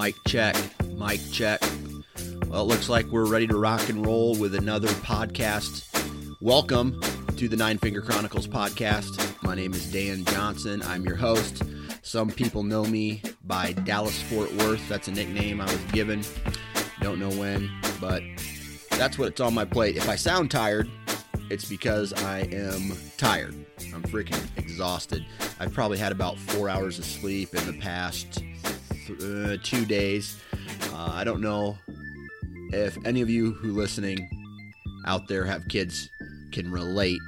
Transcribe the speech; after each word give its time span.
Mic 0.00 0.16
check, 0.26 0.56
mic 0.96 1.20
check. 1.30 1.60
Well, 2.46 2.62
it 2.62 2.68
looks 2.68 2.88
like 2.88 3.04
we're 3.08 3.26
ready 3.26 3.46
to 3.46 3.58
rock 3.58 3.86
and 3.90 4.06
roll 4.06 4.34
with 4.34 4.54
another 4.54 4.88
podcast. 4.88 5.84
Welcome 6.40 6.98
to 7.36 7.48
the 7.50 7.56
Nine 7.56 7.76
Finger 7.76 8.00
Chronicles 8.00 8.48
podcast. 8.48 9.36
My 9.42 9.54
name 9.54 9.74
is 9.74 9.92
Dan 9.92 10.24
Johnson. 10.24 10.80
I'm 10.84 11.04
your 11.04 11.16
host. 11.16 11.64
Some 12.00 12.30
people 12.30 12.62
know 12.62 12.86
me 12.86 13.20
by 13.44 13.72
Dallas 13.72 14.22
Fort 14.22 14.50
Worth. 14.54 14.88
That's 14.88 15.08
a 15.08 15.12
nickname 15.12 15.60
I 15.60 15.66
was 15.66 15.84
given. 15.92 16.22
Don't 17.02 17.18
know 17.18 17.32
when, 17.32 17.70
but 18.00 18.22
that's 18.92 19.18
what's 19.18 19.38
on 19.38 19.52
my 19.52 19.66
plate. 19.66 19.98
If 19.98 20.08
I 20.08 20.16
sound 20.16 20.50
tired, 20.50 20.88
it's 21.50 21.66
because 21.66 22.14
I 22.14 22.48
am 22.52 22.96
tired. 23.18 23.54
I'm 23.94 24.02
freaking 24.04 24.42
exhausted. 24.56 25.26
I've 25.58 25.74
probably 25.74 25.98
had 25.98 26.10
about 26.10 26.38
four 26.38 26.70
hours 26.70 26.98
of 26.98 27.04
sleep 27.04 27.54
in 27.54 27.66
the 27.66 27.78
past 27.78 28.42
uh, 29.16 29.56
two 29.62 29.84
days. 29.84 30.36
Uh, 30.92 31.12
I 31.14 31.24
don't 31.24 31.40
know 31.40 31.78
if 32.72 32.96
any 33.04 33.20
of 33.20 33.30
you 33.30 33.52
who 33.52 33.72
listening 33.72 34.28
out 35.06 35.28
there 35.28 35.44
have 35.44 35.68
kids 35.68 36.08
can 36.52 36.70
relate. 36.70 37.20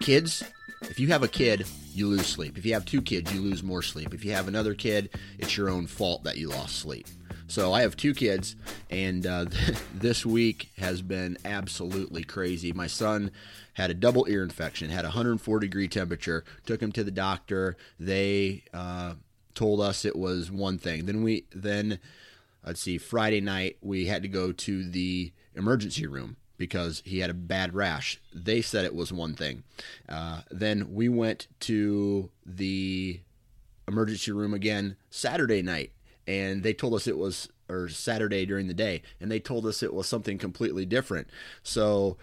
Kids, 0.00 0.42
if 0.82 0.98
you 0.98 1.08
have 1.08 1.22
a 1.22 1.28
kid, 1.28 1.66
you 1.94 2.08
lose 2.08 2.26
sleep. 2.26 2.58
If 2.58 2.66
you 2.66 2.74
have 2.74 2.84
two 2.84 3.00
kids, 3.00 3.32
you 3.32 3.40
lose 3.40 3.62
more 3.62 3.82
sleep. 3.82 4.12
If 4.12 4.24
you 4.24 4.32
have 4.32 4.48
another 4.48 4.74
kid, 4.74 5.10
it's 5.38 5.56
your 5.56 5.70
own 5.70 5.86
fault 5.86 6.24
that 6.24 6.36
you 6.36 6.48
lost 6.48 6.76
sleep. 6.76 7.06
So 7.46 7.72
I 7.72 7.82
have 7.82 7.96
two 7.96 8.14
kids, 8.14 8.56
and 8.90 9.26
uh, 9.26 9.46
this 9.94 10.24
week 10.24 10.70
has 10.78 11.02
been 11.02 11.36
absolutely 11.44 12.24
crazy. 12.24 12.72
My 12.72 12.86
son 12.86 13.30
had 13.74 13.90
a 13.90 13.94
double 13.94 14.26
ear 14.28 14.42
infection, 14.42 14.90
had 14.90 15.04
a 15.04 15.08
104 15.08 15.60
degree 15.60 15.88
temperature. 15.88 16.44
Took 16.66 16.80
him 16.80 16.92
to 16.92 17.04
the 17.04 17.10
doctor. 17.10 17.76
They 18.00 18.64
uh, 18.72 19.14
told 19.54 19.80
us 19.80 20.04
it 20.04 20.16
was 20.16 20.50
one 20.50 20.78
thing. 20.78 21.06
Then 21.06 21.22
we 21.22 21.44
then 21.54 21.98
let's 22.66 22.80
see, 22.80 22.98
Friday 22.98 23.40
night 23.40 23.76
we 23.80 24.06
had 24.06 24.22
to 24.22 24.28
go 24.28 24.52
to 24.52 24.88
the 24.88 25.32
emergency 25.54 26.06
room 26.06 26.36
because 26.56 27.02
he 27.04 27.18
had 27.18 27.30
a 27.30 27.34
bad 27.34 27.74
rash. 27.74 28.20
They 28.32 28.62
said 28.62 28.84
it 28.84 28.94
was 28.94 29.12
one 29.12 29.34
thing. 29.34 29.64
Uh, 30.08 30.42
then 30.50 30.94
we 30.94 31.08
went 31.08 31.48
to 31.60 32.30
the 32.46 33.20
emergency 33.88 34.32
room 34.32 34.54
again 34.54 34.96
Saturday 35.10 35.62
night, 35.62 35.92
and 36.26 36.62
they 36.62 36.72
told 36.72 36.94
us 36.94 37.06
it 37.06 37.18
was 37.18 37.48
or 37.68 37.88
Saturday 37.88 38.44
during 38.44 38.68
the 38.68 38.74
day, 38.74 39.02
and 39.20 39.30
they 39.30 39.40
told 39.40 39.66
us 39.66 39.82
it 39.82 39.94
was 39.94 40.06
something 40.06 40.38
completely 40.38 40.84
different. 40.84 41.28
So 41.62 42.18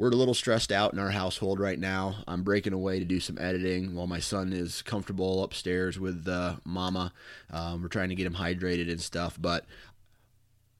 we're 0.00 0.08
a 0.08 0.16
little 0.16 0.32
stressed 0.32 0.72
out 0.72 0.94
in 0.94 0.98
our 0.98 1.10
household 1.10 1.60
right 1.60 1.78
now. 1.78 2.24
I'm 2.26 2.42
breaking 2.42 2.72
away 2.72 3.00
to 3.00 3.04
do 3.04 3.20
some 3.20 3.36
editing 3.38 3.94
while 3.94 4.06
my 4.06 4.18
son 4.18 4.54
is 4.54 4.80
comfortable 4.80 5.44
upstairs 5.44 6.00
with 6.00 6.26
uh, 6.26 6.54
mama. 6.64 7.12
Um, 7.50 7.82
we're 7.82 7.88
trying 7.88 8.08
to 8.08 8.14
get 8.14 8.26
him 8.26 8.36
hydrated 8.36 8.90
and 8.90 8.98
stuff. 8.98 9.36
But 9.38 9.66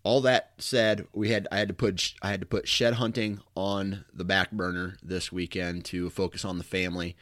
all 0.04 0.22
that 0.22 0.53
said, 0.56 1.06
we 1.12 1.28
had 1.32 1.47
I 1.53 1.58
had 1.58 1.69
to 1.69 1.75
put 1.75 2.14
I 2.22 2.31
had 2.31 2.41
to 2.41 2.47
put 2.47 2.66
shed 2.66 2.94
hunting 2.94 3.41
on 3.54 4.06
the 4.10 4.25
back 4.25 4.53
burner 4.53 4.97
this 5.03 5.31
weekend 5.31 5.84
to 5.87 6.08
focus 6.08 6.42
on 6.42 6.56
the 6.56 6.64
family. 6.64 7.14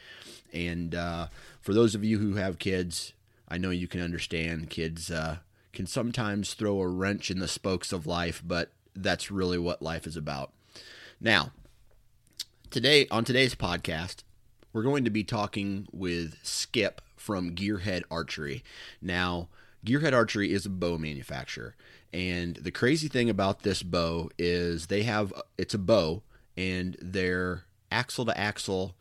And 0.52 0.94
uh, 0.94 1.26
for 1.60 1.74
those 1.74 1.96
of 1.96 2.04
you 2.04 2.18
who 2.18 2.36
have 2.36 2.60
kids, 2.60 3.12
I 3.48 3.58
know 3.58 3.70
you 3.70 3.88
can 3.88 4.00
understand 4.00 4.70
kids 4.70 5.10
uh, 5.10 5.38
can 5.72 5.88
sometimes 5.88 6.54
throw 6.54 6.78
a 6.78 6.86
wrench 6.86 7.28
in 7.28 7.40
the 7.40 7.48
spokes 7.48 7.92
of 7.92 8.06
life, 8.06 8.40
but 8.46 8.70
that's 8.94 9.32
really 9.32 9.58
what 9.58 9.82
life 9.82 10.06
is 10.06 10.16
about. 10.16 10.52
Now, 11.20 11.50
Today, 12.70 13.06
on 13.10 13.24
today's 13.24 13.54
podcast, 13.54 14.24
we're 14.74 14.82
going 14.82 15.04
to 15.04 15.10
be 15.10 15.24
talking 15.24 15.88
with 15.90 16.36
Skip 16.42 17.00
from 17.16 17.54
Gearhead 17.54 18.02
Archery. 18.10 18.62
Now, 19.00 19.48
Gearhead 19.86 20.12
Archery 20.12 20.52
is 20.52 20.66
a 20.66 20.70
bow 20.70 20.98
manufacturer, 20.98 21.76
and 22.12 22.56
the 22.56 22.70
crazy 22.70 23.08
thing 23.08 23.30
about 23.30 23.62
this 23.62 23.82
bow 23.82 24.28
is 24.38 24.88
they 24.88 25.04
have 25.04 25.32
it's 25.56 25.72
a 25.72 25.78
bow, 25.78 26.22
and 26.58 26.94
their 27.00 27.64
axle 27.90 28.26
to 28.26 28.38
axle 28.38 28.94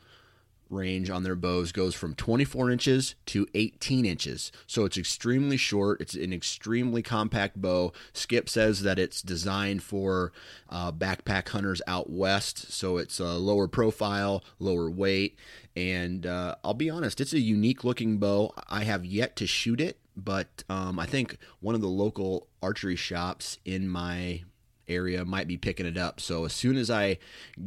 range 0.70 1.10
on 1.10 1.24
their 1.24 1.36
bows 1.36 1.72
goes 1.72 1.96
from 1.96 2.16
24 2.16 2.72
inches 2.72 3.16
to 3.28 3.48
18 3.54 4.06
inches. 4.06 4.52
So 4.66 4.86
it's 4.86 4.98
extremely 4.98 5.58
short. 5.58 6.02
It's 6.02 6.14
an 6.14 6.34
extremely 6.34 7.02
compact 7.02 7.62
bow. 7.62 7.94
Skip 8.14 8.50
says 8.50 8.82
that 8.84 9.00
it's 9.00 9.22
designed 9.22 9.84
for 9.84 10.32
uh, 10.70 10.92
backpack 10.92 11.50
hunters 11.50 11.82
out 11.88 12.10
west. 12.10 12.72
So 12.72 12.98
it's 12.98 13.20
a 13.20 13.34
lower 13.34 13.68
profile, 13.68 14.44
lower 14.60 14.90
weight. 14.90 15.38
And 15.76 16.26
uh, 16.26 16.56
I'll 16.64 16.74
be 16.74 16.90
honest, 16.90 17.22
it's 17.22 17.34
a 17.34 17.40
unique 17.40 17.84
looking 17.84 18.18
bow. 18.18 18.54
I 18.68 18.84
have 18.84 19.06
yet 19.06 19.36
to 19.38 19.48
shoot 19.48 19.80
it, 19.80 20.00
but 20.16 20.64
um, 20.70 21.00
I 21.00 21.06
think 21.06 21.38
one 21.60 21.76
of 21.76 21.82
the 21.82 21.88
local 21.88 22.48
archery 22.62 22.96
shops 22.96 23.60
in 23.64 23.88
my 23.88 24.42
area 24.88 25.26
might 25.26 25.48
be 25.48 25.58
picking 25.58 25.86
it 25.86 25.98
up. 25.98 26.20
So 26.20 26.46
as 26.46 26.54
soon 26.54 26.78
as 26.78 26.90
I 26.90 27.18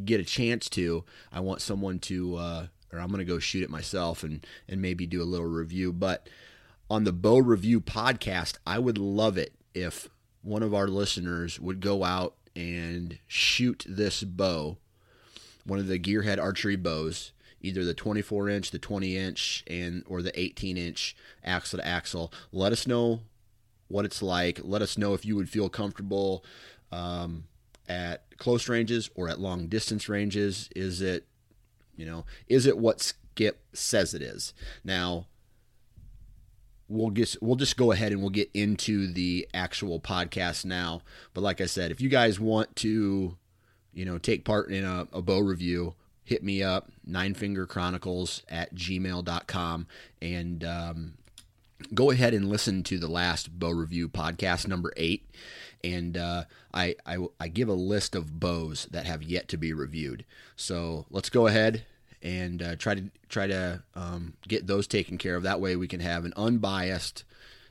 get 0.04 0.20
a 0.20 0.24
chance 0.24 0.68
to, 0.70 1.04
I 1.32 1.40
want 1.40 1.60
someone 1.60 1.98
to 2.00 2.36
uh, 2.36 2.66
or 2.92 2.98
I'm 2.98 3.08
going 3.08 3.18
to 3.18 3.24
go 3.24 3.38
shoot 3.38 3.62
it 3.62 3.70
myself 3.70 4.22
and 4.22 4.46
and 4.68 4.80
maybe 4.80 5.06
do 5.06 5.22
a 5.22 5.24
little 5.24 5.46
review. 5.46 5.92
But 5.92 6.28
on 6.88 7.04
the 7.04 7.12
bow 7.12 7.38
review 7.38 7.80
podcast, 7.80 8.58
I 8.66 8.78
would 8.78 8.98
love 8.98 9.38
it 9.38 9.54
if 9.74 10.08
one 10.42 10.62
of 10.62 10.74
our 10.74 10.88
listeners 10.88 11.60
would 11.60 11.80
go 11.80 12.04
out 12.04 12.34
and 12.56 13.18
shoot 13.26 13.84
this 13.88 14.24
bow, 14.24 14.78
one 15.64 15.78
of 15.78 15.86
the 15.86 15.98
Gearhead 15.98 16.38
archery 16.38 16.76
bows, 16.76 17.32
either 17.60 17.84
the 17.84 17.94
24 17.94 18.48
inch, 18.48 18.70
the 18.70 18.78
20 18.78 19.16
inch, 19.16 19.64
and 19.66 20.02
or 20.06 20.22
the 20.22 20.38
18 20.38 20.76
inch 20.76 21.16
axle 21.44 21.78
to 21.78 21.86
axle. 21.86 22.32
Let 22.52 22.72
us 22.72 22.86
know 22.86 23.20
what 23.88 24.04
it's 24.04 24.22
like. 24.22 24.60
Let 24.62 24.82
us 24.82 24.98
know 24.98 25.14
if 25.14 25.24
you 25.24 25.36
would 25.36 25.48
feel 25.48 25.68
comfortable 25.68 26.44
um, 26.90 27.44
at 27.88 28.36
close 28.38 28.68
ranges 28.68 29.10
or 29.14 29.28
at 29.28 29.40
long 29.40 29.66
distance 29.66 30.08
ranges. 30.08 30.68
Is 30.74 31.00
it 31.00 31.26
you 31.96 32.06
know, 32.06 32.24
is 32.48 32.66
it 32.66 32.78
what 32.78 33.00
Skip 33.00 33.60
says 33.72 34.14
it 34.14 34.22
is? 34.22 34.54
Now, 34.84 35.26
we'll 36.88 37.10
just 37.10 37.40
we'll 37.40 37.56
just 37.56 37.76
go 37.76 37.92
ahead 37.92 38.12
and 38.12 38.20
we'll 38.20 38.30
get 38.30 38.50
into 38.52 39.12
the 39.12 39.48
actual 39.54 40.00
podcast 40.00 40.64
now. 40.64 41.02
But 41.32 41.42
like 41.42 41.60
I 41.60 41.66
said, 41.66 41.90
if 41.90 42.00
you 42.00 42.08
guys 42.08 42.38
want 42.40 42.74
to, 42.76 43.36
you 43.92 44.04
know, 44.04 44.18
take 44.18 44.44
part 44.44 44.70
in 44.70 44.84
a, 44.84 45.06
a 45.12 45.22
bow 45.22 45.38
review, 45.38 45.94
hit 46.24 46.42
me 46.42 46.62
up, 46.62 46.90
ninefingerchronicles 47.08 48.42
at 48.48 48.74
gmail.com 48.74 49.86
and 50.20 50.64
um, 50.64 51.14
go 51.94 52.10
ahead 52.10 52.34
and 52.34 52.48
listen 52.48 52.82
to 52.84 52.98
the 52.98 53.08
last 53.08 53.58
bow 53.58 53.70
review 53.70 54.08
podcast 54.08 54.68
number 54.68 54.92
eight 54.96 55.28
and 55.82 56.16
uh, 56.16 56.44
I, 56.72 56.96
I, 57.06 57.18
I 57.38 57.48
give 57.48 57.68
a 57.68 57.74
list 57.74 58.14
of 58.14 58.40
bows 58.40 58.86
that 58.90 59.06
have 59.06 59.22
yet 59.22 59.48
to 59.48 59.56
be 59.56 59.72
reviewed 59.72 60.24
so 60.56 61.06
let's 61.10 61.30
go 61.30 61.46
ahead 61.46 61.84
and 62.22 62.62
uh, 62.62 62.76
try 62.76 62.94
to 62.94 63.04
try 63.28 63.46
to 63.46 63.82
um, 63.94 64.34
get 64.46 64.66
those 64.66 64.86
taken 64.86 65.18
care 65.18 65.36
of 65.36 65.42
that 65.42 65.60
way 65.60 65.76
we 65.76 65.88
can 65.88 66.00
have 66.00 66.24
an 66.24 66.32
unbiased 66.36 67.24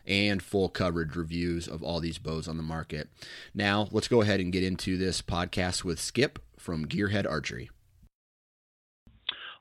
and 0.07 0.41
full 0.41 0.69
coverage 0.69 1.15
reviews 1.15 1.67
of 1.67 1.83
all 1.83 1.99
these 1.99 2.17
bows 2.17 2.47
on 2.47 2.57
the 2.57 2.63
market 2.63 3.09
now 3.53 3.87
let's 3.91 4.07
go 4.07 4.21
ahead 4.21 4.39
and 4.39 4.53
get 4.53 4.63
into 4.63 4.97
this 4.97 5.21
podcast 5.21 5.83
with 5.83 5.99
skip 5.99 6.39
from 6.57 6.85
gearhead 6.85 7.29
archery 7.29 7.69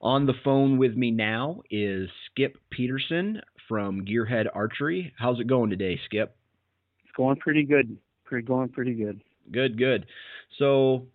on 0.01 0.27
the 0.27 0.35
phone 0.45 0.79
with 0.79 0.95
me 0.95 1.11
now 1.11 1.63
is 1.71 2.09
Skip 2.31 2.57
Peterson 2.71 3.43
from 3.69 4.05
Gearhead 4.05 4.47
Archery. 4.55 5.13
How's 5.19 5.41
it 5.41 5.49
going 5.49 5.71
today, 5.71 6.01
Skip? 6.07 6.37
It's 7.03 7.13
going 7.17 7.37
pretty 7.37 7.65
good. 7.65 7.97
Pretty 8.29 8.47
going 8.47 8.69
pretty 8.69 8.93
good. 8.93 9.23
Good, 9.51 9.79
good. 9.79 10.05
So 10.59 11.07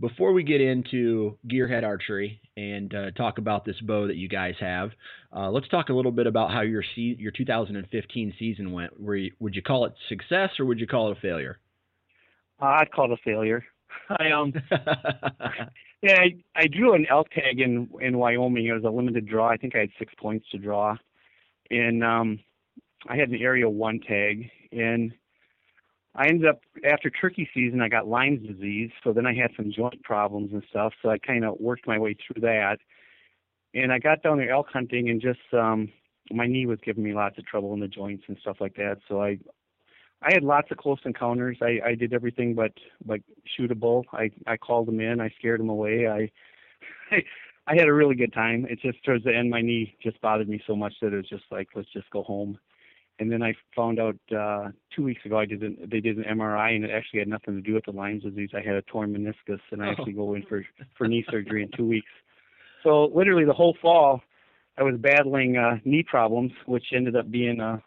before 0.00 0.32
we 0.32 0.42
get 0.42 0.60
into 0.60 1.38
Gearhead 1.46 1.84
Archery 1.84 2.40
and 2.56 2.92
uh, 2.92 3.10
talk 3.12 3.38
about 3.38 3.64
this 3.64 3.80
bow 3.82 4.08
that 4.08 4.16
you 4.16 4.28
guys 4.28 4.54
have, 4.58 4.90
uh, 5.34 5.48
let's 5.48 5.68
talk 5.68 5.90
a 5.90 5.92
little 5.92 6.10
bit 6.10 6.26
about 6.26 6.50
how 6.50 6.62
your 6.62 6.82
se- 6.82 7.18
your 7.20 7.30
2015 7.30 8.34
season 8.36 8.72
went. 8.72 9.00
Were 9.00 9.14
you, 9.14 9.30
would 9.38 9.54
you 9.54 9.62
call 9.62 9.84
it 9.84 9.92
success 10.08 10.50
or 10.58 10.64
would 10.64 10.80
you 10.80 10.88
call 10.88 11.12
it 11.12 11.18
a 11.18 11.20
failure? 11.20 11.60
Uh, 12.60 12.78
I'd 12.80 12.90
call 12.90 13.12
it 13.12 13.12
a 13.12 13.22
failure. 13.24 13.64
I 14.10 14.32
um 14.32 14.52
yeah 16.02 16.18
I, 16.18 16.34
I 16.56 16.66
drew 16.66 16.94
an 16.94 17.06
elk 17.08 17.30
tag 17.30 17.60
in 17.60 17.88
in 18.00 18.18
Wyoming. 18.18 18.66
It 18.66 18.72
was 18.72 18.82
a 18.82 18.90
limited 18.90 19.28
draw. 19.28 19.48
I 19.48 19.56
think 19.56 19.76
I 19.76 19.80
had 19.80 19.90
six 20.00 20.12
points 20.20 20.46
to 20.50 20.58
draw, 20.58 20.96
and 21.70 22.02
um 22.02 22.40
I 23.08 23.14
had 23.14 23.28
an 23.28 23.40
area 23.40 23.70
one 23.70 24.00
tag 24.00 24.50
and 24.72 25.12
I 26.16 26.28
ended 26.28 26.46
up 26.48 26.60
after 26.84 27.10
turkey 27.10 27.48
season 27.52 27.80
I 27.80 27.88
got 27.88 28.06
Lyme's 28.06 28.46
disease, 28.46 28.90
so 29.02 29.12
then 29.12 29.26
I 29.26 29.34
had 29.34 29.50
some 29.56 29.72
joint 29.72 30.02
problems 30.04 30.52
and 30.52 30.62
stuff. 30.70 30.92
So 31.02 31.10
I 31.10 31.18
kind 31.18 31.44
of 31.44 31.58
worked 31.58 31.86
my 31.86 31.98
way 31.98 32.14
through 32.14 32.42
that, 32.42 32.78
and 33.74 33.92
I 33.92 33.98
got 33.98 34.22
down 34.22 34.38
there 34.38 34.50
elk 34.50 34.68
hunting 34.72 35.08
and 35.10 35.20
just 35.20 35.40
um 35.52 35.90
my 36.30 36.46
knee 36.46 36.66
was 36.66 36.78
giving 36.84 37.04
me 37.04 37.12
lots 37.12 37.36
of 37.38 37.46
trouble 37.46 37.74
in 37.74 37.80
the 37.80 37.88
joints 37.88 38.24
and 38.28 38.38
stuff 38.40 38.56
like 38.60 38.76
that. 38.76 38.98
So 39.08 39.22
I 39.22 39.38
I 40.22 40.32
had 40.32 40.44
lots 40.44 40.70
of 40.70 40.78
close 40.78 41.00
encounters. 41.04 41.58
I 41.60 41.80
I 41.84 41.94
did 41.94 42.12
everything 42.12 42.54
but 42.54 42.72
but 43.04 43.20
shoot 43.56 43.72
a 43.72 43.74
bull. 43.74 44.04
I 44.12 44.30
I 44.46 44.56
called 44.56 44.86
them 44.86 45.00
in. 45.00 45.20
I 45.20 45.30
scared 45.38 45.60
them 45.60 45.68
away. 45.68 46.06
I 46.06 46.30
I, 47.10 47.22
I 47.66 47.74
had 47.76 47.88
a 47.88 47.94
really 47.94 48.14
good 48.14 48.32
time. 48.32 48.66
It 48.68 48.78
just 48.80 49.02
towards 49.04 49.24
the 49.24 49.34
end, 49.34 49.50
my 49.50 49.62
knee 49.62 49.96
just 50.02 50.20
bothered 50.20 50.48
me 50.48 50.62
so 50.66 50.76
much 50.76 50.94
that 51.00 51.12
it 51.12 51.16
was 51.16 51.28
just 51.28 51.44
like 51.50 51.68
let's 51.74 51.92
just 51.92 52.08
go 52.10 52.22
home 52.22 52.58
and 53.18 53.30
then 53.30 53.42
I 53.42 53.54
found 53.76 54.00
out 54.00 54.16
uh, 54.36 54.70
two 54.94 55.04
weeks 55.04 55.24
ago 55.24 55.38
I 55.38 55.46
did 55.46 55.62
an, 55.62 55.76
they 55.90 56.00
did 56.00 56.16
an 56.18 56.24
MRI 56.24 56.74
and 56.74 56.84
it 56.84 56.90
actually 56.90 57.20
had 57.20 57.28
nothing 57.28 57.54
to 57.54 57.60
do 57.60 57.74
with 57.74 57.84
the 57.84 57.92
Lyme's 57.92 58.24
disease. 58.24 58.50
I 58.54 58.60
had 58.60 58.74
a 58.74 58.82
torn 58.82 59.14
meniscus 59.14 59.60
and 59.70 59.82
I 59.82 59.88
actually 59.88 60.12
go 60.12 60.34
in 60.34 60.42
for 60.44 60.64
for 60.96 61.06
knee 61.06 61.24
surgery 61.30 61.62
in 61.62 61.70
two 61.76 61.86
weeks. 61.86 62.10
So 62.82 63.04
literally 63.14 63.44
the 63.44 63.52
whole 63.52 63.76
fall 63.80 64.20
I 64.76 64.82
was 64.82 64.96
battling 64.98 65.56
uh, 65.56 65.76
knee 65.84 66.02
problems, 66.02 66.52
which 66.66 66.86
ended 66.92 67.16
up 67.16 67.30
being 67.30 67.60
uh, 67.60 67.78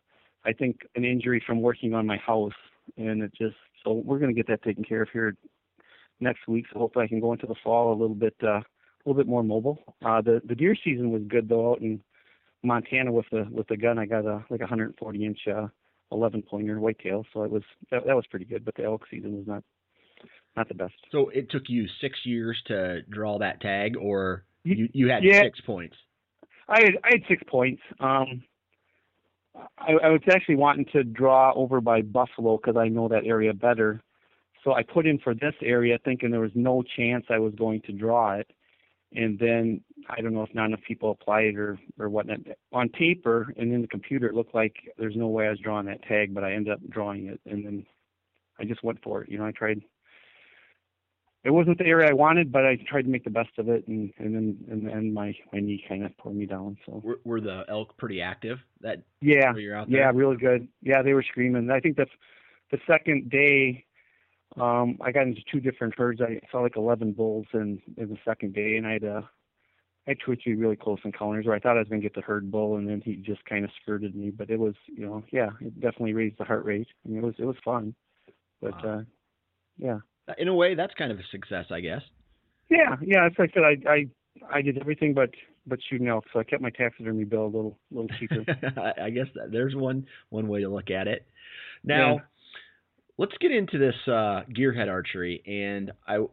I 0.46 0.54
think 0.54 0.82
an 0.96 1.04
injury 1.04 1.44
from 1.46 1.62
working 1.62 1.94
on 1.94 2.06
my 2.06 2.18
house, 2.18 2.54
and 2.98 3.22
it 3.22 3.34
just 3.38 3.56
so 3.84 4.02
we're 4.06 4.20
gonna 4.20 4.34
get 4.34 4.48
that 4.48 4.64
taken 4.64 4.84
care 4.84 5.02
of 5.02 5.10
here 5.12 5.36
next 6.20 6.48
week. 6.48 6.66
So 6.72 6.80
hopefully 6.80 7.06
I 7.06 7.08
can 7.08 7.20
go 7.20 7.34
into 7.34 7.48
the 7.48 7.56
fall 7.64 7.92
a 7.92 8.00
little 8.00 8.16
bit 8.16 8.36
uh, 8.42 8.60
a 8.60 8.64
little 9.06 9.22
bit 9.22 9.28
more 9.28 9.44
mobile. 9.44 9.96
Uh, 10.06 10.22
the 10.22 10.42
the 10.46 10.56
deer 10.56 10.76
season 10.82 11.12
was 11.12 11.24
good 11.28 11.50
though 11.50 11.72
out 11.72 11.82
in 11.82 12.02
Montana 12.64 13.12
with 13.12 13.26
the 13.32 13.48
with 13.50 13.68
the 13.68 13.78
gun. 13.78 14.00
I 14.00 14.06
got 14.06 14.26
a 14.26 14.44
like 14.50 14.62
a 14.62 14.64
140 14.64 15.26
inch 15.26 15.40
uh, 15.48 15.68
11 16.12 16.44
pointer 16.44 16.80
whitetail, 16.80 17.26
so 17.34 17.44
it 17.44 17.52
was 17.52 17.64
that, 17.92 18.06
that 18.06 18.16
was 18.16 18.26
pretty 18.28 18.46
good. 18.46 18.66
But 18.66 18.76
the 18.76 18.84
elk 18.84 19.04
season 19.10 19.38
was 19.38 19.48
not 19.48 19.64
not 20.56 20.68
the 20.68 20.74
best. 20.74 20.96
So 21.12 21.30
it 21.30 21.50
took 21.50 21.64
you 21.68 21.88
six 22.02 22.20
years 22.26 22.62
to 22.68 23.02
draw 23.04 23.38
that 23.40 23.62
tag, 23.62 23.96
or 23.98 24.44
you 24.64 24.90
you 24.94 25.10
had 25.10 25.24
Yeah. 25.24 25.42
six 25.44 25.62
points. 25.62 25.96
I 26.68 26.82
had 26.84 26.98
I 27.04 27.10
had 27.12 27.22
six 27.28 27.44
points. 27.48 27.82
Um, 28.00 28.44
I, 29.78 29.94
I 29.94 30.10
was 30.10 30.22
actually 30.32 30.56
wanting 30.56 30.86
to 30.94 31.04
draw 31.04 31.54
over 31.56 31.82
by 31.82 32.02
Buffalo 32.02 32.58
because 32.58 32.78
I 32.78 32.88
know 32.90 33.08
that 33.08 33.26
area 33.26 33.54
better. 33.54 34.02
So 34.64 34.74
I 34.74 34.84
put 34.84 35.08
in 35.08 35.18
for 35.20 35.34
this 35.34 35.54
area 35.62 35.98
thinking 36.04 36.30
there 36.32 36.42
was 36.42 36.52
no 36.56 36.84
chance 36.96 37.26
I 37.30 37.40
was 37.40 37.54
going 37.56 37.82
to 37.82 37.92
draw 37.92 38.34
it. 38.34 38.52
And 39.14 39.40
then 39.40 39.82
I 40.10 40.22
don't 40.22 40.34
know 40.34 40.44
if 40.44 40.54
not 40.54 40.66
enough 40.68 40.82
people 40.88 41.12
applied 41.12 41.56
or 41.56 41.80
or 42.00 42.10
whatnot. 42.10 42.40
On 42.72 42.90
paper 42.90 43.54
and 43.58 43.74
in 43.74 43.82
the 43.82 43.88
computer, 43.88 44.28
it 44.28 44.36
looked 44.36 44.56
like 44.56 44.76
there's 44.98 45.16
no 45.16 45.28
way 45.28 45.48
I 45.48 45.52
was 45.52 45.60
drawing 45.60 45.86
that 45.88 46.04
tag, 46.04 46.34
but 46.34 46.44
I 46.44 46.54
ended 46.54 46.74
up 46.74 46.80
drawing 46.90 47.28
it, 47.28 47.40
and 47.46 47.66
then 47.66 47.86
I 48.60 48.66
just 48.66 48.84
went 48.84 49.02
for 49.04 49.24
it. 49.24 49.30
You 49.30 49.38
know, 49.38 49.46
I 49.46 49.52
tried. 49.52 49.82
It 51.44 51.52
wasn't 51.52 51.78
the 51.78 51.86
area 51.86 52.10
I 52.10 52.14
wanted, 52.14 52.52
but 52.52 52.66
I 52.66 52.78
tried 52.90 53.04
to 53.04 53.10
make 53.10 53.24
the 53.24 53.30
best 53.30 53.52
of 53.58 53.70
it, 53.70 53.88
and 53.88 54.12
and 54.18 54.34
then 54.36 54.58
and 54.70 54.88
then 54.88 55.14
my 55.14 55.34
my 55.54 55.60
knee 55.60 55.84
kind 55.88 56.04
of 56.04 56.18
pulled 56.18 56.36
me 56.36 56.46
down. 56.46 56.78
So 56.86 57.02
Were, 57.04 57.20
were 57.24 57.42
the 57.42 57.64
elk 57.70 57.96
pretty 57.98 58.22
active? 58.22 58.60
That 58.82 59.04
yeah, 59.22 59.54
you're 59.56 59.76
out 59.76 59.90
there? 59.90 60.00
yeah, 60.00 60.12
really 60.14 60.38
good. 60.38 60.68
Yeah, 60.82 61.02
they 61.02 61.14
were 61.14 61.24
screaming. 61.24 61.70
I 61.70 61.80
think 61.80 61.98
that's 61.98 62.12
the 62.72 62.80
second 62.88 63.30
day. 63.30 63.86
Um, 64.60 64.98
I 65.02 65.12
got 65.12 65.28
into 65.28 65.42
two 65.52 65.60
different 65.60 65.94
herds. 65.98 66.22
I 66.22 66.40
saw 66.52 66.62
like 66.62 66.78
11 66.78 67.12
bulls 67.12 67.46
in, 67.54 67.80
in 67.98 68.10
the 68.10 68.18
second 68.26 68.54
day, 68.54 68.78
and 68.78 68.88
I 68.88 68.94
had 68.94 69.04
uh, 69.04 69.22
I 69.22 69.26
had 70.08 70.18
two 70.24 70.32
or 70.32 70.36
three 70.42 70.56
really 70.56 70.76
close 70.76 71.00
encounters 71.04 71.46
where 71.46 71.56
I 71.56 71.60
thought 71.60 71.76
I 71.76 71.80
was 71.80 71.90
gonna 71.90 72.02
get 72.02 72.16
the 72.16 72.22
herd 72.22 72.50
bull, 72.52 72.78
and 72.78 72.88
then 72.88 73.02
he 73.04 73.16
just 73.16 73.44
kind 73.46 73.64
of 73.66 73.72
skirted 73.82 74.16
me. 74.16 74.30
But 74.30 74.50
it 74.50 74.60
was, 74.60 74.74
you 74.88 75.06
know, 75.06 75.24
yeah, 75.32 75.50
it 75.62 75.80
definitely 75.80 76.14
raised 76.14 76.38
the 76.38 76.46
heart 76.46 76.66
rate. 76.66 76.88
I 77.06 77.10
mean, 77.10 77.20
it 77.20 77.24
was 77.26 77.36
it 77.38 77.46
was 77.46 77.58
fun. 77.64 77.94
But 78.62 78.84
Wow. 78.84 79.00
uh, 79.00 79.02
yeah, 79.78 80.00
In 80.38 80.48
a 80.48 80.54
way, 80.56 80.74
that's 80.76 80.94
kind 80.96 81.12
of 81.12 81.20
a 81.20 81.24
success, 81.32 81.66
I 81.70 81.80
guess. 81.82 82.02
yeah, 82.70 82.96
yeah. 83.02 83.26
As 83.28 83.34
I 83.38 83.48
said, 83.54 83.64
I 83.64 83.78
I 83.90 84.08
I 84.52 84.62
did 84.62 84.78
everything 84.80 85.14
but 85.14 85.30
but 85.68 85.80
shooting 85.90 86.08
elk, 86.08 86.26
so 86.32 86.40
I 86.40 86.44
kept 86.44 86.62
my 86.62 86.70
taxidermy 86.70 87.26
bill 87.26 87.46
a 87.46 87.54
little 87.56 87.78
little 87.92 88.10
cheaper. 88.18 88.44
I 88.78 89.06
I 89.06 89.10
guess 89.10 89.28
that 89.36 89.52
there's 89.52 89.76
one 89.76 90.06
one 90.30 90.48
way 90.48 90.62
to 90.62 90.70
look 90.70 90.90
at 90.90 91.08
it. 91.08 91.26
Now, 91.84 92.16
Yeah. 92.16 92.20
let's 93.18 93.38
get 93.40 93.52
into 93.52 93.78
this 93.78 93.96
uh, 94.08 94.44
gearhead 94.50 94.90
archery. 94.90 95.44
And 95.46 95.92
I 96.08 96.26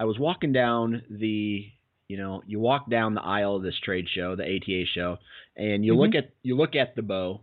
I 0.00 0.04
was 0.04 0.18
walking 0.18 0.52
down 0.52 1.02
the 1.10 1.66
you 2.08 2.16
know 2.16 2.42
you 2.46 2.60
walk 2.60 2.90
down 2.90 3.14
the 3.14 3.22
aisle 3.22 3.56
of 3.56 3.62
this 3.62 3.78
trade 3.82 4.06
show, 4.08 4.36
the 4.36 4.44
ATA 4.44 4.84
show, 4.94 5.18
and 5.56 5.84
you 5.84 5.94
look 5.96 6.14
at 6.14 6.30
you 6.42 6.56
look 6.56 6.74
at 6.74 6.94
the 6.96 7.02
bow, 7.02 7.40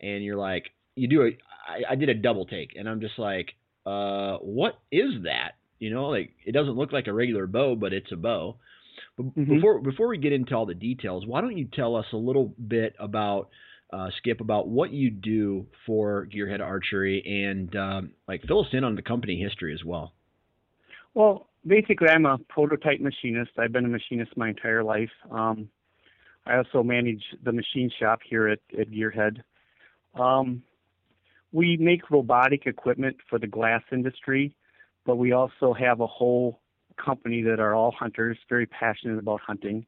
and 0.00 0.24
you're 0.24 0.36
like 0.36 0.70
you 0.96 1.08
do 1.08 1.22
a 1.22 1.38
I, 1.68 1.92
I 1.92 1.94
did 1.96 2.08
a 2.08 2.14
double 2.14 2.46
take, 2.46 2.74
and 2.76 2.88
I'm 2.88 3.00
just 3.00 3.18
like, 3.18 3.54
uh, 3.84 4.38
what 4.38 4.78
is 4.90 5.22
that? 5.24 5.52
You 5.78 5.90
know, 5.90 6.08
like 6.08 6.32
it 6.44 6.52
doesn't 6.52 6.76
look 6.76 6.92
like 6.92 7.06
a 7.06 7.12
regular 7.12 7.46
bow, 7.46 7.76
but 7.76 7.92
it's 7.92 8.10
a 8.12 8.16
bow. 8.16 8.56
But 9.16 9.26
Mhm. 9.36 9.54
before 9.56 9.80
before 9.80 10.08
we 10.08 10.18
get 10.18 10.32
into 10.32 10.54
all 10.54 10.66
the 10.66 10.74
details, 10.74 11.26
why 11.26 11.40
don't 11.40 11.56
you 11.56 11.66
tell 11.72 11.94
us 11.94 12.06
a 12.12 12.16
little 12.16 12.54
bit 12.66 12.94
about 12.98 13.50
uh, 13.92 14.10
Skip 14.18 14.40
about 14.40 14.68
what 14.68 14.92
you 14.92 15.10
do 15.10 15.66
for 15.86 16.26
Gearhead 16.26 16.60
Archery 16.60 17.22
and 17.24 17.74
um, 17.76 18.10
like 18.26 18.42
fill 18.46 18.60
us 18.60 18.72
in 18.72 18.84
on 18.84 18.96
the 18.96 19.02
company 19.02 19.40
history 19.40 19.72
as 19.72 19.84
well. 19.84 20.12
Well, 21.14 21.47
basically, 21.66 22.08
I'm 22.08 22.26
a 22.26 22.38
prototype 22.48 23.00
machinist. 23.00 23.52
I've 23.58 23.72
been 23.72 23.84
a 23.84 23.88
machinist 23.88 24.36
my 24.36 24.50
entire 24.50 24.82
life. 24.82 25.10
Um, 25.30 25.68
I 26.46 26.56
also 26.56 26.82
manage 26.82 27.22
the 27.44 27.52
machine 27.52 27.90
shop 28.00 28.20
here 28.28 28.48
at, 28.48 28.60
at 28.78 28.90
Gearhead. 28.90 29.42
Um, 30.18 30.62
we 31.52 31.76
make 31.76 32.10
robotic 32.10 32.66
equipment 32.66 33.16
for 33.28 33.38
the 33.38 33.46
glass 33.46 33.82
industry, 33.92 34.54
but 35.04 35.16
we 35.16 35.32
also 35.32 35.74
have 35.74 36.00
a 36.00 36.06
whole 36.06 36.60
company 37.02 37.42
that 37.42 37.60
are 37.60 37.74
all 37.74 37.92
hunters, 37.92 38.36
very 38.48 38.66
passionate 38.66 39.18
about 39.18 39.40
hunting. 39.40 39.86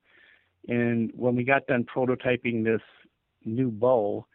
And 0.69 1.11
when 1.15 1.35
we 1.35 1.45
got 1.45 1.67
done 1.67 1.85
prototyping 1.85 2.65
this 2.65 2.83
new 3.45 3.71
bow, 3.71 4.27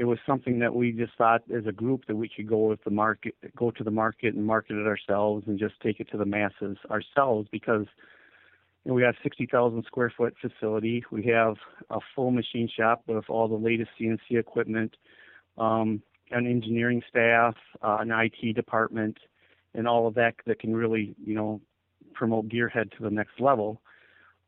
it 0.00 0.06
was 0.06 0.18
something 0.26 0.60
that 0.60 0.74
we 0.74 0.92
just 0.92 1.12
thought 1.18 1.42
as 1.54 1.66
a 1.66 1.72
group 1.72 2.06
that 2.06 2.16
we 2.16 2.26
could 2.26 2.48
go 2.48 2.68
with 2.68 2.82
the 2.84 2.90
market, 2.90 3.34
go 3.54 3.70
to 3.70 3.84
the 3.84 3.90
market 3.90 4.34
and 4.34 4.46
market 4.46 4.78
it 4.78 4.86
ourselves 4.86 5.44
and 5.46 5.58
just 5.58 5.74
take 5.82 6.00
it 6.00 6.10
to 6.10 6.16
the 6.16 6.24
masses 6.24 6.78
ourselves 6.90 7.46
because 7.52 7.84
you 8.82 8.88
know, 8.88 8.94
we 8.94 9.02
have 9.02 9.14
60,000 9.22 9.84
square 9.84 10.10
foot 10.16 10.34
facility. 10.40 11.04
We 11.10 11.26
have 11.26 11.56
a 11.90 11.98
full 12.16 12.30
machine 12.30 12.66
shop 12.74 13.02
with 13.08 13.28
all 13.28 13.46
the 13.46 13.56
latest 13.56 13.90
CNC 14.00 14.38
equipment, 14.38 14.96
um, 15.58 16.00
an 16.30 16.46
engineering 16.46 17.02
staff, 17.06 17.54
uh, 17.82 17.98
an 18.00 18.10
IT 18.10 18.54
department, 18.54 19.18
and 19.74 19.86
all 19.86 20.06
of 20.06 20.14
that 20.14 20.36
that 20.46 20.60
can 20.60 20.74
really, 20.74 21.14
you 21.22 21.34
know, 21.34 21.60
promote 22.14 22.48
Gearhead 22.48 22.90
to 22.96 23.02
the 23.02 23.10
next 23.10 23.38
level. 23.38 23.82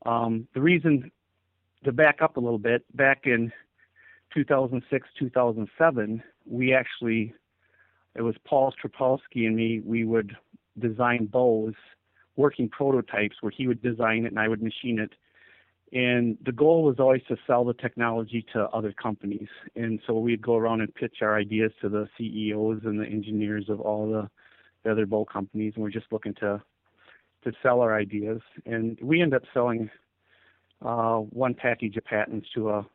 Um, 0.07 0.49
the 0.55 0.63
reason 0.63 1.13
to 1.85 1.93
back 1.93 2.23
up 2.23 2.39
a 2.39 2.41
little 2.41 2.59
bit, 2.59 2.85
back 2.97 3.27
in 3.27 3.53
2006, 4.35 5.09
2007, 5.19 6.23
we 6.47 6.75
actually, 6.75 7.35
it 8.15 8.23
was 8.23 8.35
Paul 8.45 8.73
Strapolsky 8.73 9.47
and 9.47 9.57
me, 9.57 9.81
we 9.85 10.05
would 10.05 10.37
design 10.79 11.27
bows, 11.27 11.75
working 12.37 12.69
prototypes 12.69 13.37
where 13.41 13.53
he 13.55 13.67
would 13.67 13.83
design 13.83 14.25
it 14.25 14.29
and 14.29 14.39
I 14.39 14.49
would 14.49 14.63
machine 14.63 14.99
it. 14.99 15.13
And 15.93 16.39
the 16.45 16.53
goal 16.53 16.85
was 16.85 16.97
always 16.99 17.23
to 17.29 17.37
sell 17.47 17.65
the 17.65 17.75
technology 17.75 18.47
to 18.55 18.63
other 18.71 18.95
companies. 18.95 19.49
And 19.77 20.01
so 20.07 20.19
we'd 20.19 20.41
go 20.41 20.57
around 20.57 20.81
and 20.81 20.95
pitch 20.95 21.17
our 21.21 21.37
ideas 21.37 21.73
to 21.83 21.91
the 21.91 22.09
CEOs 22.17 22.81
and 22.85 22.99
the 22.99 23.05
engineers 23.05 23.67
of 23.69 23.81
all 23.81 24.11
the, 24.11 24.31
the 24.85 24.93
other 24.93 25.05
bow 25.05 25.27
companies. 25.27 25.75
And 25.75 25.85
we're 25.85 25.91
just 25.91 26.11
looking 26.11 26.35
to 26.35 26.63
to 27.45 27.53
sell 27.63 27.81
our 27.81 27.97
ideas. 27.99 28.41
And 28.67 28.97
we 29.03 29.21
end 29.21 29.35
up 29.35 29.43
selling 29.53 29.91
uh, 30.81 31.17
one 31.17 31.55
package 31.55 31.97
of 31.97 32.05
patents 32.05 32.49
to 32.55 32.71
a 32.71 32.87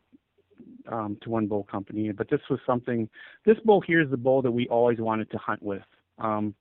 um, 0.92 1.18
to 1.22 1.30
one 1.30 1.48
bow 1.48 1.64
company. 1.64 2.12
But 2.12 2.30
this 2.30 2.42
was 2.50 2.60
something. 2.66 3.10
This 3.46 3.58
bow 3.64 3.82
here 3.82 4.02
is 4.02 4.10
the 4.10 4.18
bow 4.18 4.42
that 4.42 4.52
we 4.52 4.68
always 4.68 5.00
wanted 5.00 5.30
to 5.32 5.38
hunt 5.38 5.64
with. 5.64 5.84
Um, 6.20 6.56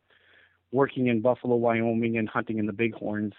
working 0.72 1.06
in 1.06 1.20
Buffalo, 1.20 1.56
Wyoming, 1.56 2.18
and 2.18 2.28
hunting 2.28 2.58
in 2.58 2.66
the 2.66 2.72
bighorns, 2.72 3.32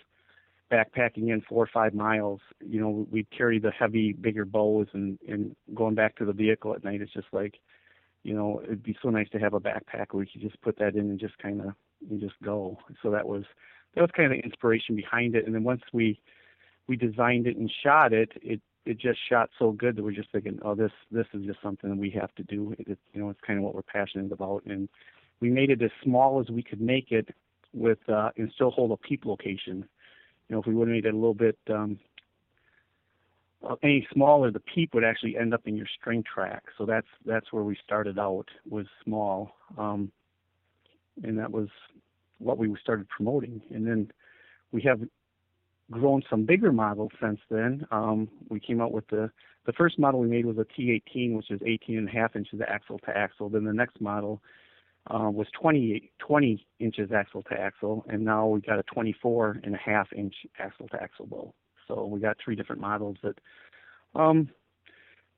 backpacking 0.72 1.30
in 1.30 1.42
four 1.48 1.64
or 1.64 1.70
five 1.74 1.94
miles, 1.94 2.42
you 2.66 2.80
know, 2.80 3.08
we'd 3.10 3.30
carry 3.32 3.60
the 3.60 3.72
heavy, 3.72 4.14
bigger 4.14 4.46
bows 4.46 4.88
and 4.94 5.18
and 5.28 5.56
going 5.74 5.96
back 5.96 6.16
to 6.18 6.26
the 6.26 6.34
vehicle 6.34 6.74
at 6.74 6.84
night. 6.84 7.02
It's 7.02 7.14
just 7.14 7.28
like, 7.32 7.56
you 8.24 8.34
know, 8.34 8.62
it'd 8.64 8.84
be 8.84 8.98
so 9.02 9.10
nice 9.10 9.30
to 9.30 9.40
have 9.40 9.54
a 9.54 9.60
backpack 9.60 10.08
where 10.12 10.24
you 10.24 10.30
could 10.32 10.42
just 10.42 10.62
put 10.62 10.78
that 10.80 10.96
in 10.96 11.10
and 11.10 11.20
just 11.20 11.38
kind 11.38 11.62
of 11.62 11.74
you 12.10 12.20
just 12.20 12.36
go. 12.44 12.78
So 13.02 13.12
that 13.12 13.28
was 13.28 13.44
that 13.96 14.02
was 14.02 14.12
kind 14.16 14.32
of 14.32 14.38
the 14.38 14.44
inspiration 14.44 14.96
behind 14.96 15.36
it. 15.36 15.46
And 15.46 15.56
then 15.56 15.64
once 15.64 15.82
we 15.94 16.20
we 16.88 16.96
designed 16.96 17.48
it 17.48 17.58
and 17.58 17.72
shot 17.84 18.14
it, 18.14 18.32
it 18.42 18.62
it 18.88 18.98
just 18.98 19.20
shot 19.30 19.50
so 19.60 19.72
good 19.72 19.96
that 19.98 20.04
we're 20.04 20.12
just 20.12 20.32
thinking, 20.32 20.60
oh, 20.64 20.74
this 20.74 20.92
this 21.12 21.28
is 21.34 21.46
just 21.46 21.62
something 21.62 21.98
we 21.98 22.10
have 22.12 22.34
to 22.36 22.44
do. 22.44 22.74
It, 22.80 22.98
you 23.14 23.22
know, 23.22 23.30
it's 23.30 23.40
kind 23.46 23.60
of 23.60 23.66
what 23.66 23.76
we're 23.76 23.82
passionate 23.82 24.32
about, 24.32 24.64
and 24.66 24.88
we 25.42 25.50
made 25.50 25.70
it 25.70 25.82
as 25.82 25.92
small 26.04 26.40
as 26.40 26.50
we 26.50 26.64
could 26.64 26.82
make 26.82 27.12
it 27.12 27.28
with 27.74 28.00
uh, 28.10 28.30
and 28.38 28.52
still 28.56 28.72
hold 28.72 28.92
a 28.92 28.98
peep 28.98 29.26
location. 29.26 29.86
You 30.48 30.56
know, 30.56 30.60
if 30.62 30.66
we 30.66 30.74
would 30.74 30.88
have 30.88 30.96
made 30.96 31.06
it 31.06 31.14
a 31.14 31.18
little 31.18 31.34
bit 31.34 31.58
um, 31.70 32.00
uh, 33.68 33.76
any 33.84 34.08
smaller, 34.14 34.52
the 34.52 34.62
peep 34.62 34.94
would 34.94 35.04
actually 35.04 35.38
end 35.38 35.54
up 35.54 35.68
in 35.68 35.76
your 35.76 35.88
string 36.00 36.24
track. 36.24 36.64
So 36.78 36.86
that's 36.86 37.08
that's 37.26 37.52
where 37.52 37.64
we 37.64 37.78
started 37.84 38.18
out 38.18 38.46
was 38.70 38.86
small, 39.04 39.56
um, 39.78 40.12
and 41.24 41.38
that 41.40 41.52
was 41.52 41.68
what 42.40 42.58
we 42.58 42.74
started 42.82 43.10
promoting. 43.10 43.62
And 43.74 43.86
then 43.86 44.12
we 44.72 44.82
have 44.84 45.02
grown 45.92 46.22
some 46.30 46.46
bigger 46.46 46.72
models 46.72 47.12
since 47.22 47.40
then. 47.50 47.86
Um, 47.92 48.28
we 48.50 48.60
came 48.60 48.82
out 48.82 48.92
with 48.92 49.08
the 49.08 49.32
the 49.66 49.74
first 49.74 50.00
model 50.00 50.22
we 50.22 50.28
made 50.28 50.46
was 50.46 50.58
a 50.58 50.66
T18, 50.80 51.36
which 51.36 51.52
is 51.52 51.60
18 51.66 51.98
and 51.98 52.08
a 52.08 52.12
half 52.12 52.38
inches 52.38 52.62
axle 52.66 53.00
to 53.00 53.16
axle. 53.16 53.50
Then 53.50 53.66
the 53.66 53.74
next 53.74 54.00
model 54.00 54.42
uh, 55.14 55.30
was 55.30 55.48
20, 55.60 56.10
20 56.20 56.66
inches 56.80 57.12
axle 57.12 57.44
to 57.44 57.54
axle, 57.54 58.06
and 58.08 58.24
now 58.24 58.48
we 58.48 58.62
got 58.62 58.80
a 58.80 58.84
24 58.84 59.60
and 59.64 59.76
a 59.76 59.78
half 59.78 60.08
inch 60.14 60.34
axle 60.58 60.88
to 60.88 61.04
axle 61.04 61.26
bow. 61.26 61.54
So 61.86 62.06
we 62.06 62.22
got 62.22 62.38
three 62.44 62.56
different 62.56 62.82
models 62.82 63.18
that 63.24 63.38
um, 64.16 64.50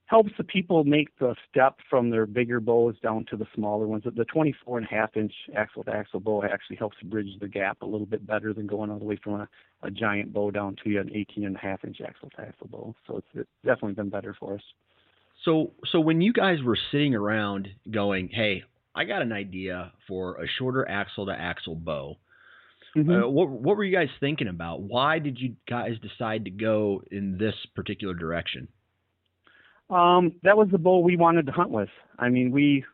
helps 0.09 0.31
the 0.37 0.43
people 0.43 0.83
make 0.83 1.15
the 1.19 1.35
step 1.47 1.75
from 1.87 2.09
their 2.09 2.25
bigger 2.25 2.59
bows 2.59 2.95
down 3.03 3.25
to 3.29 3.37
the 3.37 3.45
smaller 3.53 3.85
ones. 3.85 4.03
The 4.03 4.25
24 4.25 4.79
and 4.79 4.87
a 4.87 4.89
half 4.89 5.15
inch 5.15 5.31
axle 5.55 5.83
to 5.83 5.91
axle 5.91 6.19
bow 6.19 6.43
actually 6.43 6.77
helps 6.77 6.97
bridge 7.03 7.29
the 7.39 7.47
gap 7.47 7.83
a 7.83 7.85
little 7.85 8.07
bit 8.07 8.25
better 8.25 8.51
than 8.51 8.65
going 8.65 8.89
all 8.89 8.97
the 8.97 9.05
way 9.05 9.19
from 9.23 9.35
a, 9.35 9.49
a 9.83 9.91
giant 9.91 10.33
bow 10.33 10.49
down 10.49 10.75
to 10.83 10.97
an 10.97 11.11
18 11.13 11.45
and 11.45 11.55
a 11.55 11.59
half 11.59 11.85
inch 11.85 11.97
axle 12.01 12.31
to 12.35 12.41
axle 12.41 12.67
bow. 12.67 12.95
So 13.05 13.17
it's, 13.17 13.27
it's 13.35 13.49
definitely 13.63 13.93
been 13.93 14.09
better 14.09 14.35
for 14.39 14.55
us. 14.55 14.63
So, 15.45 15.73
so 15.91 15.99
when 15.99 16.21
you 16.21 16.33
guys 16.33 16.57
were 16.63 16.77
sitting 16.91 17.13
around 17.13 17.67
going, 17.89 18.29
"Hey, 18.29 18.63
I 18.95 19.05
got 19.05 19.21
an 19.21 19.31
idea 19.31 19.93
for 20.07 20.41
a 20.41 20.47
shorter 20.57 20.89
axle 20.89 21.27
to 21.27 21.31
axle 21.31 21.75
bow," 21.75 22.17
mm-hmm. 22.97 23.11
uh, 23.11 23.27
what 23.27 23.47
what 23.47 23.77
were 23.77 23.83
you 23.83 23.95
guys 23.95 24.09
thinking 24.19 24.47
about? 24.47 24.81
Why 24.81 25.19
did 25.19 25.39
you 25.39 25.55
guys 25.69 25.93
decide 26.01 26.45
to 26.45 26.51
go 26.51 27.03
in 27.11 27.37
this 27.37 27.55
particular 27.75 28.15
direction? 28.15 28.67
Um, 29.89 30.33
that 30.43 30.57
was 30.57 30.67
the 30.71 30.77
bow 30.77 30.99
we 30.99 31.17
wanted 31.17 31.45
to 31.47 31.51
hunt 31.51 31.71
with. 31.71 31.89
I 32.17 32.29
mean, 32.29 32.51
we 32.51 32.85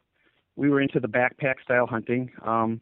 we 0.56 0.70
were 0.70 0.82
into 0.82 1.00
the 1.00 1.08
backpack 1.08 1.56
style 1.64 1.88
hunting. 1.88 2.32
Um, 2.46 2.80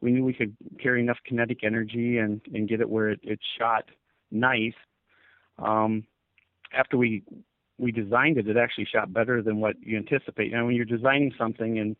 we 0.00 0.10
knew 0.10 0.24
we 0.24 0.34
could 0.34 0.56
carry 0.82 1.00
enough 1.00 1.18
kinetic 1.24 1.62
energy 1.62 2.18
and 2.18 2.40
and 2.52 2.68
get 2.68 2.80
it 2.80 2.88
where 2.88 3.10
it, 3.10 3.20
it 3.22 3.38
shot 3.58 3.84
nice. 4.30 4.74
Um, 5.58 6.04
after 6.76 6.96
we 6.96 7.22
we 7.78 7.92
designed 7.92 8.38
it, 8.38 8.48
it 8.48 8.56
actually 8.56 8.86
shot 8.86 9.12
better 9.12 9.42
than 9.42 9.60
what 9.60 9.76
you 9.80 9.96
anticipate. 9.96 10.52
Now, 10.52 10.66
when 10.66 10.74
you're 10.74 10.84
designing 10.84 11.32
something 11.38 11.78
and 11.78 11.96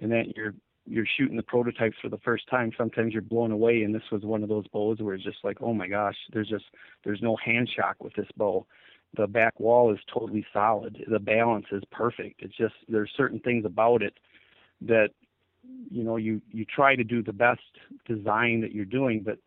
and 0.00 0.12
that 0.12 0.36
you're 0.36 0.54
you're 0.86 1.06
shooting 1.18 1.36
the 1.36 1.42
prototypes 1.42 1.96
for 2.00 2.08
the 2.08 2.18
first 2.18 2.48
time, 2.48 2.70
sometimes 2.76 3.12
you're 3.12 3.22
blown 3.22 3.50
away. 3.50 3.82
And 3.82 3.94
this 3.94 4.10
was 4.10 4.22
one 4.22 4.42
of 4.42 4.48
those 4.48 4.66
bows 4.68 4.98
where 5.00 5.14
it's 5.14 5.24
just 5.24 5.44
like, 5.44 5.58
oh 5.60 5.74
my 5.74 5.86
gosh, 5.86 6.16
there's 6.32 6.48
just 6.48 6.64
there's 7.04 7.22
no 7.22 7.36
hand 7.36 7.68
shock 7.74 7.96
with 8.02 8.14
this 8.14 8.28
bow 8.36 8.66
the 9.16 9.26
back 9.26 9.58
wall 9.58 9.92
is 9.92 9.98
totally 10.12 10.44
solid. 10.52 11.04
The 11.08 11.18
balance 11.18 11.66
is 11.72 11.82
perfect. 11.90 12.42
It's 12.42 12.56
just 12.56 12.74
there's 12.88 13.10
certain 13.16 13.40
things 13.40 13.64
about 13.64 14.02
it 14.02 14.14
that 14.82 15.10
you 15.90 16.02
know 16.04 16.16
you 16.16 16.40
you 16.50 16.64
try 16.64 16.94
to 16.94 17.04
do 17.04 17.22
the 17.22 17.32
best 17.32 17.60
design 18.06 18.60
that 18.60 18.72
you're 18.72 18.84
doing, 18.84 19.22
but 19.24 19.38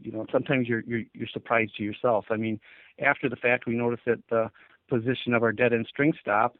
you 0.00 0.12
know 0.12 0.26
sometimes 0.32 0.68
you're 0.68 0.82
you're 0.86 1.02
you're 1.14 1.28
surprised 1.32 1.76
to 1.76 1.84
yourself. 1.84 2.26
I 2.30 2.36
mean, 2.36 2.60
after 3.00 3.28
the 3.28 3.36
fact, 3.36 3.66
we 3.66 3.74
noticed 3.74 4.04
that 4.06 4.22
the 4.30 4.50
position 4.88 5.34
of 5.34 5.42
our 5.42 5.52
dead 5.52 5.72
end 5.72 5.86
string 5.88 6.12
stop 6.20 6.56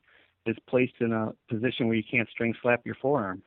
is 0.46 0.56
placed 0.68 0.94
in 1.00 1.12
a 1.12 1.32
position 1.48 1.86
where 1.86 1.96
you 1.96 2.04
can't 2.08 2.28
string 2.28 2.54
slap 2.62 2.84
your 2.86 2.94
forearm. 2.94 3.42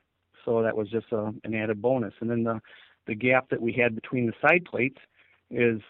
So 0.45 0.61
that 0.63 0.75
was 0.75 0.89
just 0.89 1.11
a, 1.11 1.33
an 1.43 1.55
added 1.55 1.81
bonus. 1.81 2.13
And 2.19 2.29
then 2.29 2.43
the 2.43 2.59
the 3.07 3.15
gap 3.15 3.49
that 3.49 3.61
we 3.61 3.73
had 3.73 3.95
between 3.95 4.27
the 4.27 4.33
side 4.41 4.65
plates 4.65 4.99
is 5.49 5.81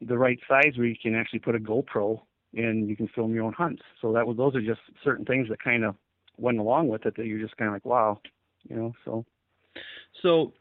the 0.00 0.18
right 0.18 0.38
size 0.48 0.76
where 0.76 0.86
you 0.86 0.96
can 1.00 1.14
actually 1.14 1.40
put 1.40 1.54
a 1.54 1.58
GoPro 1.58 2.20
and 2.54 2.88
you 2.88 2.96
can 2.96 3.08
film 3.08 3.34
your 3.34 3.44
own 3.44 3.52
hunts. 3.52 3.82
So 4.00 4.12
that 4.12 4.26
was 4.26 4.36
those 4.36 4.54
are 4.54 4.60
just 4.60 4.80
certain 5.04 5.24
things 5.24 5.48
that 5.48 5.62
kind 5.62 5.84
of 5.84 5.94
went 6.36 6.58
along 6.58 6.88
with 6.88 7.06
it 7.06 7.16
that 7.16 7.26
you're 7.26 7.40
just 7.40 7.56
kind 7.56 7.68
of 7.68 7.74
like, 7.74 7.84
wow, 7.84 8.20
you 8.68 8.76
know. 8.76 8.92
So, 9.04 9.24
so 10.22 10.52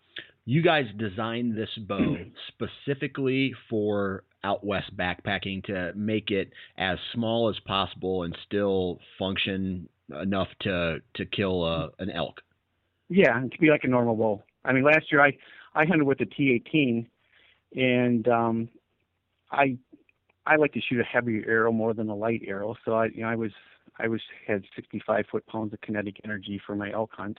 you 0.45 0.61
guys 0.61 0.85
designed 0.97 1.57
this 1.57 1.69
bow 1.87 2.17
specifically 2.49 3.53
for 3.69 4.23
out 4.43 4.65
west 4.65 4.95
backpacking 4.97 5.63
to 5.65 5.91
make 5.95 6.31
it 6.31 6.51
as 6.77 6.97
small 7.13 7.49
as 7.49 7.59
possible 7.65 8.23
and 8.23 8.35
still 8.45 8.99
function 9.19 9.87
enough 10.21 10.47
to 10.61 10.99
to 11.15 11.25
kill 11.25 11.65
a, 11.65 11.89
an 11.99 12.09
elk. 12.09 12.41
Yeah, 13.09 13.39
to 13.39 13.59
be 13.59 13.69
like 13.69 13.83
a 13.83 13.87
normal 13.87 14.15
bow. 14.15 14.43
I 14.63 14.73
mean, 14.73 14.83
last 14.83 15.11
year 15.11 15.21
I 15.21 15.37
I 15.75 15.85
hunted 15.85 16.03
with 16.03 16.17
the 16.17 16.25
T18, 16.25 17.05
and 17.75 18.27
um, 18.27 18.69
I 19.51 19.77
I 20.45 20.55
like 20.55 20.73
to 20.73 20.81
shoot 20.81 20.99
a 20.99 21.03
heavier 21.03 21.43
arrow 21.47 21.71
more 21.71 21.93
than 21.93 22.09
a 22.09 22.15
light 22.15 22.41
arrow. 22.47 22.75
So 22.83 22.93
I, 22.93 23.05
you 23.05 23.21
know, 23.21 23.29
I 23.29 23.35
was 23.35 23.51
I 23.99 24.07
was 24.07 24.21
had 24.47 24.63
65 24.75 25.25
foot 25.31 25.45
pounds 25.47 25.73
of 25.73 25.81
kinetic 25.81 26.17
energy 26.23 26.59
for 26.65 26.75
my 26.75 26.91
elk 26.91 27.11
hunt, 27.13 27.37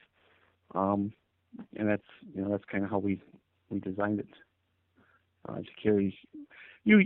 um, 0.75 1.13
and 1.77 1.89
that's 1.89 2.03
you 2.35 2.43
know 2.43 2.51
that's 2.51 2.65
kind 2.71 2.85
of 2.85 2.91
how 2.91 2.99
we 2.99 3.21
we 3.71 3.81
designed 3.81 4.21
it 4.21 4.29
uh, 5.49 5.57
to 5.57 5.83
carry. 5.83 6.17
You, 6.85 7.01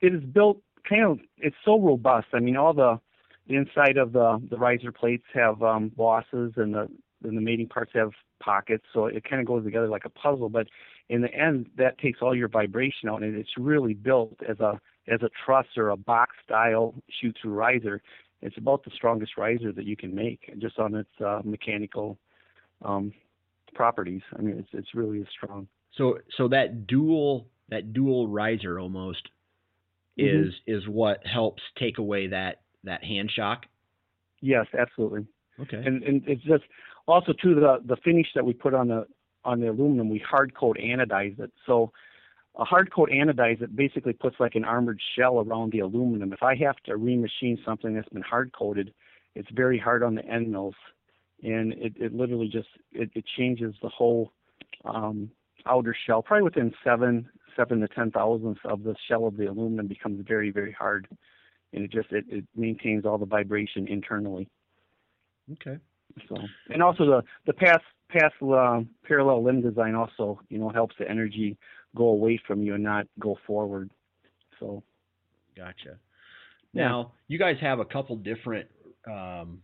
it 0.00 0.14
is 0.14 0.22
built 0.22 0.58
kind 0.88 1.04
of 1.04 1.20
it's 1.38 1.56
so 1.64 1.78
robust. 1.78 2.28
I 2.32 2.40
mean, 2.40 2.56
all 2.56 2.74
the 2.74 3.00
the 3.48 3.56
inside 3.56 3.96
of 3.96 4.12
the 4.12 4.40
the 4.50 4.56
riser 4.56 4.92
plates 4.92 5.24
have 5.34 5.62
um, 5.62 5.90
bosses, 5.96 6.52
and 6.56 6.74
the 6.74 6.88
and 7.24 7.36
the 7.36 7.40
mating 7.40 7.68
parts 7.68 7.92
have 7.94 8.10
pockets, 8.40 8.84
so 8.92 9.06
it 9.06 9.24
kind 9.28 9.40
of 9.40 9.46
goes 9.46 9.64
together 9.64 9.88
like 9.88 10.04
a 10.04 10.10
puzzle. 10.10 10.48
But 10.48 10.66
in 11.08 11.20
the 11.20 11.32
end, 11.32 11.68
that 11.76 11.98
takes 11.98 12.20
all 12.22 12.34
your 12.34 12.48
vibration 12.48 13.08
out, 13.08 13.22
and 13.22 13.36
it's 13.36 13.50
really 13.58 13.94
built 13.94 14.36
as 14.48 14.60
a 14.60 14.80
as 15.08 15.20
a 15.22 15.30
truss 15.44 15.66
or 15.76 15.90
a 15.90 15.96
box 15.96 16.36
style 16.44 16.94
shoot 17.20 17.36
through 17.42 17.52
riser, 17.52 18.00
it's 18.42 18.56
about 18.58 18.84
the 18.84 18.90
strongest 18.94 19.36
riser 19.36 19.72
that 19.72 19.84
you 19.84 19.96
can 19.96 20.14
make 20.14 20.52
just 20.58 20.78
on 20.78 20.94
its 20.94 21.10
uh, 21.24 21.40
mechanical 21.44 22.18
um, 22.84 23.12
properties. 23.74 24.22
I 24.36 24.42
mean, 24.42 24.58
it's 24.58 24.68
it's 24.72 24.94
really 24.94 25.24
strong. 25.30 25.68
So 25.96 26.18
so 26.36 26.48
that 26.48 26.86
dual 26.86 27.46
that 27.68 27.92
dual 27.92 28.28
riser 28.28 28.78
almost 28.78 29.28
mm-hmm. 30.18 30.48
is 30.48 30.54
is 30.66 30.88
what 30.88 31.24
helps 31.26 31.62
take 31.78 31.98
away 31.98 32.26
that 32.28 32.62
that 32.84 33.04
hand 33.04 33.30
shock. 33.34 33.66
Yes, 34.40 34.66
absolutely. 34.76 35.26
Okay. 35.60 35.76
And 35.76 36.02
and 36.02 36.22
it's 36.26 36.42
just 36.42 36.64
also 37.06 37.32
too 37.32 37.54
the 37.54 37.78
the 37.86 37.96
finish 38.04 38.26
that 38.34 38.44
we 38.44 38.52
put 38.52 38.74
on 38.74 38.88
the 38.88 39.06
on 39.44 39.60
the 39.60 39.68
aluminum 39.68 40.08
we 40.08 40.18
hard 40.18 40.54
coat 40.54 40.76
anodize 40.82 41.38
it. 41.40 41.52
So 41.66 41.92
a 42.56 42.64
hard 42.64 42.92
coat 42.92 43.08
anodize 43.10 43.62
it 43.62 43.74
basically 43.74 44.12
puts 44.12 44.36
like 44.38 44.54
an 44.54 44.64
armored 44.64 45.00
shell 45.16 45.40
around 45.40 45.72
the 45.72 45.80
aluminum. 45.80 46.32
If 46.32 46.42
I 46.42 46.54
have 46.56 46.76
to 46.84 46.92
remachine 46.92 47.62
something 47.64 47.94
that's 47.94 48.08
been 48.10 48.22
hard 48.22 48.52
coated, 48.52 48.92
it's 49.34 49.48
very 49.52 49.78
hard 49.78 50.02
on 50.02 50.14
the 50.14 50.24
end 50.26 50.50
mills, 50.50 50.74
and 51.42 51.72
it, 51.72 51.94
it 51.96 52.14
literally 52.14 52.48
just 52.48 52.68
it, 52.92 53.10
it 53.14 53.24
changes 53.36 53.74
the 53.82 53.88
whole 53.88 54.32
um, 54.84 55.30
outer 55.66 55.96
shell. 56.06 56.22
Probably 56.22 56.44
within 56.44 56.74
seven 56.84 57.28
seven 57.56 57.80
to 57.80 57.88
ten 57.88 58.10
thousandths 58.10 58.60
of 58.64 58.82
the 58.82 58.94
shell 59.08 59.26
of 59.26 59.36
the 59.36 59.46
aluminum 59.46 59.86
becomes 59.86 60.22
very 60.26 60.50
very 60.50 60.72
hard, 60.72 61.08
and 61.72 61.84
it 61.84 61.90
just 61.90 62.12
it, 62.12 62.24
it 62.28 62.44
maintains 62.54 63.06
all 63.06 63.16
the 63.16 63.26
vibration 63.26 63.88
internally. 63.88 64.48
Okay. 65.52 65.78
So 66.28 66.36
and 66.68 66.82
also 66.82 67.06
the 67.06 67.22
the 67.46 67.54
pass 67.54 67.80
pass 68.12 68.32
uh, 68.42 68.80
parallel 69.06 69.44
limb 69.44 69.62
design 69.62 69.94
also 69.94 70.40
you 70.48 70.58
know 70.58 70.68
helps 70.68 70.94
the 70.98 71.08
energy 71.08 71.56
go 71.96 72.08
away 72.08 72.40
from 72.46 72.62
you 72.62 72.74
and 72.74 72.84
not 72.84 73.06
go 73.18 73.38
forward. 73.46 73.90
So, 74.60 74.82
gotcha. 75.56 75.98
Now 76.74 77.12
you 77.28 77.38
guys 77.38 77.56
have 77.60 77.80
a 77.80 77.84
couple 77.84 78.16
different, 78.16 78.68
um, 79.06 79.60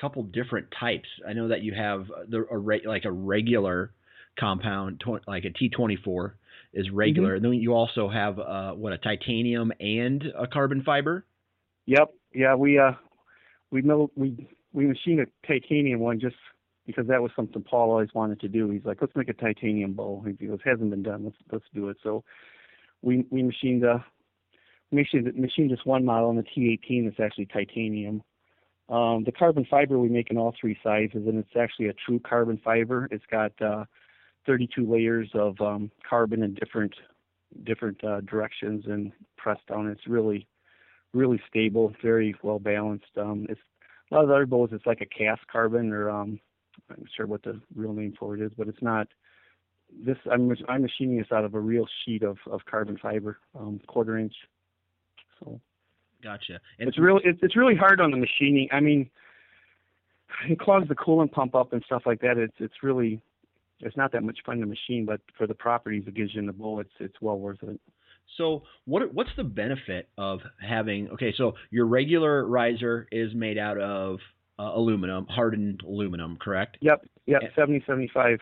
couple 0.00 0.22
different 0.24 0.66
types. 0.78 1.08
I 1.28 1.32
know 1.32 1.48
that 1.48 1.62
you 1.62 1.74
have 1.74 2.06
the 2.28 2.44
a 2.50 2.58
re, 2.58 2.82
like 2.84 3.04
a 3.04 3.12
regular 3.12 3.92
compound, 4.38 5.00
tw- 5.00 5.26
like 5.28 5.44
a 5.44 5.50
T 5.50 5.68
twenty 5.68 5.96
four 5.96 6.36
is 6.72 6.90
regular, 6.90 7.36
mm-hmm. 7.36 7.44
and 7.44 7.54
then 7.54 7.60
you 7.60 7.74
also 7.74 8.08
have 8.08 8.38
uh, 8.38 8.72
what 8.72 8.92
a 8.92 8.98
titanium 8.98 9.72
and 9.78 10.24
a 10.38 10.46
carbon 10.46 10.82
fiber. 10.82 11.24
Yep. 11.86 12.14
Yeah. 12.34 12.54
We 12.54 12.78
uh 12.78 12.92
we 13.70 13.82
know 13.82 14.10
we 14.16 14.48
we 14.72 14.86
machine 14.86 15.20
a 15.20 15.46
titanium 15.46 16.00
one 16.00 16.18
just 16.18 16.36
because 16.90 17.08
that 17.08 17.22
was 17.22 17.30
something 17.34 17.62
Paul 17.62 17.90
always 17.90 18.14
wanted 18.14 18.40
to 18.40 18.48
do. 18.48 18.70
He's 18.70 18.84
like, 18.84 18.98
let's 19.00 19.16
make 19.16 19.28
a 19.28 19.34
titanium 19.34 19.92
bow. 19.92 20.24
He 20.26 20.46
goes, 20.46 20.58
hasn't 20.64 20.90
been 20.90 21.02
done. 21.02 21.24
Let's 21.24 21.36
let's 21.52 21.64
do 21.74 21.88
it. 21.88 21.96
So 22.02 22.24
we 23.02 23.26
we 23.30 23.42
machined 23.42 23.84
we 24.90 24.98
machined, 24.98 25.34
machined 25.36 25.70
this 25.70 25.84
one 25.84 26.04
model 26.04 26.30
in 26.30 26.36
the 26.36 26.42
T18 26.42 27.04
that's 27.04 27.20
actually 27.20 27.46
titanium. 27.46 28.22
Um, 28.88 29.22
the 29.24 29.32
carbon 29.32 29.64
fiber 29.70 29.98
we 29.98 30.08
make 30.08 30.30
in 30.30 30.36
all 30.36 30.54
three 30.60 30.76
sizes, 30.82 31.26
and 31.26 31.38
it's 31.38 31.56
actually 31.58 31.86
a 31.88 31.92
true 31.92 32.18
carbon 32.18 32.60
fiber. 32.64 33.08
It's 33.12 33.24
got 33.30 33.52
uh, 33.62 33.84
32 34.46 34.90
layers 34.90 35.30
of 35.34 35.60
um, 35.60 35.90
carbon 36.08 36.42
in 36.42 36.54
different 36.54 36.94
different 37.64 38.02
uh, 38.04 38.20
directions 38.22 38.84
and 38.86 39.12
pressed 39.36 39.66
down. 39.68 39.88
It's 39.88 40.06
really 40.06 40.46
really 41.12 41.40
stable, 41.48 41.92
very 42.02 42.34
well 42.42 42.58
balanced. 42.58 43.16
Um, 43.16 43.46
it's 43.48 43.60
a 44.10 44.14
lot 44.14 44.22
of 44.22 44.28
the 44.28 44.34
other 44.34 44.46
bows. 44.46 44.70
It's 44.72 44.86
like 44.86 45.00
a 45.00 45.06
cast 45.06 45.46
carbon, 45.46 45.92
or 45.92 46.10
um, 46.10 46.40
I'm 46.90 47.00
not 47.00 47.08
sure 47.16 47.26
what 47.26 47.42
the 47.42 47.60
real 47.74 47.92
name 47.92 48.14
for 48.18 48.34
it 48.34 48.40
is, 48.40 48.52
but 48.56 48.68
it's 48.68 48.82
not. 48.82 49.08
This 50.04 50.16
I'm 50.30 50.54
I'm 50.68 50.82
machining 50.82 51.18
this 51.18 51.32
out 51.32 51.44
of 51.44 51.54
a 51.54 51.60
real 51.60 51.86
sheet 52.04 52.22
of 52.22 52.38
of 52.50 52.60
carbon 52.70 52.96
fiber, 53.00 53.38
um, 53.58 53.80
quarter 53.86 54.18
inch. 54.18 54.34
So. 55.40 55.60
Gotcha. 56.22 56.60
And 56.78 56.88
it's 56.88 56.98
really 56.98 57.22
it's, 57.24 57.38
it's 57.42 57.56
really 57.56 57.74
hard 57.74 58.00
on 58.00 58.10
the 58.10 58.16
machining. 58.16 58.68
I 58.72 58.80
mean, 58.80 59.10
it 60.48 60.58
clogs 60.60 60.88
the 60.88 60.94
coolant 60.94 61.32
pump 61.32 61.54
up 61.54 61.72
and 61.72 61.82
stuff 61.86 62.02
like 62.06 62.20
that. 62.20 62.36
It's 62.38 62.54
it's 62.58 62.82
really 62.82 63.20
it's 63.80 63.96
not 63.96 64.12
that 64.12 64.22
much 64.22 64.38
fun 64.44 64.60
to 64.60 64.66
machine, 64.66 65.06
but 65.06 65.20
for 65.36 65.46
the 65.46 65.54
properties 65.54 66.04
it 66.06 66.14
gives 66.14 66.34
you 66.34 66.40
in 66.40 66.46
the 66.46 66.52
bow, 66.52 66.80
it's 66.80 66.90
it's 66.98 67.16
well 67.20 67.38
worth 67.38 67.62
it. 67.62 67.80
So 68.36 68.62
what 68.84 69.12
what's 69.14 69.30
the 69.36 69.44
benefit 69.44 70.08
of 70.18 70.40
having? 70.60 71.08
Okay, 71.10 71.32
so 71.36 71.54
your 71.70 71.86
regular 71.86 72.46
riser 72.46 73.08
is 73.10 73.34
made 73.34 73.58
out 73.58 73.78
of 73.78 74.18
uh, 74.60 74.72
aluminum, 74.74 75.26
hardened 75.26 75.82
aluminum, 75.86 76.36
correct? 76.40 76.76
Yep, 76.80 77.06
yep, 77.26 77.40
and, 77.42 77.50
70, 77.56 77.82
75 77.86 78.38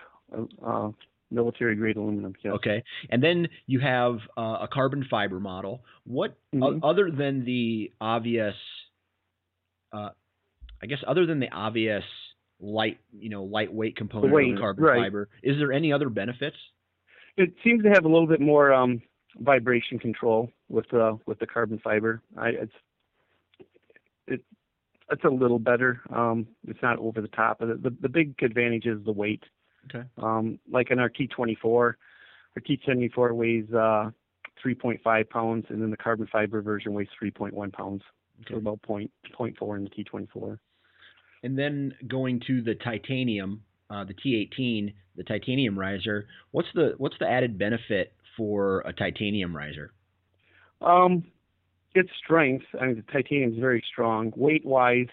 uh, 0.66 0.88
military 1.30 1.76
grade 1.76 1.96
aluminum. 1.96 2.34
Yes. 2.42 2.54
Okay, 2.54 2.82
and 3.10 3.22
then 3.22 3.48
you 3.66 3.78
have 3.80 4.16
uh, 4.36 4.58
a 4.62 4.68
carbon 4.72 5.06
fiber 5.08 5.38
model. 5.38 5.82
What 6.04 6.36
mm-hmm. 6.54 6.84
other 6.84 7.10
than 7.10 7.44
the 7.44 7.92
obvious? 8.00 8.54
Uh, 9.92 10.10
I 10.82 10.86
guess 10.86 10.98
other 11.06 11.26
than 11.26 11.40
the 11.40 11.50
obvious 11.50 12.04
light, 12.60 12.98
you 13.12 13.30
know, 13.30 13.44
lightweight 13.44 13.96
component 13.96 14.32
weight, 14.32 14.54
of 14.54 14.58
carbon 14.58 14.84
right. 14.84 15.02
fiber, 15.04 15.28
is 15.42 15.56
there 15.58 15.72
any 15.72 15.92
other 15.92 16.08
benefits? 16.08 16.56
It 17.36 17.54
seems 17.62 17.84
to 17.84 17.90
have 17.90 18.04
a 18.04 18.08
little 18.08 18.26
bit 18.26 18.40
more 18.40 18.72
um, 18.72 19.00
vibration 19.38 19.98
control 19.98 20.50
with 20.68 20.86
the 20.90 21.18
with 21.26 21.38
the 21.38 21.46
carbon 21.46 21.80
fiber. 21.82 22.22
I, 22.36 22.48
it's 22.48 22.72
it 22.72 22.78
it's 25.10 25.24
a 25.24 25.28
little 25.28 25.58
better. 25.58 26.00
Um, 26.14 26.46
it's 26.66 26.82
not 26.82 26.98
over 26.98 27.20
the 27.20 27.28
top. 27.28 27.60
The, 27.60 27.78
the 27.82 27.94
the 28.00 28.08
big 28.08 28.34
advantage 28.42 28.86
is 28.86 29.04
the 29.04 29.12
weight. 29.12 29.42
Okay. 29.86 30.06
Um, 30.18 30.58
like 30.70 30.90
in 30.90 30.98
our 30.98 31.10
T24, 31.10 31.64
our 31.64 31.94
T74 32.58 33.32
weighs 33.34 33.64
uh, 33.72 34.10
3.5 34.64 35.30
pounds, 35.30 35.66
and 35.68 35.80
then 35.80 35.90
the 35.90 35.96
carbon 35.96 36.28
fiber 36.30 36.60
version 36.60 36.92
weighs 36.92 37.08
3.1 37.22 37.72
pounds. 37.72 38.02
Okay. 38.40 38.54
So 38.54 38.58
about 38.58 38.82
point 38.82 39.10
point 39.34 39.56
four 39.58 39.76
in 39.76 39.84
the 39.84 39.90
T24. 39.90 40.58
And 41.42 41.58
then 41.58 41.94
going 42.08 42.40
to 42.46 42.62
the 42.62 42.74
titanium, 42.74 43.62
uh, 43.90 44.04
the 44.04 44.14
T18, 44.14 44.92
the 45.16 45.24
titanium 45.24 45.78
riser. 45.78 46.26
What's 46.50 46.68
the 46.74 46.94
what's 46.98 47.16
the 47.18 47.28
added 47.28 47.58
benefit 47.58 48.12
for 48.36 48.80
a 48.80 48.92
titanium 48.92 49.56
riser? 49.56 49.92
Um, 50.80 51.24
its 51.94 52.10
strength. 52.22 52.64
I 52.80 52.86
mean, 52.86 52.96
the 52.96 53.12
titanium 53.12 53.52
is 53.52 53.58
very 53.58 53.82
strong. 53.90 54.32
Weight 54.36 54.64
wise, 54.64 55.08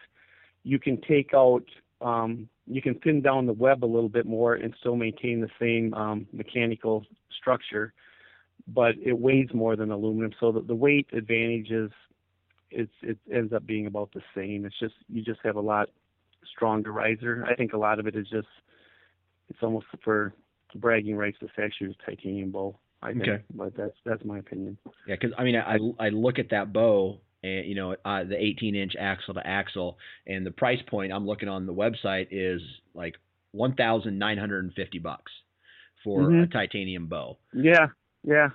you 0.63 0.79
can 0.79 0.99
take 1.01 1.33
out, 1.33 1.63
um, 2.01 2.49
you 2.67 2.81
can 2.81 2.95
thin 2.95 3.21
down 3.21 3.45
the 3.45 3.53
web 3.53 3.83
a 3.83 3.85
little 3.85 4.09
bit 4.09 4.25
more 4.25 4.55
and 4.55 4.73
still 4.79 4.95
maintain 4.95 5.41
the 5.41 5.49
same 5.59 5.93
um, 5.93 6.27
mechanical 6.33 7.05
structure, 7.37 7.93
but 8.67 8.95
it 9.03 9.17
weighs 9.17 9.53
more 9.53 9.75
than 9.75 9.91
aluminum. 9.91 10.31
So 10.39 10.51
the, 10.51 10.61
the 10.61 10.75
weight 10.75 11.07
advantage 11.13 11.71
is, 11.71 11.91
it's, 12.71 12.93
it 13.01 13.17
ends 13.31 13.53
up 13.53 13.65
being 13.65 13.87
about 13.87 14.11
the 14.13 14.21
same. 14.35 14.65
It's 14.65 14.77
just 14.79 14.95
you 15.07 15.21
just 15.21 15.39
have 15.43 15.55
a 15.55 15.61
lot 15.61 15.89
stronger 16.53 16.91
riser. 16.91 17.45
I 17.47 17.55
think 17.55 17.73
a 17.73 17.77
lot 17.77 17.99
of 17.99 18.07
it 18.07 18.15
is 18.15 18.27
just 18.27 18.47
it's 19.49 19.59
almost 19.61 19.85
for 20.03 20.33
bragging 20.75 21.15
rights 21.15 21.37
say 21.41 21.63
actually 21.63 21.95
titanium 22.05 22.51
bow. 22.51 22.77
I 23.01 23.11
think, 23.11 23.23
okay. 23.23 23.43
but 23.53 23.75
that's 23.77 23.95
that's 24.05 24.25
my 24.25 24.39
opinion. 24.39 24.77
Yeah, 25.07 25.15
because 25.19 25.35
I 25.37 25.43
mean, 25.43 25.55
I 25.55 25.77
I 25.99 26.09
look 26.09 26.39
at 26.39 26.49
that 26.49 26.73
bow 26.73 27.19
and 27.43 27.67
you 27.67 27.75
know 27.75 27.95
uh, 28.03 28.23
the 28.23 28.37
18 28.37 28.75
inch 28.75 28.93
axle 28.99 29.33
to 29.35 29.45
axle, 29.45 29.97
and 30.25 30.45
the 30.45 30.51
price 30.51 30.79
point 30.89 31.13
I'm 31.13 31.27
looking 31.27 31.47
on 31.47 31.65
the 31.65 31.73
website 31.73 32.27
is 32.31 32.61
like 32.93 33.15
1,950 33.51 34.99
bucks 34.99 35.31
for 36.03 36.21
mm-hmm. 36.21 36.43
a 36.43 36.47
titanium 36.47 37.07
bow. 37.07 37.37
Yeah, 37.53 37.87
yeah. 38.23 38.49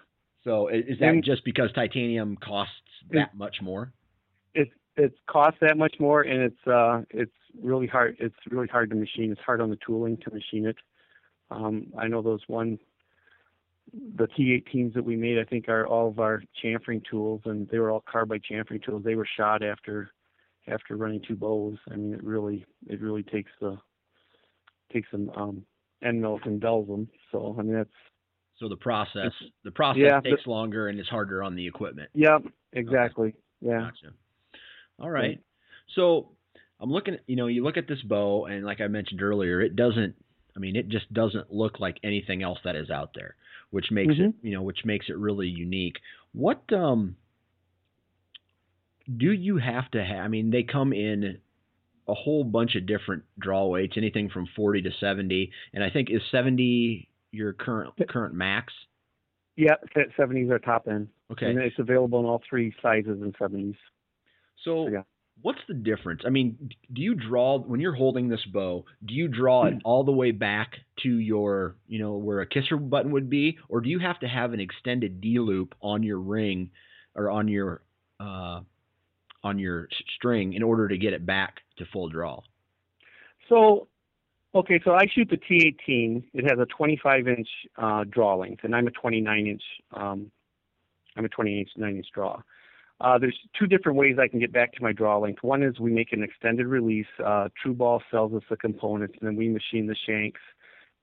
So 0.45 0.69
is 0.69 0.99
that 1.01 1.09
and 1.09 1.25
just 1.25 1.45
because 1.45 1.71
titanium 1.75 2.37
costs 2.37 2.75
that 3.11 3.35
much 3.35 3.57
more? 3.63 3.93
It 4.55 4.71
it 4.97 5.13
costs 5.29 5.59
that 5.61 5.77
much 5.77 5.97
more, 6.01 6.23
and 6.23 6.43
it's 6.43 6.67
uh 6.67 7.03
it's 7.11 7.33
really 7.63 7.87
hard. 7.87 8.17
It's 8.19 8.35
really 8.51 8.69
hard 8.69 8.91
to 8.91 8.97
machine. 8.97 9.31
It's 9.31 9.41
hard 9.43 9.61
on 9.61 9.71
the 9.71 9.79
tooling 9.87 10.17
to 10.25 10.31
machine 10.31 10.67
it. 10.67 10.77
Um, 11.51 11.87
I 11.99 12.09
know 12.09 12.23
those 12.23 12.41
one 12.47 12.79
the 14.17 14.29
T18s 14.29 14.95
that 14.95 15.05
we 15.05 15.17
made, 15.17 15.39
I 15.39 15.45
think, 15.45 15.69
are 15.69 15.87
all 15.87 16.09
of 16.09 16.21
our 16.21 16.43
chamfering 16.63 17.03
tools, 17.11 17.43
and 17.45 17.69
they 17.69 17.79
were 17.79 17.91
all 17.91 18.05
carbide 18.11 18.43
chamfering 18.51 18.85
tools. 18.85 19.03
They 19.05 19.15
were 19.15 19.27
shot 19.37 19.63
after 19.63 20.11
after 20.69 20.97
running 20.97 21.23
two 21.27 21.37
bows. 21.37 21.79
I 21.91 21.97
mean, 21.97 22.15
it 22.15 22.23
really 22.23 22.65
it 22.87 23.01
really 23.01 23.23
takes 23.23 23.51
the 23.61 23.79
takes 24.93 25.11
some 25.11 25.31
um, 25.37 25.65
end 26.03 26.21
mills 26.21 26.41
and 26.45 26.61
dulls 26.61 26.87
them. 26.87 27.09
So 27.33 27.57
I 27.59 27.63
mean, 27.63 27.75
that's 27.75 27.91
so 28.59 28.69
the 28.69 28.77
process 28.77 29.33
the 29.65 29.71
process 29.71 30.03
yeah, 30.03 30.21
takes 30.21 30.45
the, 30.45 30.51
longer 30.51 30.89
and 30.89 31.01
is 31.01 31.09
harder 31.09 31.43
on 31.43 31.57
the 31.57 31.67
equipment. 31.67 32.11
Yep, 32.15 32.43
exactly. 32.73 33.29
Okay. 33.29 33.39
Yeah. 33.61 33.81
Gotcha. 33.81 34.15
All 35.01 35.11
right. 35.11 35.41
So 35.97 36.31
I'm 36.79 36.91
looking. 36.91 37.17
You 37.27 37.37
know, 37.37 37.49
you 37.49 37.65
look 37.65 37.77
at 37.77 37.89
this 37.89 38.03
bow, 38.03 38.47
and 38.47 38.65
like 38.65 38.81
I 38.81 38.87
mentioned 38.87 39.23
earlier, 39.23 39.61
it 39.61 39.75
doesn't. 39.75 40.15
I 40.57 40.59
mean, 40.59 40.77
it 40.77 40.89
just 40.89 41.13
doesn't 41.13 41.53
look 41.53 41.81
like 41.81 41.99
anything 42.03 42.43
else 42.43 42.59
that 42.65 42.77
is 42.77 42.91
out 42.91 43.11
there 43.15 43.37
which 43.71 43.91
makes 43.91 44.15
mm-hmm. 44.15 44.25
it 44.25 44.35
you 44.43 44.53
know 44.53 44.63
which 44.63 44.85
makes 44.85 45.07
it 45.09 45.17
really 45.17 45.49
unique. 45.49 45.99
What 46.33 46.63
um 46.73 47.17
do 49.17 49.33
you 49.33 49.59
have 49.59 49.91
to 49.93 50.05
have? 50.05 50.25
I 50.25 50.29
mean, 50.29 50.51
they 50.51 50.63
come 50.63 50.93
in 50.93 51.39
a 52.07 52.15
whole 52.15 52.45
bunch 52.45 52.77
of 52.77 52.87
different 52.87 53.25
draw 53.39 53.67
weights, 53.67 53.95
anything 53.97 54.29
from 54.31 54.47
40 54.55 54.83
to 54.83 54.91
70, 55.01 55.51
and 55.75 55.83
I 55.83 55.91
think 55.91 56.11
is 56.11 56.23
70 56.31 57.09
your 57.33 57.53
current 57.53 57.93
current 58.09 58.35
max. 58.35 58.73
Yeah, 59.57 59.75
70s 60.19 60.51
are 60.51 60.59
top 60.59 60.87
end. 60.89 61.09
Okay, 61.31 61.47
and 61.47 61.59
it's 61.59 61.79
available 61.79 62.21
in 62.21 62.27
all 62.27 62.43
three 62.49 62.75
sizes 62.83 63.21
and 63.21 63.37
70s. 63.37 63.77
So, 64.65 64.87
so 64.87 64.89
yeah 64.89 65.03
what's 65.43 65.61
the 65.69 65.75
difference? 65.75 66.23
I 66.27 66.31
mean, 66.31 66.71
do 66.93 67.03
you 67.03 67.15
draw 67.15 67.59
when 67.59 67.81
you're 67.81 67.95
holding 67.95 68.29
this 68.29 68.45
bow? 68.53 68.85
Do 69.05 69.15
you 69.15 69.29
draw 69.29 69.67
it 69.67 69.75
all 69.85 70.05
the 70.05 70.13
way 70.13 70.33
back 70.33 70.73
to 71.03 71.09
your, 71.09 71.77
you 71.87 71.99
know, 71.99 72.15
where 72.15 72.41
a 72.41 72.47
kisser 72.47 72.77
button 72.77 73.13
would 73.13 73.31
be, 73.31 73.59
or 73.69 73.81
do 73.81 73.89
you 73.89 73.99
have 73.99 74.19
to 74.21 74.29
have 74.29 74.53
an 74.53 74.61
extended 74.61 75.21
D 75.21 75.39
loop 75.39 75.75
on 75.81 76.03
your 76.03 76.19
ring 76.19 76.71
or 77.15 77.31
on 77.31 77.49
your 77.49 77.83
uh, 78.19 78.61
on 79.43 79.59
your 79.59 79.89
string 80.17 80.53
in 80.53 80.63
order 80.63 80.89
to 80.89 80.99
get 80.99 81.13
it 81.13 81.25
back 81.25 81.61
to 81.79 81.85
full 81.93 82.09
draw? 82.09 82.41
So, 83.49 83.89
okay, 84.55 84.81
so 84.85 84.93
I 84.93 85.07
shoot 85.13 85.29
the 85.31 85.37
T18. 85.37 86.25
It 86.35 86.45
has 86.45 86.59
a 86.59 86.67
25 86.67 87.29
inch 87.29 87.49
uh, 87.77 88.05
draw 88.09 88.37
length, 88.37 88.65
and 88.65 88.75
I'm 88.75 88.87
a 88.87 88.91
29 88.91 89.47
inch. 89.47 89.63
Um, 89.93 90.31
I'm 91.17 91.25
a 91.25 91.29
29 91.29 91.97
inch 91.97 92.07
draw. 92.15 92.41
Uh, 93.01 93.19
there's 93.19 93.39
two 93.59 93.67
different 93.67 93.97
ways 93.97 94.17
I 94.21 94.29
can 94.29 94.41
get 94.41 94.53
back 94.53 94.73
to 94.75 94.83
my 94.83 94.93
draw 94.93 95.19
length. 95.19 95.43
One 95.43 95.63
is 95.63 95.81
we 95.81 95.91
make 95.91 96.13
an 96.13 96.23
extended 96.23 96.67
release. 96.67 97.07
Uh, 97.25 97.49
Tru-Ball 97.61 98.03
sells 98.11 98.35
us 98.35 98.43
the 98.51 98.57
components, 98.57 99.15
and 99.21 99.29
then 99.29 99.37
we 99.37 99.49
machine 99.49 99.87
the 99.87 99.97
shanks 100.07 100.41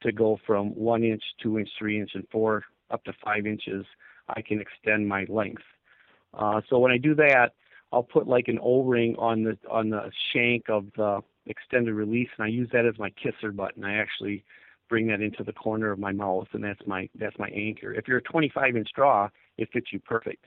to 0.04 0.12
go 0.12 0.40
from 0.46 0.76
one 0.76 1.04
inch, 1.04 1.24
two 1.42 1.58
inch, 1.58 1.70
three 1.78 2.00
inch, 2.00 2.12
and 2.14 2.28
four 2.32 2.64
up 2.92 3.04
to 3.06 3.14
five 3.24 3.48
inches. 3.48 3.86
I 4.30 4.42
can 4.42 4.62
extend 4.62 5.08
my 5.08 5.26
length. 5.28 5.64
Uh, 6.34 6.62
so 6.70 6.78
when 6.78 6.92
I 6.92 6.98
do 6.98 7.16
that, 7.16 7.54
I'll 7.92 8.04
put 8.04 8.28
like 8.28 8.48
an 8.48 8.60
O-ring 8.62 9.16
on 9.18 9.44
the 9.44 9.58
on 9.72 9.90
the 9.90 10.12
shank 10.34 10.70
of 10.70 10.86
the 10.96 11.22
extended 11.48 11.94
release, 11.94 12.30
and 12.38 12.46
I 12.46 12.50
use 12.50 12.70
that 12.74 12.86
as 12.86 13.00
my 13.00 13.10
kisser 13.12 13.52
button. 13.52 13.84
I 13.84 13.96
actually 13.96 14.44
bring 14.90 15.08
that 15.08 15.22
into 15.22 15.44
the 15.44 15.54
corner 15.54 15.92
of 15.92 15.98
my 15.98 16.12
mouth, 16.12 16.48
and 16.54 16.64
that's 16.64 16.86
my 16.86 17.10
that's 17.16 17.40
my 17.40 17.48
anchor. 17.50 17.94
If 17.94 18.08
you're 18.08 18.18
a 18.18 18.24
25 18.24 18.76
inch 18.76 18.90
draw, 18.94 19.30
it 19.58 19.70
fits 19.72 19.88
you 19.92 20.00
perfect. 20.00 20.46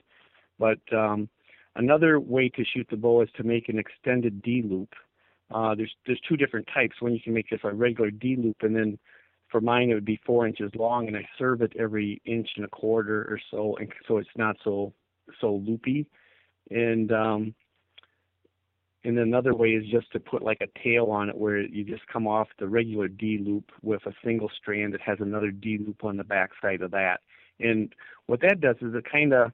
But 0.59 0.79
um, 0.95 1.27
Another 1.75 2.19
way 2.19 2.49
to 2.49 2.65
shoot 2.65 2.87
the 2.89 2.97
bow 2.97 3.21
is 3.21 3.29
to 3.37 3.43
make 3.43 3.69
an 3.69 3.79
extended 3.79 4.41
D 4.41 4.61
loop. 4.63 4.93
Uh, 5.53 5.75
there's 5.75 5.93
there's 6.05 6.21
two 6.27 6.37
different 6.37 6.67
types. 6.73 7.01
One 7.01 7.13
you 7.13 7.21
can 7.21 7.33
make 7.33 7.49
just 7.49 7.63
a 7.63 7.73
regular 7.73 8.11
D 8.11 8.35
loop, 8.37 8.57
and 8.61 8.75
then 8.75 8.99
for 9.49 9.61
mine 9.61 9.89
it 9.89 9.93
would 9.93 10.05
be 10.05 10.19
four 10.25 10.47
inches 10.47 10.71
long, 10.75 11.07
and 11.07 11.17
I 11.17 11.27
serve 11.37 11.61
it 11.61 11.73
every 11.77 12.21
inch 12.25 12.49
and 12.55 12.65
a 12.65 12.69
quarter 12.69 13.21
or 13.23 13.39
so, 13.49 13.75
and 13.77 13.91
so 14.07 14.17
it's 14.17 14.29
not 14.35 14.57
so 14.63 14.93
so 15.39 15.55
loopy. 15.55 16.05
And 16.69 17.11
um, 17.11 17.55
and 19.03 19.17
another 19.17 19.55
way 19.55 19.69
is 19.69 19.85
just 19.89 20.11
to 20.11 20.19
put 20.19 20.43
like 20.43 20.61
a 20.61 20.79
tail 20.83 21.05
on 21.05 21.29
it, 21.29 21.37
where 21.37 21.59
you 21.59 21.83
just 21.83 22.05
come 22.07 22.27
off 22.27 22.47
the 22.59 22.67
regular 22.67 23.07
D 23.07 23.39
loop 23.43 23.71
with 23.81 24.05
a 24.05 24.13
single 24.23 24.49
strand 24.61 24.93
that 24.93 25.01
has 25.01 25.17
another 25.19 25.51
D 25.51 25.79
loop 25.85 26.03
on 26.03 26.17
the 26.17 26.23
back 26.23 26.51
side 26.61 26.81
of 26.81 26.91
that, 26.91 27.21
And 27.59 27.93
what 28.27 28.41
that 28.41 28.61
does 28.61 28.75
is 28.81 28.93
it 28.93 29.05
kind 29.09 29.33
of 29.33 29.51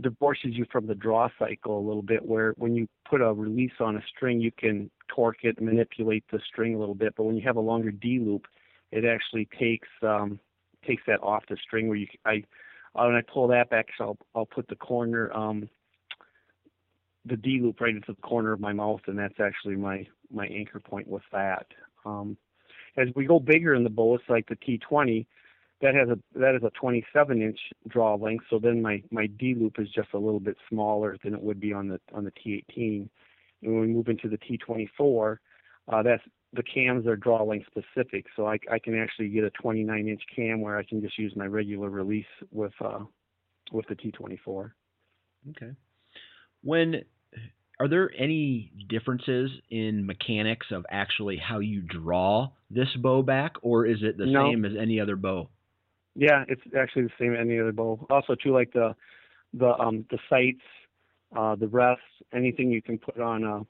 divorces 0.00 0.50
you 0.52 0.64
from 0.72 0.86
the 0.86 0.94
draw 0.94 1.28
cycle 1.38 1.78
a 1.78 1.86
little 1.86 2.02
bit 2.02 2.24
where 2.24 2.54
when 2.56 2.74
you 2.74 2.88
put 3.08 3.20
a 3.20 3.32
release 3.32 3.72
on 3.80 3.96
a 3.96 4.02
string 4.08 4.40
you 4.40 4.50
can 4.50 4.90
torque 5.08 5.44
it 5.44 5.60
manipulate 5.60 6.24
the 6.32 6.40
string 6.46 6.74
a 6.74 6.78
little 6.78 6.94
bit 6.94 7.14
but 7.16 7.24
when 7.24 7.36
you 7.36 7.42
have 7.42 7.56
a 7.56 7.60
longer 7.60 7.90
d 7.90 8.18
loop 8.18 8.46
it 8.90 9.04
actually 9.04 9.48
takes 9.58 9.88
um 10.02 10.40
takes 10.86 11.02
that 11.06 11.22
off 11.22 11.44
the 11.48 11.56
string 11.62 11.88
where 11.88 11.96
you 11.96 12.06
i 12.24 12.42
when 12.94 13.14
i 13.14 13.20
pull 13.32 13.46
that 13.46 13.68
back 13.70 13.86
so 13.98 14.04
i'll 14.04 14.18
i'll 14.34 14.46
put 14.46 14.66
the 14.68 14.76
corner 14.76 15.32
um 15.34 15.68
the 17.26 17.36
d 17.36 17.60
loop 17.62 17.80
right 17.80 17.94
into 17.94 18.12
the 18.12 18.22
corner 18.22 18.52
of 18.52 18.60
my 18.60 18.72
mouth 18.72 19.00
and 19.06 19.18
that's 19.18 19.40
actually 19.40 19.76
my 19.76 20.06
my 20.32 20.46
anchor 20.46 20.80
point 20.80 21.06
with 21.06 21.22
that. 21.32 21.66
Um 22.04 22.36
as 22.96 23.08
we 23.14 23.26
go 23.26 23.38
bigger 23.38 23.74
in 23.74 23.84
the 23.84 23.90
bow 23.90 24.14
it's 24.14 24.24
like 24.28 24.48
the 24.48 24.56
t20 24.56 25.26
that 25.82 25.94
has 25.96 26.08
a 26.08 26.18
that 26.38 26.54
is 26.54 26.62
a 26.62 26.70
27 26.80 27.42
inch 27.42 27.58
draw 27.88 28.14
length. 28.14 28.44
So 28.48 28.58
then 28.58 28.80
my 28.80 29.02
my 29.10 29.26
D 29.26 29.54
loop 29.58 29.78
is 29.78 29.88
just 29.94 30.08
a 30.14 30.18
little 30.18 30.40
bit 30.40 30.56
smaller 30.70 31.16
than 31.22 31.34
it 31.34 31.42
would 31.42 31.60
be 31.60 31.72
on 31.72 31.88
the 31.88 32.00
on 32.14 32.24
the 32.24 32.30
T18. 32.30 33.08
And 33.62 33.72
when 33.72 33.80
we 33.80 33.86
move 33.88 34.08
into 34.08 34.28
the 34.28 34.38
T24, 34.38 35.36
uh, 35.92 36.02
that's 36.02 36.22
the 36.52 36.62
cams 36.62 37.06
are 37.06 37.16
draw 37.16 37.42
length 37.42 37.66
specific. 37.66 38.26
So 38.36 38.46
I 38.46 38.58
I 38.70 38.78
can 38.78 38.96
actually 38.98 39.28
get 39.28 39.44
a 39.44 39.50
29 39.50 40.08
inch 40.08 40.22
cam 40.34 40.60
where 40.60 40.78
I 40.78 40.84
can 40.84 41.02
just 41.02 41.18
use 41.18 41.34
my 41.36 41.46
regular 41.46 41.90
release 41.90 42.24
with 42.52 42.72
uh 42.80 43.00
with 43.72 43.86
the 43.88 43.96
T24. 43.96 44.70
Okay. 45.50 45.72
When 46.62 47.02
are 47.80 47.88
there 47.88 48.12
any 48.16 48.70
differences 48.88 49.50
in 49.68 50.06
mechanics 50.06 50.68
of 50.70 50.86
actually 50.88 51.38
how 51.38 51.58
you 51.58 51.82
draw 51.82 52.50
this 52.70 52.88
bow 52.96 53.22
back, 53.22 53.54
or 53.62 53.86
is 53.86 53.98
it 54.02 54.16
the 54.16 54.26
no. 54.26 54.48
same 54.48 54.64
as 54.64 54.72
any 54.78 55.00
other 55.00 55.16
bow? 55.16 55.48
Yeah, 56.14 56.44
it's 56.48 56.62
actually 56.78 57.04
the 57.04 57.10
same 57.18 57.34
as 57.34 57.40
any 57.40 57.58
other 57.58 57.72
bow. 57.72 58.06
Also, 58.10 58.34
too, 58.34 58.52
like 58.52 58.72
the 58.72 58.94
the 59.54 59.74
um 59.78 60.04
the 60.10 60.18
sights, 60.28 60.62
uh, 61.36 61.56
the 61.56 61.68
rests, 61.68 62.04
anything 62.34 62.70
you 62.70 62.82
can 62.82 62.98
put 62.98 63.18
on 63.20 63.44
a 63.44 63.60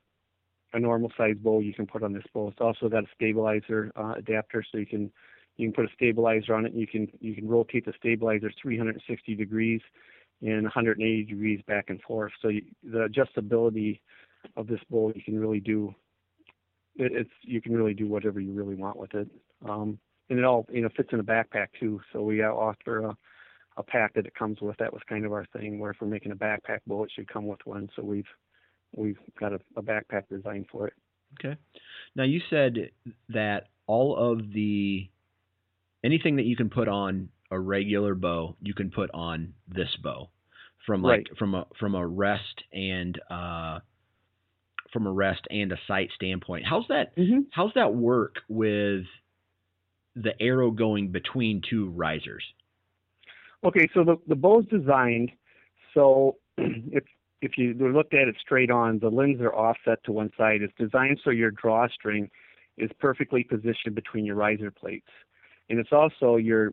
a 0.74 0.80
normal 0.80 1.12
size 1.16 1.36
bow, 1.40 1.60
you 1.60 1.74
can 1.74 1.86
put 1.86 2.02
on 2.02 2.12
this 2.12 2.24
bow. 2.32 2.48
It's 2.48 2.60
also 2.60 2.88
got 2.88 3.04
a 3.04 3.08
stabilizer 3.14 3.92
uh, 3.96 4.14
adapter, 4.16 4.64
so 4.70 4.78
you 4.78 4.86
can 4.86 5.10
you 5.56 5.68
can 5.68 5.74
put 5.74 5.84
a 5.84 5.94
stabilizer 5.94 6.54
on 6.54 6.66
it. 6.66 6.72
You 6.72 6.86
can 6.86 7.08
you 7.20 7.34
can 7.34 7.48
rotate 7.48 7.84
the 7.84 7.92
stabilizer 7.98 8.50
360 8.60 9.34
degrees 9.34 9.80
and 10.40 10.62
180 10.64 11.24
degrees 11.24 11.60
back 11.66 11.86
and 11.88 12.00
forth. 12.02 12.32
So 12.40 12.48
you, 12.48 12.62
the 12.82 13.08
adjustability 13.08 14.00
of 14.56 14.66
this 14.66 14.80
bow, 14.90 15.12
you 15.14 15.22
can 15.22 15.38
really 15.38 15.60
do. 15.60 15.94
It, 16.96 17.12
it's 17.12 17.30
you 17.42 17.60
can 17.60 17.76
really 17.76 17.94
do 17.94 18.06
whatever 18.08 18.40
you 18.40 18.52
really 18.52 18.74
want 18.74 18.96
with 18.96 19.14
it. 19.14 19.28
Um, 19.68 19.98
and 20.30 20.38
it 20.38 20.44
all 20.44 20.66
you 20.70 20.82
know 20.82 20.88
fits 20.96 21.10
in 21.12 21.20
a 21.20 21.24
backpack 21.24 21.68
too. 21.78 22.00
So 22.12 22.22
we 22.22 22.42
offer 22.42 23.00
a, 23.00 23.16
a 23.76 23.82
pack 23.82 24.14
that 24.14 24.26
it 24.26 24.34
comes 24.34 24.60
with. 24.60 24.76
That 24.78 24.92
was 24.92 25.02
kind 25.08 25.24
of 25.24 25.32
our 25.32 25.46
thing. 25.56 25.78
Where 25.78 25.90
if 25.90 25.98
we're 26.00 26.08
making 26.08 26.32
a 26.32 26.36
backpack 26.36 26.80
bow, 26.86 27.04
it 27.04 27.10
should 27.14 27.28
come 27.28 27.46
with 27.46 27.60
one. 27.64 27.88
So 27.96 28.02
we've 28.02 28.26
we've 28.94 29.18
got 29.38 29.52
a, 29.52 29.60
a 29.76 29.82
backpack 29.82 30.28
designed 30.30 30.66
for 30.70 30.88
it. 30.88 30.94
Okay. 31.40 31.56
Now 32.14 32.24
you 32.24 32.40
said 32.50 32.90
that 33.30 33.68
all 33.86 34.16
of 34.16 34.52
the 34.52 35.08
anything 36.04 36.36
that 36.36 36.44
you 36.44 36.56
can 36.56 36.70
put 36.70 36.88
on 36.88 37.28
a 37.50 37.58
regular 37.58 38.14
bow, 38.14 38.56
you 38.60 38.74
can 38.74 38.90
put 38.90 39.10
on 39.12 39.54
this 39.68 39.94
bow, 40.02 40.30
from 40.86 41.02
like 41.02 41.10
right. 41.28 41.38
from 41.38 41.54
a 41.54 41.66
from 41.78 41.94
a 41.94 42.06
rest 42.06 42.62
and 42.72 43.20
uh, 43.30 43.80
from 44.92 45.06
a 45.06 45.12
rest 45.12 45.42
and 45.50 45.72
a 45.72 45.78
sight 45.86 46.10
standpoint. 46.14 46.64
How's 46.68 46.86
that? 46.88 47.16
Mm-hmm. 47.16 47.40
How's 47.50 47.72
that 47.74 47.94
work 47.94 48.36
with 48.48 49.04
the 50.14 50.40
arrow 50.40 50.70
going 50.70 51.08
between 51.08 51.62
two 51.68 51.90
risers? 51.90 52.44
Okay, 53.64 53.88
so 53.94 54.04
the 54.04 54.16
the 54.26 54.34
bow's 54.34 54.66
designed 54.66 55.30
so 55.94 56.36
if 56.58 57.04
if 57.40 57.58
you 57.58 57.74
looked 57.74 58.14
at 58.14 58.28
it 58.28 58.36
straight 58.40 58.70
on, 58.70 59.00
the 59.00 59.08
limbs 59.08 59.40
are 59.40 59.54
offset 59.54 60.02
to 60.04 60.12
one 60.12 60.30
side. 60.38 60.62
It's 60.62 60.72
designed 60.78 61.20
so 61.24 61.30
your 61.30 61.50
drawstring 61.50 62.30
is 62.78 62.90
perfectly 63.00 63.42
positioned 63.42 63.94
between 63.94 64.24
your 64.24 64.36
riser 64.36 64.70
plates, 64.70 65.08
and 65.68 65.78
it's 65.78 65.92
also 65.92 66.36
your 66.36 66.72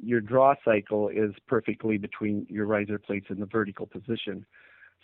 your 0.00 0.20
draw 0.20 0.54
cycle 0.64 1.08
is 1.08 1.32
perfectly 1.46 1.98
between 1.98 2.46
your 2.48 2.66
riser 2.66 2.98
plates 2.98 3.26
in 3.30 3.40
the 3.40 3.46
vertical 3.46 3.86
position. 3.86 4.46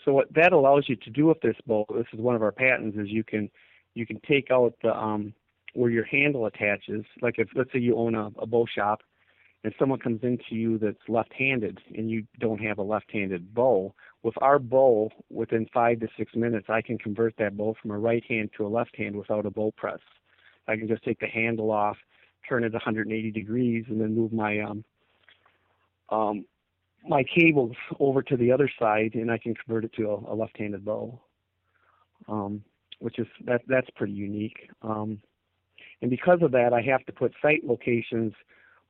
So 0.04 0.12
what 0.12 0.32
that 0.34 0.52
allows 0.52 0.84
you 0.88 0.96
to 0.96 1.10
do 1.10 1.26
with 1.26 1.40
this 1.40 1.56
bow, 1.66 1.84
this 1.94 2.06
is 2.12 2.20
one 2.20 2.36
of 2.36 2.42
our 2.42 2.52
patents, 2.52 2.96
is 2.96 3.08
you 3.08 3.24
can 3.24 3.50
you 3.94 4.06
can 4.06 4.20
take 4.26 4.50
out 4.50 4.74
the 4.82 4.96
um, 4.96 5.34
where 5.74 5.90
your 5.90 6.04
handle 6.04 6.46
attaches. 6.46 7.04
Like 7.20 7.38
if 7.38 7.48
let's 7.54 7.72
say 7.72 7.78
you 7.78 7.96
own 7.96 8.14
a, 8.14 8.30
a 8.38 8.46
bow 8.46 8.66
shop 8.66 9.02
and 9.62 9.74
someone 9.78 9.98
comes 9.98 10.20
into 10.22 10.44
you 10.50 10.78
that's 10.78 11.08
left-handed 11.08 11.80
and 11.94 12.10
you 12.10 12.26
don't 12.38 12.60
have 12.60 12.78
a 12.78 12.82
left-handed 12.82 13.54
bow, 13.54 13.94
with 14.22 14.34
our 14.40 14.58
bow, 14.58 15.10
within 15.30 15.66
five 15.72 16.00
to 16.00 16.08
six 16.16 16.34
minutes, 16.34 16.66
I 16.70 16.80
can 16.80 16.96
convert 16.98 17.36
that 17.36 17.56
bow 17.56 17.74
from 17.80 17.90
a 17.90 17.98
right 17.98 18.24
hand 18.26 18.50
to 18.56 18.66
a 18.66 18.68
left 18.68 18.96
hand 18.96 19.14
without 19.14 19.46
a 19.46 19.50
bow 19.50 19.72
press. 19.76 20.00
I 20.66 20.76
can 20.76 20.88
just 20.88 21.04
take 21.04 21.20
the 21.20 21.26
handle 21.26 21.70
off, 21.70 21.98
turn 22.48 22.64
it 22.64 22.72
180 22.72 23.30
degrees, 23.30 23.84
and 23.88 24.00
then 24.00 24.14
move 24.14 24.32
my 24.32 24.60
um, 24.60 24.84
um, 26.08 26.46
my 27.06 27.22
cables 27.22 27.76
over 28.00 28.22
to 28.22 28.36
the 28.36 28.50
other 28.50 28.70
side, 28.78 29.14
and 29.14 29.30
I 29.30 29.36
can 29.36 29.54
convert 29.54 29.84
it 29.84 29.92
to 29.94 30.10
a, 30.10 30.32
a 30.32 30.34
left-handed 30.34 30.84
bow, 30.84 31.20
um, 32.26 32.62
which 33.00 33.18
is 33.18 33.26
that 33.44 33.60
that's 33.68 33.90
pretty 33.90 34.14
unique. 34.14 34.70
Um, 34.80 35.20
and 36.04 36.10
because 36.10 36.40
of 36.42 36.52
that, 36.52 36.74
I 36.74 36.82
have 36.82 37.02
to 37.06 37.12
put 37.12 37.32
sight 37.40 37.64
locations 37.64 38.34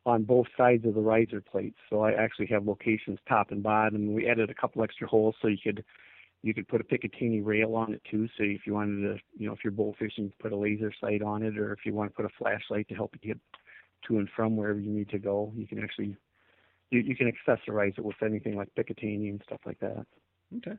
on 0.04 0.24
both 0.24 0.48
sides 0.56 0.84
of 0.84 0.94
the 0.94 1.00
riser 1.00 1.40
plates. 1.40 1.76
So 1.88 2.00
I 2.00 2.10
actually 2.10 2.46
have 2.46 2.66
locations 2.66 3.20
top 3.28 3.52
and 3.52 3.62
bottom. 3.62 4.12
We 4.12 4.28
added 4.28 4.50
a 4.50 4.54
couple 4.54 4.82
extra 4.82 5.06
holes 5.06 5.36
so 5.40 5.46
you 5.46 5.58
could 5.62 5.84
you 6.42 6.52
could 6.52 6.66
put 6.66 6.80
a 6.80 6.84
Picatinny 6.84 7.40
rail 7.44 7.76
on 7.76 7.94
it 7.94 8.02
too. 8.10 8.26
So 8.36 8.42
if 8.42 8.66
you 8.66 8.74
wanted 8.74 9.02
to, 9.02 9.22
you 9.38 9.46
know, 9.46 9.52
if 9.52 9.60
you're 9.62 9.70
bow 9.70 9.94
fishing, 9.96 10.32
put 10.42 10.50
a 10.50 10.56
laser 10.56 10.92
sight 11.00 11.22
on 11.22 11.44
it, 11.44 11.56
or 11.56 11.72
if 11.72 11.86
you 11.86 11.94
want 11.94 12.10
to 12.10 12.16
put 12.16 12.24
a 12.24 12.34
flashlight 12.36 12.88
to 12.88 12.96
help 12.96 13.14
you 13.14 13.28
get 13.28 13.40
to 14.08 14.18
and 14.18 14.28
from 14.34 14.56
wherever 14.56 14.80
you 14.80 14.90
need 14.90 15.08
to 15.10 15.20
go, 15.20 15.52
you 15.54 15.68
can 15.68 15.80
actually 15.84 16.16
you, 16.90 16.98
you 16.98 17.14
can 17.14 17.30
accessorize 17.30 17.96
it 17.96 18.04
with 18.04 18.16
anything 18.24 18.56
like 18.56 18.74
Picatinny 18.76 19.30
and 19.30 19.40
stuff 19.46 19.60
like 19.64 19.78
that. 19.78 20.04
Okay. 20.56 20.76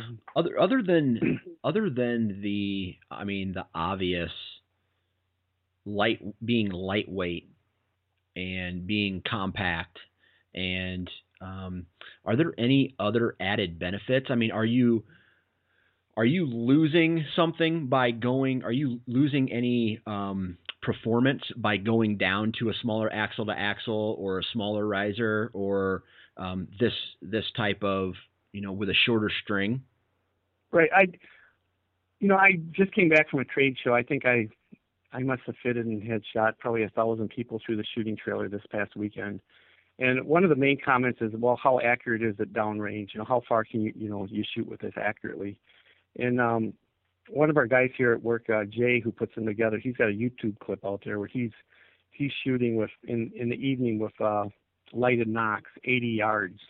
Mm-hmm. 0.00 0.14
Other 0.34 0.58
other 0.58 0.82
than 0.82 1.40
other 1.62 1.90
than 1.90 2.40
the 2.42 2.96
I 3.08 3.22
mean 3.22 3.52
the 3.52 3.66
obvious 3.72 4.32
light 5.86 6.20
being 6.44 6.70
lightweight 6.70 7.48
and 8.34 8.86
being 8.86 9.22
compact 9.26 9.98
and 10.54 11.08
um, 11.40 11.86
are 12.24 12.36
there 12.36 12.52
any 12.58 12.94
other 12.98 13.36
added 13.40 13.78
benefits? 13.78 14.26
I 14.30 14.34
mean 14.34 14.50
are 14.50 14.64
you 14.64 15.04
are 16.16 16.24
you 16.24 16.46
losing 16.46 17.24
something 17.36 17.86
by 17.86 18.10
going 18.10 18.64
are 18.64 18.72
you 18.72 19.00
losing 19.06 19.52
any 19.52 20.00
um, 20.06 20.56
performance 20.82 21.42
by 21.56 21.76
going 21.76 22.16
down 22.16 22.52
to 22.58 22.70
a 22.70 22.72
smaller 22.82 23.12
axle 23.12 23.46
to 23.46 23.52
axle 23.52 24.16
or 24.18 24.38
a 24.38 24.42
smaller 24.52 24.86
riser 24.86 25.50
or 25.52 26.04
um, 26.36 26.68
this 26.80 26.92
this 27.22 27.44
type 27.56 27.82
of 27.82 28.14
you 28.52 28.62
know 28.62 28.72
with 28.72 28.88
a 28.88 28.94
shorter 29.04 29.30
string? 29.42 29.82
Right. 30.72 30.90
I 30.94 31.06
you 32.18 32.28
know 32.28 32.36
i 32.36 32.52
just 32.72 32.92
came 32.92 33.10
back 33.10 33.28
from 33.28 33.40
a 33.40 33.44
trade 33.44 33.76
show. 33.82 33.94
I 33.94 34.02
think 34.02 34.24
i 34.24 34.48
I 35.16 35.22
must 35.22 35.42
have 35.46 35.54
fitted 35.62 35.86
and 35.86 36.02
had 36.02 36.22
shot 36.34 36.58
probably 36.58 36.82
a 36.82 36.90
thousand 36.90 37.30
people 37.30 37.58
through 37.64 37.76
the 37.76 37.84
shooting 37.94 38.16
trailer 38.22 38.48
this 38.48 38.62
past 38.70 38.96
weekend. 38.96 39.40
And 39.98 40.26
one 40.26 40.44
of 40.44 40.50
the 40.50 40.56
main 40.56 40.78
comments 40.84 41.20
is, 41.22 41.32
well, 41.38 41.58
how 41.62 41.80
accurate 41.80 42.22
is 42.22 42.34
it 42.38 42.52
downrange? 42.52 43.14
You 43.14 43.20
know, 43.20 43.24
how 43.24 43.40
far 43.48 43.64
can 43.64 43.80
you, 43.80 43.92
you 43.96 44.10
know, 44.10 44.26
you 44.30 44.44
shoot 44.54 44.68
with 44.68 44.80
this 44.80 44.92
accurately? 45.00 45.58
And 46.18 46.38
um, 46.38 46.74
one 47.30 47.48
of 47.48 47.56
our 47.56 47.66
guys 47.66 47.88
here 47.96 48.12
at 48.12 48.22
work, 48.22 48.50
uh, 48.50 48.64
Jay, 48.64 49.00
who 49.00 49.10
puts 49.10 49.34
them 49.34 49.46
together, 49.46 49.78
he's 49.82 49.96
got 49.96 50.10
a 50.10 50.12
YouTube 50.12 50.58
clip 50.58 50.84
out 50.84 51.00
there 51.02 51.18
where 51.18 51.28
he's 51.28 51.52
he's 52.10 52.32
shooting 52.44 52.76
with 52.76 52.90
in 53.08 53.32
in 53.34 53.48
the 53.48 53.56
evening 53.56 53.98
with 53.98 54.18
uh, 54.20 54.44
lighted 54.92 55.28
nocks, 55.28 55.70
80 55.84 56.08
yards, 56.08 56.60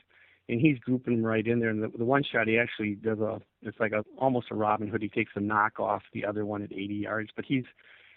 and 0.49 0.61
he's 0.61 0.79
grouping 0.79 1.17
them 1.17 1.27
right 1.27 1.47
in 1.47 1.59
there. 1.59 1.71
And 1.71 1.83
the, 1.83 1.91
the 1.99 2.05
one 2.05 2.23
shot 2.23 2.47
he 2.47 2.59
actually 2.59 2.95
does 2.95 3.19
a, 3.19 3.41
it's 3.63 3.81
like 3.81 3.93
a 3.93 4.05
almost 4.19 4.53
a 4.53 4.55
Robin 4.55 4.87
Hood. 4.87 5.03
He 5.03 5.09
takes 5.09 5.33
a 5.35 5.41
nock 5.41 5.81
off 5.81 6.03
the 6.13 6.25
other 6.25 6.47
one 6.47 6.63
at 6.63 6.73
80 6.73 6.95
yards, 6.95 7.31
but 7.35 7.45
he's 7.45 7.65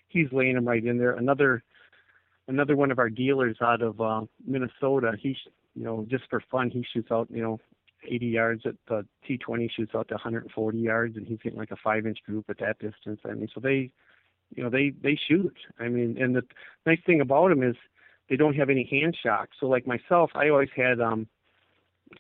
he's 0.10 0.28
laying 0.32 0.56
them 0.56 0.68
right 0.68 0.84
in 0.84 0.98
there. 0.98 1.14
Another 1.14 1.64
another 2.48 2.76
one 2.76 2.92
of 2.92 3.00
our 3.00 3.10
dealers 3.10 3.58
out 3.62 3.82
of 3.82 4.02
uh, 4.02 4.22
Minnesota, 4.46 5.14
he 5.20 5.36
you 5.76 5.84
know 5.84 6.06
just 6.10 6.24
for 6.30 6.42
fun 6.52 6.70
he 6.70 6.86
shoots 6.94 7.12
out 7.12 7.28
you 7.32 7.42
know 7.42 7.60
80 8.08 8.26
yards 8.28 8.64
at 8.66 8.76
the 8.88 9.06
T20 9.28 9.70
shoots 9.76 9.94
out 9.94 10.08
to 10.08 10.16
140 10.16 10.78
yards 10.78 11.18
and 11.18 11.28
he's 11.28 11.40
getting 11.40 11.60
like 11.60 11.72
a 11.72 11.78
five 11.84 12.06
inch 12.06 12.20
group 12.26 12.46
at 12.50 12.60
that 12.60 12.80
distance. 12.80 13.20
I 13.26 13.34
mean 13.34 13.50
so 13.54 13.60
they 13.60 13.92
you 14.56 14.64
know 14.64 14.70
they 14.70 14.94
they 15.02 15.18
shoot. 15.28 15.56
I 15.80 15.88
mean 15.88 16.18
and 16.20 16.36
the 16.36 16.44
nice 16.86 17.00
thing 17.06 17.22
about 17.22 17.50
them 17.50 17.64
is 17.64 17.76
they 18.30 18.36
don't 18.36 18.56
have 18.56 18.70
any 18.70 18.88
hand 18.90 19.18
shock. 19.22 19.50
So 19.60 19.68
like 19.68 19.88
myself, 19.88 20.32
I 20.36 20.50
always 20.50 20.70
had 20.76 21.00
um 21.00 21.28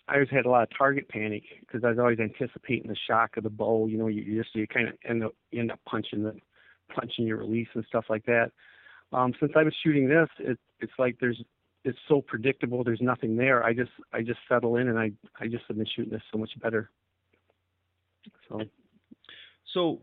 I 0.07 0.15
always 0.15 0.29
had 0.29 0.45
a 0.45 0.49
lot 0.49 0.63
of 0.63 0.69
target 0.77 1.09
panic 1.09 1.43
because 1.61 1.83
I 1.83 1.89
was 1.89 1.99
always 1.99 2.19
anticipating 2.19 2.89
the 2.89 2.97
shock 3.07 3.37
of 3.37 3.43
the 3.43 3.49
bow. 3.49 3.87
You 3.87 3.97
know, 3.97 4.07
you, 4.07 4.21
you 4.21 4.43
just 4.43 4.55
you 4.55 4.67
kind 4.67 4.87
of 4.87 4.95
end 5.07 5.23
up 5.23 5.33
you 5.51 5.61
end 5.61 5.71
up 5.71 5.79
punching 5.87 6.23
the 6.23 6.35
punching 6.93 7.25
your 7.25 7.37
release 7.37 7.67
and 7.73 7.85
stuff 7.87 8.05
like 8.09 8.25
that. 8.25 8.51
Um, 9.11 9.33
since 9.39 9.51
I 9.55 9.63
was 9.63 9.73
shooting 9.83 10.07
this, 10.07 10.29
it, 10.39 10.57
it's 10.79 10.93
like 10.99 11.17
there's 11.19 11.41
it's 11.83 11.97
so 12.07 12.21
predictable. 12.21 12.83
There's 12.83 13.01
nothing 13.01 13.35
there. 13.35 13.63
I 13.63 13.73
just 13.73 13.91
I 14.13 14.21
just 14.21 14.39
settle 14.47 14.75
in 14.75 14.89
and 14.89 14.99
I 14.99 15.11
I 15.39 15.47
just 15.47 15.63
have 15.67 15.77
been 15.77 15.87
shooting 15.95 16.11
this 16.11 16.21
so 16.31 16.37
much 16.37 16.51
better. 16.61 16.89
So. 18.47 18.61
So, 19.73 20.01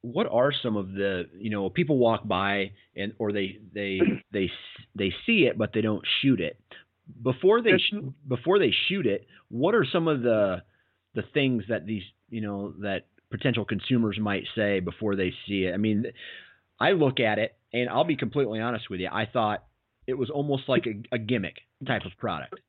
what 0.00 0.26
are 0.30 0.52
some 0.62 0.76
of 0.76 0.92
the 0.92 1.24
you 1.38 1.50
know 1.50 1.68
people 1.70 1.98
walk 1.98 2.26
by 2.26 2.72
and 2.96 3.12
or 3.18 3.32
they 3.32 3.58
they 3.72 4.00
they 4.32 4.50
they 4.94 5.12
see 5.26 5.46
it 5.46 5.58
but 5.58 5.72
they 5.72 5.80
don't 5.80 6.04
shoot 6.20 6.40
it 6.40 6.58
before 7.22 7.62
they 7.62 7.78
before 8.28 8.58
they 8.58 8.72
shoot 8.88 9.06
it. 9.06 9.26
What 9.48 9.74
are 9.74 9.86
some 9.90 10.08
of 10.08 10.22
the 10.22 10.62
the 11.14 11.22
things 11.34 11.64
that 11.68 11.86
these 11.86 12.02
you 12.28 12.40
know 12.40 12.74
that 12.80 13.06
potential 13.30 13.64
consumers 13.64 14.18
might 14.20 14.44
say 14.54 14.80
before 14.80 15.16
they 15.16 15.32
see 15.46 15.64
it? 15.64 15.74
I 15.74 15.76
mean, 15.76 16.06
I 16.80 16.92
look 16.92 17.20
at 17.20 17.38
it 17.38 17.56
and 17.72 17.88
I'll 17.88 18.04
be 18.04 18.16
completely 18.16 18.60
honest 18.60 18.90
with 18.90 19.00
you. 19.00 19.08
I 19.10 19.26
thought 19.26 19.64
it 20.06 20.14
was 20.14 20.30
almost 20.30 20.68
like 20.68 20.86
a, 20.86 21.14
a 21.14 21.18
gimmick 21.18 21.56
type 21.86 22.04
of 22.04 22.12
product. 22.18 22.60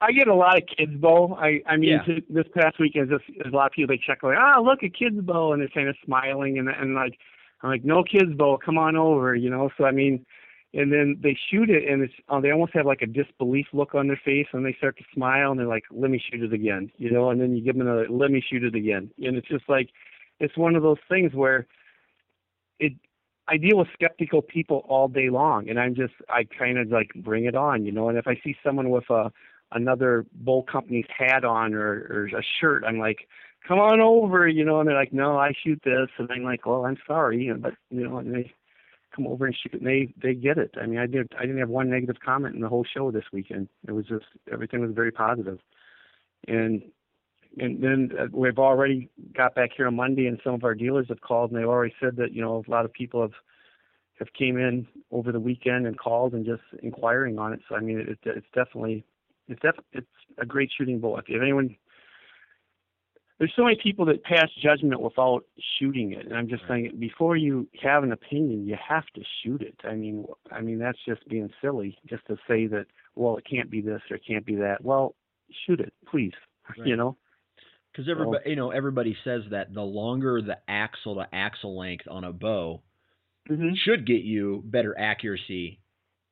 I 0.00 0.12
get 0.12 0.28
a 0.28 0.34
lot 0.34 0.56
of 0.56 0.62
kids 0.76 0.92
bow. 0.96 1.36
I 1.40 1.60
I 1.66 1.76
mean, 1.76 1.90
Yeah. 1.90 2.02
to, 2.02 2.22
this 2.30 2.46
past 2.54 2.78
weekend, 2.78 3.10
there's, 3.10 3.20
there's 3.36 3.52
a 3.52 3.56
lot 3.56 3.66
of 3.66 3.72
people 3.72 3.94
they 3.94 4.00
check 4.06 4.22
like, 4.22 4.38
ah, 4.38 4.60
look 4.60 4.82
a 4.82 4.88
kids 4.88 5.20
bow, 5.20 5.52
and 5.52 5.60
they're 5.60 5.68
kind 5.68 5.88
of 5.88 5.96
smiling, 6.04 6.58
and 6.58 6.68
and 6.68 6.94
like, 6.94 7.18
I'm 7.62 7.70
like, 7.70 7.84
no 7.84 8.04
kids 8.04 8.32
bow, 8.36 8.58
come 8.64 8.78
on 8.78 8.94
over, 8.94 9.34
you 9.34 9.50
know. 9.50 9.70
So 9.76 9.84
I 9.84 9.90
mean, 9.90 10.24
and 10.78 10.92
then 10.92 11.18
they 11.20 11.36
shoot 11.50 11.68
it, 11.70 11.88
and 11.88 12.02
it's 12.02 12.14
uh, 12.28 12.40
they 12.40 12.52
almost 12.52 12.72
have 12.74 12.86
like 12.86 13.02
a 13.02 13.06
disbelief 13.06 13.66
look 13.72 13.96
on 13.96 14.06
their 14.06 14.20
face, 14.24 14.46
and 14.52 14.64
they 14.64 14.74
start 14.78 14.96
to 14.98 15.04
smile, 15.12 15.50
and 15.50 15.58
they're 15.58 15.66
like, 15.66 15.82
let 15.90 16.08
me 16.08 16.22
shoot 16.30 16.40
it 16.40 16.52
again, 16.52 16.88
you 16.98 17.10
know. 17.10 17.30
And 17.30 17.40
then 17.40 17.56
you 17.56 17.64
give 17.64 17.76
them 17.76 17.86
another, 17.86 18.06
let 18.08 18.30
me 18.30 18.40
shoot 18.48 18.62
it 18.62 18.76
again, 18.76 19.10
and 19.18 19.36
it's 19.36 19.48
just 19.48 19.68
like, 19.68 19.90
it's 20.38 20.56
one 20.56 20.76
of 20.76 20.84
those 20.84 20.98
things 21.08 21.34
where 21.34 21.66
it 22.78 22.92
I 23.48 23.56
deal 23.56 23.78
with 23.78 23.88
skeptical 23.92 24.40
people 24.40 24.84
all 24.88 25.08
day 25.08 25.30
long, 25.30 25.68
and 25.68 25.80
I'm 25.80 25.96
just 25.96 26.14
I 26.28 26.44
kind 26.44 26.78
of 26.78 26.88
like 26.90 27.10
bring 27.16 27.46
it 27.46 27.56
on, 27.56 27.84
you 27.84 27.90
know. 27.90 28.08
And 28.08 28.16
if 28.16 28.28
I 28.28 28.40
see 28.44 28.54
someone 28.64 28.90
with 28.90 29.10
a 29.10 29.32
another 29.72 30.26
bowl 30.32 30.62
company's 30.62 31.06
hat 31.16 31.44
on 31.44 31.74
or, 31.74 32.06
or 32.08 32.26
a 32.38 32.42
shirt, 32.60 32.84
I'm 32.86 33.00
like, 33.00 33.26
come 33.66 33.80
on 33.80 34.00
over, 34.00 34.46
you 34.46 34.64
know. 34.64 34.78
And 34.78 34.88
they're 34.88 34.96
like, 34.96 35.12
no, 35.12 35.38
I 35.38 35.54
shoot 35.60 35.80
this, 35.84 36.08
and 36.18 36.30
I'm 36.30 36.44
like, 36.44 36.66
well, 36.66 36.84
I'm 36.86 36.98
sorry, 37.04 37.42
you 37.42 37.54
know, 37.54 37.60
but 37.60 37.74
you 37.90 38.08
know, 38.08 38.18
and 38.18 38.32
they 38.32 38.52
come 39.18 39.26
over 39.26 39.46
and 39.46 39.56
shoot, 39.56 39.74
and 39.74 39.86
they 39.86 40.14
they 40.22 40.34
get 40.34 40.58
it. 40.58 40.74
I 40.80 40.86
mean, 40.86 40.98
I 40.98 41.06
did 41.06 41.32
I 41.38 41.42
didn't 41.42 41.58
have 41.58 41.68
one 41.68 41.90
negative 41.90 42.16
comment 42.24 42.54
in 42.54 42.60
the 42.60 42.68
whole 42.68 42.84
show 42.84 43.10
this 43.10 43.24
weekend. 43.32 43.68
It 43.86 43.92
was 43.92 44.06
just 44.06 44.24
everything 44.50 44.80
was 44.80 44.92
very 44.94 45.10
positive, 45.10 45.58
and 46.46 46.82
and 47.58 47.82
then 47.82 48.10
uh, 48.18 48.26
we've 48.32 48.58
already 48.58 49.10
got 49.36 49.54
back 49.54 49.70
here 49.76 49.86
on 49.86 49.96
Monday, 49.96 50.26
and 50.26 50.40
some 50.44 50.54
of 50.54 50.64
our 50.64 50.74
dealers 50.74 51.06
have 51.08 51.20
called, 51.20 51.50
and 51.50 51.58
they've 51.58 51.68
already 51.68 51.94
said 52.00 52.16
that 52.16 52.32
you 52.32 52.40
know 52.40 52.64
a 52.66 52.70
lot 52.70 52.84
of 52.84 52.92
people 52.92 53.20
have 53.20 53.32
have 54.18 54.32
came 54.32 54.56
in 54.56 54.86
over 55.10 55.32
the 55.32 55.40
weekend 55.40 55.86
and 55.86 55.98
called 55.98 56.32
and 56.34 56.44
just 56.44 56.62
inquiring 56.82 57.38
on 57.38 57.52
it. 57.52 57.60
So 57.68 57.74
I 57.74 57.80
mean, 57.80 57.98
it, 58.00 58.18
it's 58.24 58.46
definitely 58.54 59.04
it's 59.48 59.60
def- 59.60 59.84
it's 59.92 60.06
a 60.38 60.46
great 60.46 60.70
shooting 60.76 61.00
bow. 61.00 61.16
If 61.18 61.42
anyone 61.42 61.76
there's 63.38 63.52
so 63.54 63.62
many 63.64 63.76
people 63.82 64.04
that 64.06 64.22
pass 64.24 64.48
judgment 64.62 65.00
without 65.00 65.44
shooting 65.78 66.12
it, 66.12 66.26
and 66.26 66.34
I'm 66.36 66.48
just 66.48 66.62
saying 66.68 66.96
before 66.98 67.36
you 67.36 67.68
have 67.82 68.02
an 68.02 68.12
opinion, 68.12 68.66
you 68.66 68.76
have 68.88 69.06
to 69.14 69.22
shoot 69.42 69.62
it. 69.62 69.76
I 69.84 69.94
mean, 69.94 70.24
I 70.50 70.60
mean 70.60 70.78
that's 70.78 70.98
just 71.06 71.26
being 71.28 71.50
silly 71.62 71.96
just 72.08 72.26
to 72.26 72.36
say 72.48 72.66
that 72.66 72.86
well 73.14 73.36
it 73.36 73.44
can't 73.48 73.70
be 73.70 73.80
this 73.80 74.00
or 74.10 74.16
it 74.16 74.22
can't 74.26 74.44
be 74.44 74.56
that. 74.56 74.82
Well, 74.82 75.14
shoot 75.66 75.80
it, 75.80 75.92
please. 76.10 76.32
Right. 76.76 76.86
You 76.86 76.96
know. 76.96 77.16
Because 77.90 78.10
everybody, 78.10 78.50
you 78.50 78.56
know, 78.56 78.70
everybody 78.72 79.16
says 79.24 79.40
that 79.52 79.72
the 79.72 79.80
longer 79.80 80.42
the 80.42 80.58
axle 80.68 81.14
to 81.14 81.26
axle 81.34 81.78
length 81.78 82.04
on 82.10 82.24
a 82.24 82.32
bow 82.32 82.82
Mm-hmm. 83.50 83.70
should 83.82 84.06
get 84.06 84.20
you 84.20 84.62
better 84.66 84.94
accuracy 84.98 85.80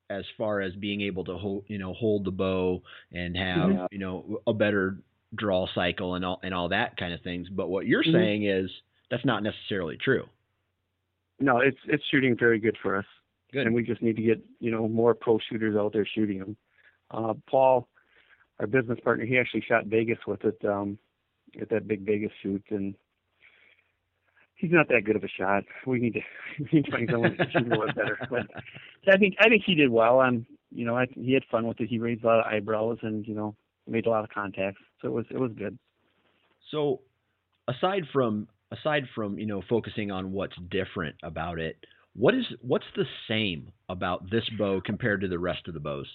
as 0.09 0.23
far 0.37 0.61
as 0.61 0.73
being 0.75 1.01
able 1.01 1.23
to 1.25 1.35
hold, 1.35 1.63
you 1.67 1.79
know, 1.79 1.93
hold 1.93 2.25
the 2.25 2.31
bow 2.31 2.83
and 3.11 3.35
have, 3.35 3.69
Mhm. 3.71 3.87
you 3.91 3.97
know, 3.97 4.39
a 4.45 4.53
better 4.53 4.97
draw 5.35 5.67
cycle 5.75 6.15
and 6.15 6.23
all 6.25 6.39
and 6.43 6.53
all 6.53 6.69
that 6.69 6.95
kind 6.97 7.13
of 7.13 7.21
things. 7.21 7.49
But 7.49 7.69
what 7.69 7.85
you're 7.85 8.03
Mhm. 8.03 8.11
saying 8.13 8.43
is 8.45 8.71
that's 9.09 9.25
not 9.25 9.43
necessarily 9.43 9.97
true. 9.97 10.27
No, 11.39 11.59
it's 11.59 11.77
it's 11.85 12.03
shooting 12.05 12.35
very 12.35 12.59
good 12.59 12.77
for 12.81 12.95
us. 12.95 13.05
Good. 13.53 13.65
and 13.65 13.73
we 13.73 13.81
just 13.83 14.01
need 14.01 14.17
to 14.17 14.21
get 14.21 14.43
you 14.59 14.71
know 14.71 14.87
more 14.89 15.13
pro 15.13 15.39
shooters 15.39 15.75
out 15.77 15.93
there 15.93 16.05
shooting 16.05 16.39
them. 16.39 16.57
Uh, 17.11 17.33
Paul, 17.49 17.87
our 18.59 18.67
business 18.67 18.99
partner, 19.01 19.25
he 19.25 19.37
actually 19.37 19.61
shot 19.61 19.85
Vegas 19.85 20.19
with 20.27 20.43
it 20.43 20.63
um, 20.65 20.97
at 21.61 21.69
that 21.69 21.87
big 21.87 22.01
Vegas 22.01 22.31
shoot, 22.41 22.61
and 22.71 22.93
he's 24.55 24.71
not 24.71 24.89
that 24.89 25.05
good 25.05 25.15
of 25.15 25.23
a 25.23 25.29
shot. 25.29 25.63
We 25.85 25.99
need 25.99 26.13
to 26.15 26.21
we 26.59 26.67
need 26.73 26.85
to 26.85 26.91
find 26.91 27.09
someone 27.09 27.37
to 27.37 27.51
shoot 27.51 27.67
a 27.67 27.69
little 27.69 27.87
better. 27.93 28.17
But 28.29 28.47
I 29.07 29.17
think 29.17 29.35
I 29.39 29.47
think 29.47 29.63
he 29.65 29.75
did 29.75 29.89
well. 29.89 30.19
Um, 30.19 30.45
you 30.71 30.85
know, 30.85 30.97
I, 30.97 31.05
he 31.15 31.33
had 31.33 31.45
fun 31.49 31.67
with 31.67 31.79
it. 31.79 31.87
He 31.87 31.99
raised 31.99 32.23
a 32.23 32.27
lot 32.27 32.39
of 32.45 32.51
eyebrows 32.51 32.97
and 33.01 33.25
you 33.25 33.33
know 33.35 33.55
made 33.87 34.05
a 34.05 34.09
lot 34.09 34.23
of 34.23 34.29
contacts, 34.29 34.81
so 35.01 35.07
it 35.07 35.11
was 35.11 35.25
it 35.29 35.39
was 35.39 35.51
good. 35.57 35.77
So 36.71 37.01
aside 37.67 38.03
from 38.11 38.47
aside 38.71 39.03
from, 39.15 39.37
you 39.39 39.45
know, 39.45 39.61
focusing 39.69 40.11
on 40.11 40.31
what's 40.31 40.55
different 40.69 41.15
about 41.23 41.59
it, 41.59 41.77
what 42.15 42.33
is 42.33 42.45
what's 42.61 42.85
the 42.95 43.05
same 43.27 43.71
about 43.89 44.29
this 44.29 44.43
bow 44.57 44.81
compared 44.83 45.21
to 45.21 45.27
the 45.27 45.39
rest 45.39 45.67
of 45.67 45.73
the 45.73 45.79
bows? 45.79 46.07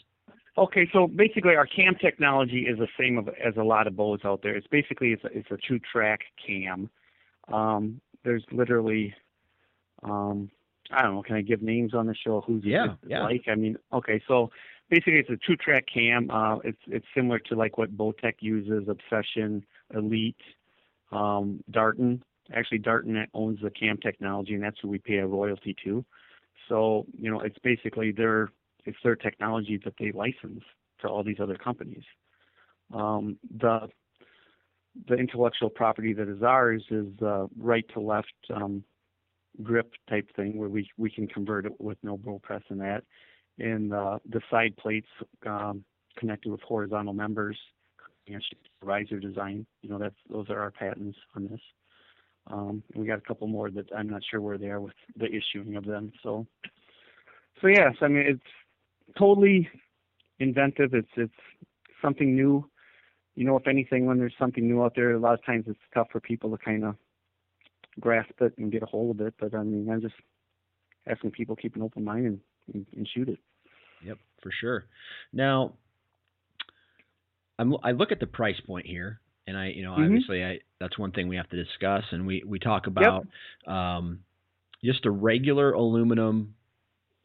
Okay, 0.59 0.87
so 0.93 1.07
basically 1.07 1.57
our 1.57 1.67
cam 1.67 1.95
technology 1.95 2.67
is 2.69 2.79
the 2.79 2.89
same 3.01 3.27
as 3.43 3.57
a 3.57 3.63
lot 3.63 3.87
of 3.87 3.97
bows 3.97 4.21
out 4.25 4.43
there. 4.43 4.55
It's 4.55 4.67
basically 4.67 5.13
it's 5.13 5.25
a, 5.25 5.29
it's 5.29 5.51
a 5.51 5.57
two 5.67 5.81
track 5.91 6.21
cam. 6.47 6.91
Um, 7.51 8.01
there's 8.23 8.45
literally, 8.53 9.15
um, 10.03 10.51
I 10.91 11.03
don't 11.03 11.15
know, 11.15 11.23
can 11.23 11.37
I 11.37 11.41
give 11.41 11.63
names 11.63 11.95
on 11.95 12.07
the 12.07 12.15
show? 12.15 12.43
Who's 12.47 12.63
Yeah, 12.65 12.97
yeah. 13.07 13.23
like? 13.23 13.45
I 13.49 13.55
mean, 13.55 13.77
okay, 13.95 14.23
so 14.29 14.51
basically 14.93 15.19
it's 15.19 15.31
a 15.31 15.39
two 15.47 15.57
track 15.57 15.87
cam. 15.93 16.31
Uh, 16.31 16.59
it's 16.59 16.79
it's 16.87 17.07
similar 17.17 17.39
to 17.39 17.57
like 17.57 17.79
what 17.79 17.97
Bowtech 17.97 18.35
uses, 18.41 18.89
Obsession, 18.89 19.65
Elite, 19.95 20.37
um, 21.11 21.65
Darton. 21.71 22.23
Actually, 22.55 22.79
Darton 22.79 23.27
owns 23.33 23.59
the 23.63 23.71
cam 23.71 23.97
technology, 23.97 24.53
and 24.53 24.63
that's 24.63 24.77
who 24.83 24.89
we 24.89 24.99
pay 24.99 25.17
a 25.17 25.27
royalty 25.27 25.75
to. 25.85 26.05
So 26.69 27.07
you 27.19 27.31
know, 27.31 27.41
it's 27.41 27.59
basically 27.65 28.13
their 28.13 28.51
it's 28.85 28.99
their 29.03 29.17
technology 29.17 29.81
that 29.85 29.95
they 29.99 30.13
license 30.13 30.63
to 31.01 31.09
all 31.09 31.25
these 31.25 31.41
other 31.41 31.57
companies. 31.57 32.05
Um, 32.95 33.39
the 33.59 33.89
the 35.09 35.15
intellectual 35.15 35.71
property 35.71 36.13
that 36.13 36.29
is 36.29 36.43
ours 36.43 36.85
is 36.91 37.07
uh, 37.23 37.47
right 37.59 37.87
to 37.95 38.01
left 38.01 38.35
um, 38.55 38.85
grip 39.63 39.91
type 40.11 40.29
thing 40.37 40.59
where 40.59 40.69
we 40.69 40.87
we 40.99 41.11
can 41.11 41.27
convert 41.27 41.65
it 41.65 41.81
with 41.81 41.97
no 42.03 42.19
press 42.43 42.63
and 42.69 42.83
that, 42.83 43.05
and 43.59 43.93
uh, 43.93 44.19
the 44.29 44.41
side 44.51 44.77
plates 44.77 45.09
um, 45.47 45.85
connected 46.17 46.51
with 46.51 46.61
horizontal 46.63 47.13
members, 47.13 47.57
and 48.27 48.43
riser 48.83 49.19
design. 49.19 49.67
You 49.83 49.91
know 49.91 49.99
that's 49.99 50.15
those 50.31 50.49
are 50.51 50.61
our 50.61 50.71
patents 50.71 51.19
on 51.35 51.49
this. 51.49 51.61
Um, 52.51 52.83
we 52.95 53.07
got 53.07 53.19
a 53.19 53.23
couple 53.23 53.47
more 53.47 53.71
that 53.71 53.87
I'm 53.97 54.09
not 54.09 54.23
sure 54.29 54.41
where 54.41 54.59
they 54.59 54.69
are 54.69 54.81
with 54.81 54.95
the 55.17 55.27
issuing 55.27 55.77
of 55.77 55.85
them. 55.85 56.13
So, 56.23 56.47
so 57.61 57.69
yes, 57.69 57.95
I 58.01 58.09
mean 58.09 58.25
it's 58.27 59.17
totally 59.19 59.69
inventive. 60.39 60.95
It's 60.95 61.09
it's 61.17 61.33
something 62.01 62.35
new. 62.35 62.69
You 63.35 63.45
know, 63.45 63.57
if 63.57 63.67
anything, 63.67 64.05
when 64.05 64.19
there's 64.19 64.35
something 64.39 64.67
new 64.67 64.85
out 64.85 64.93
there, 64.95 65.13
a 65.13 65.19
lot 65.19 65.35
of 65.35 65.45
times 65.45 65.65
it's 65.67 65.79
tough 65.95 66.09
for 66.13 66.21
people 66.21 66.51
to 66.51 66.63
kind 66.63 66.85
of 66.85 66.97
grasp 67.99 68.33
it 68.41 68.53
and 68.59 68.71
get 68.71 68.83
a 68.83 68.87
hold 68.87 69.19
of 69.21 69.27
it. 69.27 69.35
But 69.39 69.55
I 69.55 69.63
mean, 69.63 69.89
I'm 69.91 70.03
just 70.03 70.15
asking 71.07 71.31
people 71.31 71.57
keep 71.57 71.75
an 71.77 71.83
open 71.83 72.05
mind 72.05 72.27
and, 72.27 72.41
and, 72.73 72.87
and 72.97 73.09
shoot 73.09 73.29
it. 73.29 73.39
Yep, 74.05 74.19
for 74.43 74.51
sure. 74.61 74.85
Now, 75.33 75.75
I'm 77.59 77.75
I 77.83 77.93
look 77.93 78.13
at 78.13 78.21
the 78.21 78.27
price 78.27 78.59
point 78.67 78.87
here, 78.87 79.21
and 79.47 79.57
I, 79.57 79.69
you 79.69 79.83
know, 79.83 79.93
Mhm. 79.93 80.05
obviously, 80.05 80.45
I 80.45 80.61
that's 80.81 80.99
one 80.99 81.13
thing 81.13 81.29
we 81.29 81.37
have 81.37 81.49
to 81.51 81.63
discuss, 81.65 82.05
and 82.11 82.27
we 82.27 82.43
we 82.45 82.59
talk 82.59 82.87
about 82.87 83.27
um, 83.67 84.25
just 84.83 85.07
a 85.07 85.11
regular 85.11 85.73
aluminum, 85.73 86.55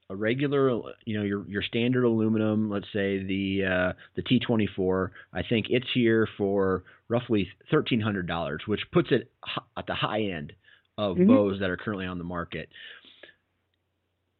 a 0.10 0.16
regular, 0.16 0.70
you 1.06 1.18
know, 1.18 1.24
your 1.24 1.48
your 1.48 1.64
standard 1.64 2.04
aluminum. 2.04 2.70
Let's 2.70 2.92
say 2.94 3.24
the 3.24 3.66
uh, 3.66 3.94
the 4.16 4.22
T24. 4.24 5.10
I 5.34 5.44
think 5.44 5.68
it's 5.70 5.88
here 5.94 6.28
for 6.38 6.84
roughly 7.08 7.50
thirteen 7.72 8.02
hundred 8.02 8.28
dollars, 8.28 8.62
which 8.68 8.82
puts 8.92 9.12
it 9.12 9.32
at 9.78 9.88
the 9.88 9.96
high 9.96 10.22
end 10.22 10.54
of 11.00 11.16
Mhm. 11.18 11.28
bows 11.28 11.60
that 11.60 11.70
are 11.70 11.78
currently 11.78 12.06
on 12.06 12.18
the 12.18 12.24
market. 12.24 12.70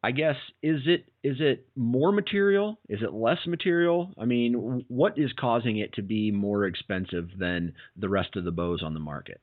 I 0.02 0.12
guess 0.12 0.36
is 0.62 0.80
it 0.86 1.06
is 1.24 1.36
it 1.40 1.66
more 1.74 2.12
material? 2.12 2.78
Is 2.88 3.00
it 3.02 3.12
less 3.12 3.38
material? 3.46 4.12
I 4.16 4.26
mean, 4.26 4.84
what 4.88 5.18
is 5.18 5.30
causing 5.38 5.78
it 5.78 5.92
to 5.94 6.02
be 6.02 6.30
more 6.30 6.66
expensive 6.66 7.30
than 7.36 7.74
the 7.96 8.08
rest 8.08 8.36
of 8.36 8.44
the 8.44 8.52
bows 8.52 8.82
on 8.82 8.94
the 8.94 9.00
market? 9.00 9.40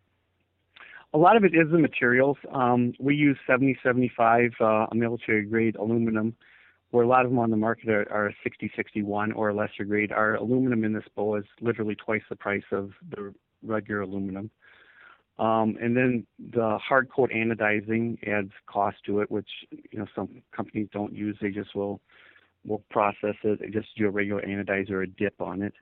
A 1.13 1.17
lot 1.17 1.35
of 1.37 1.43
it 1.43 1.53
is 1.53 1.71
the 1.71 1.77
materials. 1.77 2.37
Um, 2.53 2.93
we 2.99 3.15
use 3.15 3.37
7075, 3.47 4.51
uh, 4.59 4.65
a 4.91 4.95
military 4.95 5.45
grade 5.45 5.75
aluminum, 5.75 6.35
where 6.91 7.03
a 7.03 7.07
lot 7.07 7.25
of 7.25 7.31
them 7.31 7.39
on 7.39 7.51
the 7.51 7.57
market 7.57 7.89
are, 7.89 8.11
are 8.11 8.33
6061 8.43 9.31
or 9.33 9.49
a 9.49 9.53
lesser 9.53 9.83
grade. 9.85 10.11
Our 10.11 10.35
aluminum 10.35 10.83
in 10.83 10.93
this 10.93 11.05
bow 11.15 11.35
is 11.35 11.45
literally 11.61 11.95
twice 11.95 12.23
the 12.29 12.35
price 12.35 12.63
of 12.71 12.91
the 13.09 13.33
regular 13.63 14.01
aluminum. 14.01 14.51
Um, 15.37 15.77
and 15.81 15.97
then 15.97 16.25
the 16.53 16.77
hard 16.77 17.09
coat 17.09 17.29
anodizing 17.29 18.25
adds 18.27 18.51
cost 18.67 18.97
to 19.05 19.19
it, 19.19 19.29
which 19.29 19.49
you 19.71 19.99
know 19.99 20.05
some 20.15 20.41
companies 20.55 20.87
don't 20.93 21.13
use. 21.13 21.37
They 21.41 21.49
just 21.49 21.75
will 21.75 21.99
we'll 22.63 22.83
process 22.89 23.35
it 23.43 23.59
and 23.61 23.73
just 23.73 23.89
do 23.97 24.07
a 24.07 24.09
regular 24.09 24.41
anodize 24.41 24.89
or 24.89 25.01
a 25.01 25.07
dip 25.07 25.39
on 25.41 25.61
it. 25.61 25.73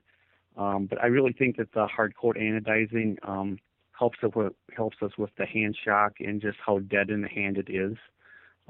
Um, 0.56 0.86
but 0.86 1.00
I 1.00 1.06
really 1.06 1.32
think 1.32 1.56
that 1.56 1.72
the 1.72 1.86
hard 1.86 2.14
coat 2.16 2.36
anodizing 2.36 3.16
um, 3.26 3.58
helps 3.92 4.18
us 4.22 4.30
with 4.34 4.52
helps 4.76 4.96
us 5.02 5.12
with 5.18 5.30
the 5.38 5.46
hand 5.46 5.76
shock 5.84 6.14
and 6.18 6.40
just 6.40 6.58
how 6.64 6.80
dead 6.80 7.10
in 7.10 7.22
the 7.22 7.28
hand 7.28 7.56
it 7.56 7.68
is 7.70 7.96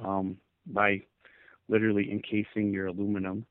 um, 0.03 0.37
by 0.67 1.01
literally 1.69 2.11
encasing 2.11 2.73
your 2.73 2.89
aluminum. 2.89 3.47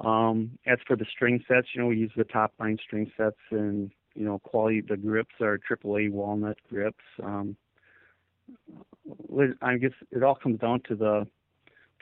Um, 0.00 0.58
as 0.66 0.78
for 0.86 0.96
the 0.96 1.06
string 1.10 1.44
sets, 1.48 1.68
you 1.74 1.80
know, 1.80 1.88
we 1.88 1.96
use 1.96 2.12
the 2.16 2.24
top 2.24 2.52
line 2.60 2.78
string 2.84 3.10
sets 3.16 3.36
and, 3.50 3.90
you 4.18 4.24
know, 4.24 4.40
quality, 4.40 4.80
the 4.80 4.96
grips 4.96 5.36
are 5.40 5.60
AAA 5.70 6.10
walnut 6.10 6.58
grips. 6.68 7.04
Um, 7.22 7.56
I 9.62 9.76
guess 9.76 9.92
it 10.10 10.24
all 10.24 10.34
comes 10.34 10.58
down 10.58 10.80
to 10.88 10.96
the, 10.96 11.26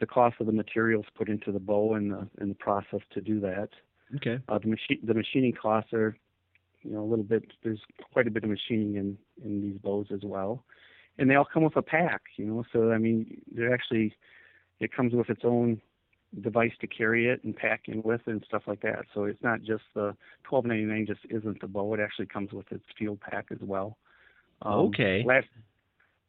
the 0.01 0.07
cost 0.07 0.37
of 0.41 0.47
the 0.47 0.53
materials 0.53 1.05
put 1.15 1.29
into 1.29 1.53
the 1.53 1.61
bow 1.61 1.93
and 1.95 2.11
the, 2.11 2.27
and 2.39 2.51
the 2.51 2.55
process 2.55 3.01
to 3.13 3.21
do 3.21 3.39
that. 3.41 3.69
Okay. 4.15 4.39
Uh, 4.49 4.59
the 4.59 4.69
machine, 4.69 4.99
the 5.03 5.13
machining 5.13 5.53
costs 5.53 5.93
are, 5.93 6.17
you 6.83 6.93
know, 6.93 7.03
a 7.03 7.09
little 7.09 7.25
bit, 7.25 7.53
there's 7.63 7.81
quite 8.15 8.27
a 8.27 8.31
bit 8.31 8.45
of 8.45 8.49
machining 8.49 8.95
in, 8.95 9.19
in 9.45 9.61
these 9.61 9.79
bows 9.83 10.07
as 10.11 10.21
well. 10.25 10.65
And 11.19 11.29
they 11.29 11.35
all 11.35 11.47
come 11.53 11.65
with 11.65 11.77
a 11.77 11.83
pack, 11.83 12.23
you 12.39 12.47
know, 12.47 12.65
so 12.73 12.93
I 12.93 12.99
mean, 12.99 13.43
they're 13.53 13.75
actually, 13.75 14.15
it 14.81 14.91
comes 14.91 15.13
with 15.13 15.29
its 15.29 15.43
own 15.45 15.83
device 16.41 16.73
to 16.81 16.87
carry 16.87 17.29
it 17.29 17.43
and 17.45 17.57
pack 17.57 17.83
in 17.87 18.03
with 18.03 18.21
and 18.27 18.43
stuff 18.47 18.63
like 18.67 18.83
that. 18.83 19.07
So 19.15 19.25
it's 19.25 19.43
not 19.43 19.63
just 19.63 19.85
the 19.95 20.17
twelve 20.45 20.65
ninety 20.65 20.85
nine 20.85 21.07
just 21.07 21.21
isn't 21.31 21.61
the 21.61 21.67
bow. 21.67 21.95
It 21.95 22.01
actually 22.01 22.27
comes 22.27 22.53
with 22.53 22.71
its 22.71 22.85
field 22.99 23.21
pack 23.21 23.47
as 23.51 23.59
well. 23.61 23.97
Um, 24.63 24.73
okay. 24.87 25.23
Last 25.27 25.47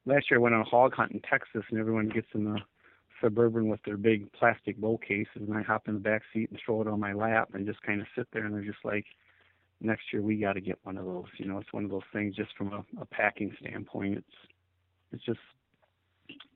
last 0.05 0.29
year 0.29 0.39
I 0.39 0.41
went 0.41 0.55
on 0.55 0.61
a 0.61 0.65
hog 0.65 0.93
hunt 0.93 1.11
in 1.11 1.21
Texas 1.21 1.63
and 1.69 1.79
everyone 1.79 2.09
gets 2.09 2.27
in 2.33 2.45
the 2.45 2.59
suburban 3.21 3.67
with 3.67 3.81
their 3.83 3.97
big 3.97 4.31
plastic 4.33 4.77
bow 4.77 4.97
cases 4.97 5.27
and 5.35 5.57
I 5.57 5.63
hop 5.63 5.87
in 5.87 5.95
the 5.95 5.99
back 5.99 6.21
seat 6.33 6.49
and 6.49 6.59
throw 6.63 6.81
it 6.81 6.87
on 6.87 6.99
my 6.99 7.13
lap 7.13 7.49
and 7.53 7.65
just 7.65 7.81
kind 7.81 8.01
of 8.01 8.07
sit 8.15 8.27
there 8.31 8.45
and 8.45 8.53
they're 8.53 8.61
just 8.63 8.83
like 8.83 9.05
next 9.81 10.03
year 10.11 10.21
we 10.21 10.37
got 10.37 10.53
to 10.53 10.61
get 10.61 10.77
one 10.83 10.97
of 10.97 11.05
those 11.05 11.25
you 11.37 11.45
know 11.45 11.57
it's 11.57 11.73
one 11.73 11.83
of 11.83 11.89
those 11.89 12.01
things 12.13 12.35
just 12.35 12.49
from 12.57 12.73
a, 12.73 12.85
a 13.01 13.05
packing 13.05 13.51
standpoint 13.59 14.17
it's 14.17 14.37
it's 15.11 15.23
just 15.23 15.39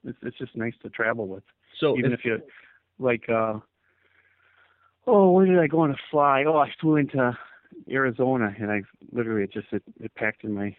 it's, 0.03 0.17
it's 0.21 0.37
just 0.37 0.55
nice 0.55 0.73
to 0.81 0.89
travel 0.89 1.27
with 1.27 1.43
so 1.79 1.97
even 1.97 2.13
if, 2.13 2.19
if 2.19 2.25
you 2.25 2.39
like 3.01 3.27
uh 3.29 3.59
oh 5.07 5.31
where 5.31 5.45
did 5.45 5.59
I 5.59 5.67
go 5.67 5.81
on 5.81 5.91
a 5.91 5.97
fly? 6.09 6.43
Oh, 6.47 6.57
I 6.57 6.69
flew 6.79 6.97
into 6.97 7.37
Arizona 7.89 8.53
and 8.59 8.71
I 8.71 8.81
literally 9.11 9.43
it 9.43 9.53
just 9.53 9.67
it, 9.71 9.83
it 9.99 10.13
packed 10.15 10.43
in 10.43 10.53
my 10.53 10.75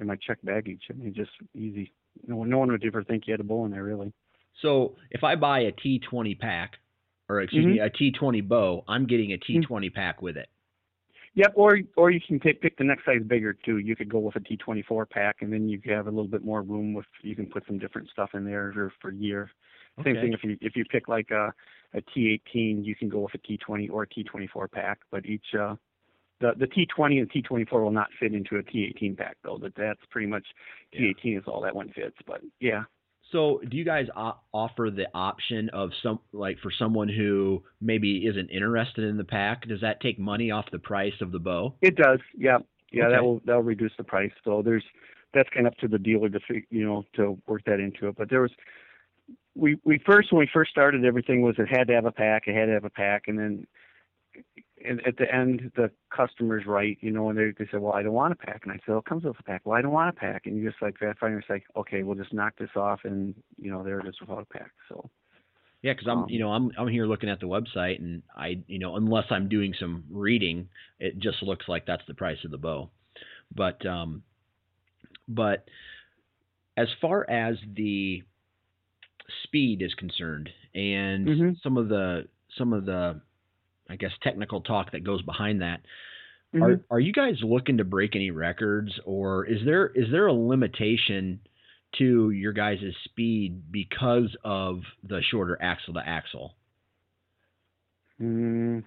in 0.00 0.06
my 0.06 0.16
check 0.16 0.38
baggage. 0.42 0.82
I 0.90 0.94
mean 0.94 1.14
just 1.14 1.30
easy. 1.54 1.92
No 2.26 2.36
one 2.36 2.50
no 2.50 2.58
one 2.58 2.70
would 2.70 2.84
ever 2.84 3.04
think 3.04 3.26
you 3.26 3.32
had 3.32 3.40
a 3.40 3.44
bow 3.44 3.64
in 3.64 3.70
there 3.70 3.84
really. 3.84 4.12
So 4.62 4.96
if 5.10 5.24
I 5.24 5.36
buy 5.36 5.60
a 5.60 5.72
T 5.72 5.98
twenty 5.98 6.34
pack 6.34 6.78
or 7.28 7.40
excuse 7.40 7.64
mm-hmm. 7.64 7.74
me, 7.74 7.80
a 7.80 7.90
T 7.90 8.10
twenty 8.10 8.40
bow, 8.40 8.84
I'm 8.88 9.06
getting 9.06 9.32
a 9.32 9.38
T 9.38 9.60
20 9.60 9.88
mm-hmm. 9.88 9.94
pack 9.94 10.22
with 10.22 10.36
it. 10.36 10.48
Yep, 11.34 11.52
or 11.54 11.78
or 11.96 12.10
you 12.10 12.20
can 12.20 12.40
pick 12.40 12.60
pick 12.60 12.76
the 12.76 12.84
next 12.84 13.04
size 13.04 13.22
bigger 13.26 13.52
too. 13.52 13.78
You 13.78 13.94
could 13.94 14.08
go 14.08 14.18
with 14.18 14.34
a 14.36 14.40
T24 14.40 15.08
pack, 15.08 15.36
and 15.42 15.52
then 15.52 15.68
you 15.68 15.80
have 15.86 16.06
a 16.06 16.10
little 16.10 16.26
bit 16.26 16.44
more 16.44 16.62
room 16.62 16.92
with 16.92 17.06
you 17.22 17.36
can 17.36 17.46
put 17.46 17.64
some 17.66 17.78
different 17.78 18.08
stuff 18.10 18.30
in 18.34 18.44
there 18.44 18.72
for, 18.74 18.92
for 19.00 19.10
year. 19.12 19.50
Same 20.04 20.14
thing 20.14 20.32
if 20.32 20.42
you 20.42 20.56
if 20.60 20.76
you 20.76 20.84
pick 20.84 21.08
like 21.08 21.30
a 21.30 21.52
a 21.94 22.00
T18, 22.00 22.84
you 22.84 22.94
can 22.94 23.08
go 23.08 23.20
with 23.20 23.34
a 23.34 23.38
T20 23.38 23.90
or 23.90 24.04
a 24.04 24.06
T24 24.06 24.70
pack, 24.70 25.00
but 25.10 25.26
each 25.26 25.44
uh, 25.58 25.74
the 26.40 26.52
the 26.56 26.66
T20 26.66 27.20
and 27.20 27.30
T24 27.30 27.72
will 27.72 27.90
not 27.90 28.08
fit 28.18 28.34
into 28.34 28.56
a 28.56 28.62
T18 28.62 29.16
pack 29.16 29.36
though. 29.44 29.58
That 29.58 29.74
that's 29.76 30.00
pretty 30.10 30.26
much 30.26 30.44
T18 30.94 31.14
yeah. 31.24 31.38
is 31.38 31.44
all 31.46 31.60
that 31.62 31.74
one 31.74 31.90
fits. 31.90 32.16
But 32.26 32.40
yeah. 32.60 32.84
So, 33.32 33.60
do 33.68 33.76
you 33.76 33.84
guys 33.84 34.06
o- 34.16 34.38
offer 34.52 34.90
the 34.90 35.06
option 35.14 35.68
of 35.72 35.90
some 36.02 36.18
like 36.32 36.58
for 36.60 36.72
someone 36.76 37.08
who 37.08 37.62
maybe 37.80 38.26
isn't 38.26 38.50
interested 38.50 39.04
in 39.04 39.16
the 39.16 39.24
pack? 39.24 39.68
Does 39.68 39.80
that 39.82 40.00
take 40.00 40.18
money 40.18 40.50
off 40.50 40.64
the 40.72 40.78
price 40.78 41.14
of 41.20 41.30
the 41.30 41.38
bow? 41.38 41.74
It 41.80 41.96
does. 41.96 42.18
Yeah, 42.36 42.58
yeah. 42.92 43.04
Okay. 43.04 43.14
That 43.14 43.22
will 43.22 43.40
that 43.44 43.54
will 43.54 43.62
reduce 43.62 43.92
the 43.96 44.04
price. 44.04 44.32
So 44.44 44.62
there's 44.64 44.84
that's 45.32 45.48
kind 45.50 45.66
of 45.66 45.72
up 45.72 45.78
to 45.78 45.88
the 45.88 45.98
dealer 45.98 46.28
to 46.28 46.40
you 46.70 46.84
know 46.84 47.04
to 47.16 47.38
work 47.46 47.62
that 47.66 47.78
into 47.78 48.08
it. 48.08 48.16
But 48.16 48.30
there 48.30 48.40
was 48.40 48.50
we 49.54 49.78
we 49.84 49.98
first 50.06 50.32
when 50.32 50.40
we 50.40 50.50
first 50.52 50.70
started 50.70 51.04
everything 51.04 51.42
was 51.42 51.56
it 51.58 51.68
had 51.68 51.88
to 51.88 51.94
have 51.94 52.04
a 52.04 52.12
pack 52.12 52.44
it 52.46 52.54
had 52.54 52.66
to 52.66 52.72
have 52.72 52.84
a 52.84 52.90
pack 52.90 53.24
and 53.26 53.38
then 53.38 53.66
and 54.84 55.06
at 55.06 55.16
the 55.16 55.32
end 55.32 55.70
the 55.76 55.90
customer's 56.14 56.66
right 56.66 56.96
you 57.00 57.10
know 57.10 57.28
and 57.30 57.38
they, 57.38 57.52
they 57.58 57.68
said 57.70 57.80
well 57.80 57.92
i 57.92 58.02
don't 58.02 58.12
want 58.12 58.32
a 58.32 58.36
pack. 58.36 58.60
And 58.62 58.72
i 58.72 58.76
said 58.76 58.88
well 58.88 58.98
it 58.98 59.04
comes 59.04 59.24
with 59.24 59.38
a 59.38 59.42
pack. 59.42 59.62
Well 59.64 59.76
i 59.76 59.82
don't 59.82 59.92
want 59.92 60.08
a 60.16 60.18
pack. 60.18 60.46
And 60.46 60.56
you 60.56 60.68
just 60.68 60.80
like 60.82 60.98
that 61.00 61.18
finally 61.18 61.40
it's 61.40 61.50
like 61.50 61.64
okay 61.76 62.02
we'll 62.02 62.16
just 62.16 62.32
knock 62.32 62.54
this 62.58 62.70
off 62.76 63.00
and 63.04 63.34
you 63.58 63.70
know 63.70 63.82
there 63.82 64.00
it 64.00 64.06
is 64.06 64.20
without 64.20 64.46
a 64.50 64.58
pack 64.58 64.70
so. 64.88 65.10
Yeah 65.82 65.94
because 65.94 66.08
i'm 66.08 66.18
um, 66.24 66.28
you 66.28 66.38
know 66.38 66.50
i'm 66.50 66.70
i'm 66.78 66.88
here 66.88 67.06
looking 67.06 67.28
at 67.28 67.40
the 67.40 67.46
website 67.46 67.98
and 67.98 68.22
i 68.36 68.60
you 68.66 68.78
know 68.78 68.96
unless 68.96 69.24
i'm 69.30 69.48
doing 69.48 69.74
some 69.78 70.04
reading 70.10 70.68
it 70.98 71.18
just 71.18 71.42
looks 71.42 71.68
like 71.68 71.86
that's 71.86 72.02
the 72.06 72.14
price 72.14 72.38
of 72.44 72.50
the 72.50 72.58
bow. 72.58 72.90
But 73.54 73.84
um 73.84 74.22
but 75.28 75.64
as 76.76 76.88
far 77.00 77.28
as 77.28 77.56
the 77.74 78.22
speed 79.44 79.82
is 79.82 79.94
concerned 79.94 80.48
and 80.74 81.26
mm-hmm. 81.26 81.50
some 81.62 81.76
of 81.76 81.88
the 81.88 82.26
some 82.56 82.72
of 82.72 82.84
the 82.84 83.20
I 83.88 83.96
guess 83.96 84.12
technical 84.22 84.60
talk 84.60 84.92
that 84.92 85.04
goes 85.04 85.22
behind 85.22 85.62
that. 85.62 85.80
Mm-hmm. 86.54 86.62
Are 86.62 86.80
are 86.90 87.00
you 87.00 87.12
guys 87.12 87.36
looking 87.42 87.78
to 87.78 87.84
break 87.84 88.16
any 88.16 88.30
records 88.30 88.92
or 89.04 89.44
is 89.46 89.58
there 89.64 89.88
is 89.88 90.10
there 90.10 90.26
a 90.26 90.32
limitation 90.32 91.40
to 91.98 92.30
your 92.30 92.52
guys' 92.52 92.78
speed 93.04 93.72
because 93.72 94.36
of 94.44 94.80
the 95.08 95.20
shorter 95.30 95.58
axle 95.60 95.94
to 95.94 96.02
axle? 96.06 96.54
Mm, 98.20 98.84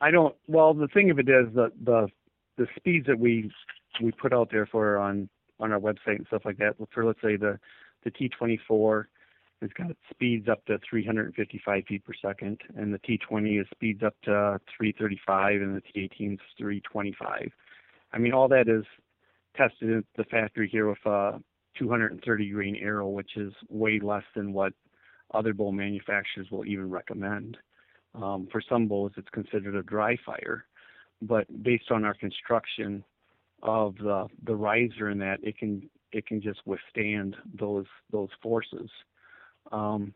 I 0.00 0.10
don't. 0.10 0.34
Well, 0.46 0.74
the 0.74 0.88
thing 0.88 1.10
of 1.10 1.18
it 1.18 1.28
is 1.28 1.52
the 1.54 1.72
the 1.84 2.08
the 2.56 2.66
speeds 2.76 3.06
that 3.06 3.18
we 3.18 3.50
we 4.02 4.12
put 4.12 4.32
out 4.32 4.48
there 4.50 4.66
for 4.66 4.98
on 4.98 5.28
on 5.60 5.72
our 5.72 5.80
website 5.80 6.16
and 6.16 6.26
stuff 6.28 6.42
like 6.44 6.58
that. 6.58 6.76
For 6.92 7.04
let's 7.04 7.20
say 7.22 7.36
the 7.36 7.58
the 8.04 8.10
T24 8.10 9.04
it's 9.60 9.72
got 9.72 9.88
speeds 10.10 10.48
up 10.48 10.64
to 10.66 10.78
355 10.88 11.84
feet 11.86 12.04
per 12.04 12.12
second, 12.22 12.60
and 12.76 12.94
the 12.94 12.98
T20 12.98 13.60
is 13.60 13.66
speeds 13.70 14.02
up 14.02 14.14
to 14.24 14.60
335, 14.76 15.60
and 15.60 15.76
the 15.76 15.80
T18 15.80 16.34
is 16.34 16.40
325. 16.56 17.50
I 18.12 18.18
mean, 18.18 18.32
all 18.32 18.48
that 18.48 18.68
is 18.68 18.84
tested 19.56 19.98
at 19.98 20.04
the 20.16 20.24
factory 20.24 20.68
here 20.70 20.88
with 20.88 21.04
a 21.06 21.40
230 21.78 22.50
grain 22.50 22.76
arrow, 22.76 23.08
which 23.08 23.36
is 23.36 23.52
way 23.68 23.98
less 24.00 24.22
than 24.36 24.52
what 24.52 24.72
other 25.34 25.52
bow 25.52 25.72
manufacturers 25.72 26.50
will 26.50 26.64
even 26.64 26.88
recommend. 26.88 27.56
Um, 28.14 28.48
for 28.50 28.62
some 28.66 28.86
bows, 28.86 29.12
it's 29.16 29.28
considered 29.30 29.74
a 29.76 29.82
dry 29.82 30.16
fire, 30.24 30.64
but 31.20 31.46
based 31.62 31.90
on 31.90 32.04
our 32.04 32.14
construction 32.14 33.04
of 33.62 33.96
the 33.96 34.28
the 34.44 34.54
riser 34.54 35.10
in 35.10 35.18
that, 35.18 35.38
it 35.42 35.58
can 35.58 35.88
it 36.12 36.26
can 36.26 36.40
just 36.40 36.60
withstand 36.64 37.36
those 37.58 37.86
those 38.10 38.30
forces 38.42 38.88
um, 39.72 40.12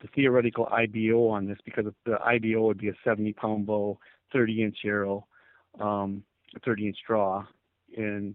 the 0.00 0.08
theoretical 0.14 0.66
IBO 0.66 1.28
on 1.28 1.46
this 1.46 1.58
because 1.64 1.86
the 2.04 2.18
IBO 2.24 2.66
would 2.66 2.78
be 2.78 2.88
a 2.88 2.94
70 3.04 3.32
pound 3.34 3.66
bow, 3.66 3.98
30 4.32 4.62
inch 4.62 4.78
arrow, 4.84 5.26
um, 5.80 6.22
30 6.64 6.88
inch 6.88 6.98
draw, 7.06 7.44
and 7.96 8.34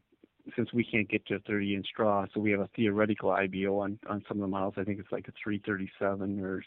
since 0.55 0.73
we 0.73 0.83
can't 0.83 1.09
get 1.09 1.25
to 1.27 1.35
a 1.35 1.39
30 1.39 1.75
inch 1.75 1.88
draw, 1.95 2.25
so 2.33 2.39
we 2.39 2.51
have 2.51 2.62
a 2.62 2.69
theoretical 2.75 3.31
IBO 3.31 3.79
on 3.79 3.99
on 4.09 4.23
some 4.27 4.38
of 4.38 4.41
the 4.41 4.47
models. 4.47 4.75
I 4.77 4.83
think 4.83 4.99
it's 4.99 5.12
like 5.12 5.27
a 5.27 5.33
337 5.43 6.39
or 6.39 6.63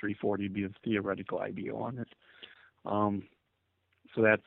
340 0.00 0.42
would 0.44 0.54
be 0.54 0.64
a 0.64 0.68
theoretical 0.84 1.38
IBO 1.38 1.76
on 1.76 1.98
it. 1.98 2.08
Um, 2.84 3.24
so 4.14 4.22
that's 4.22 4.42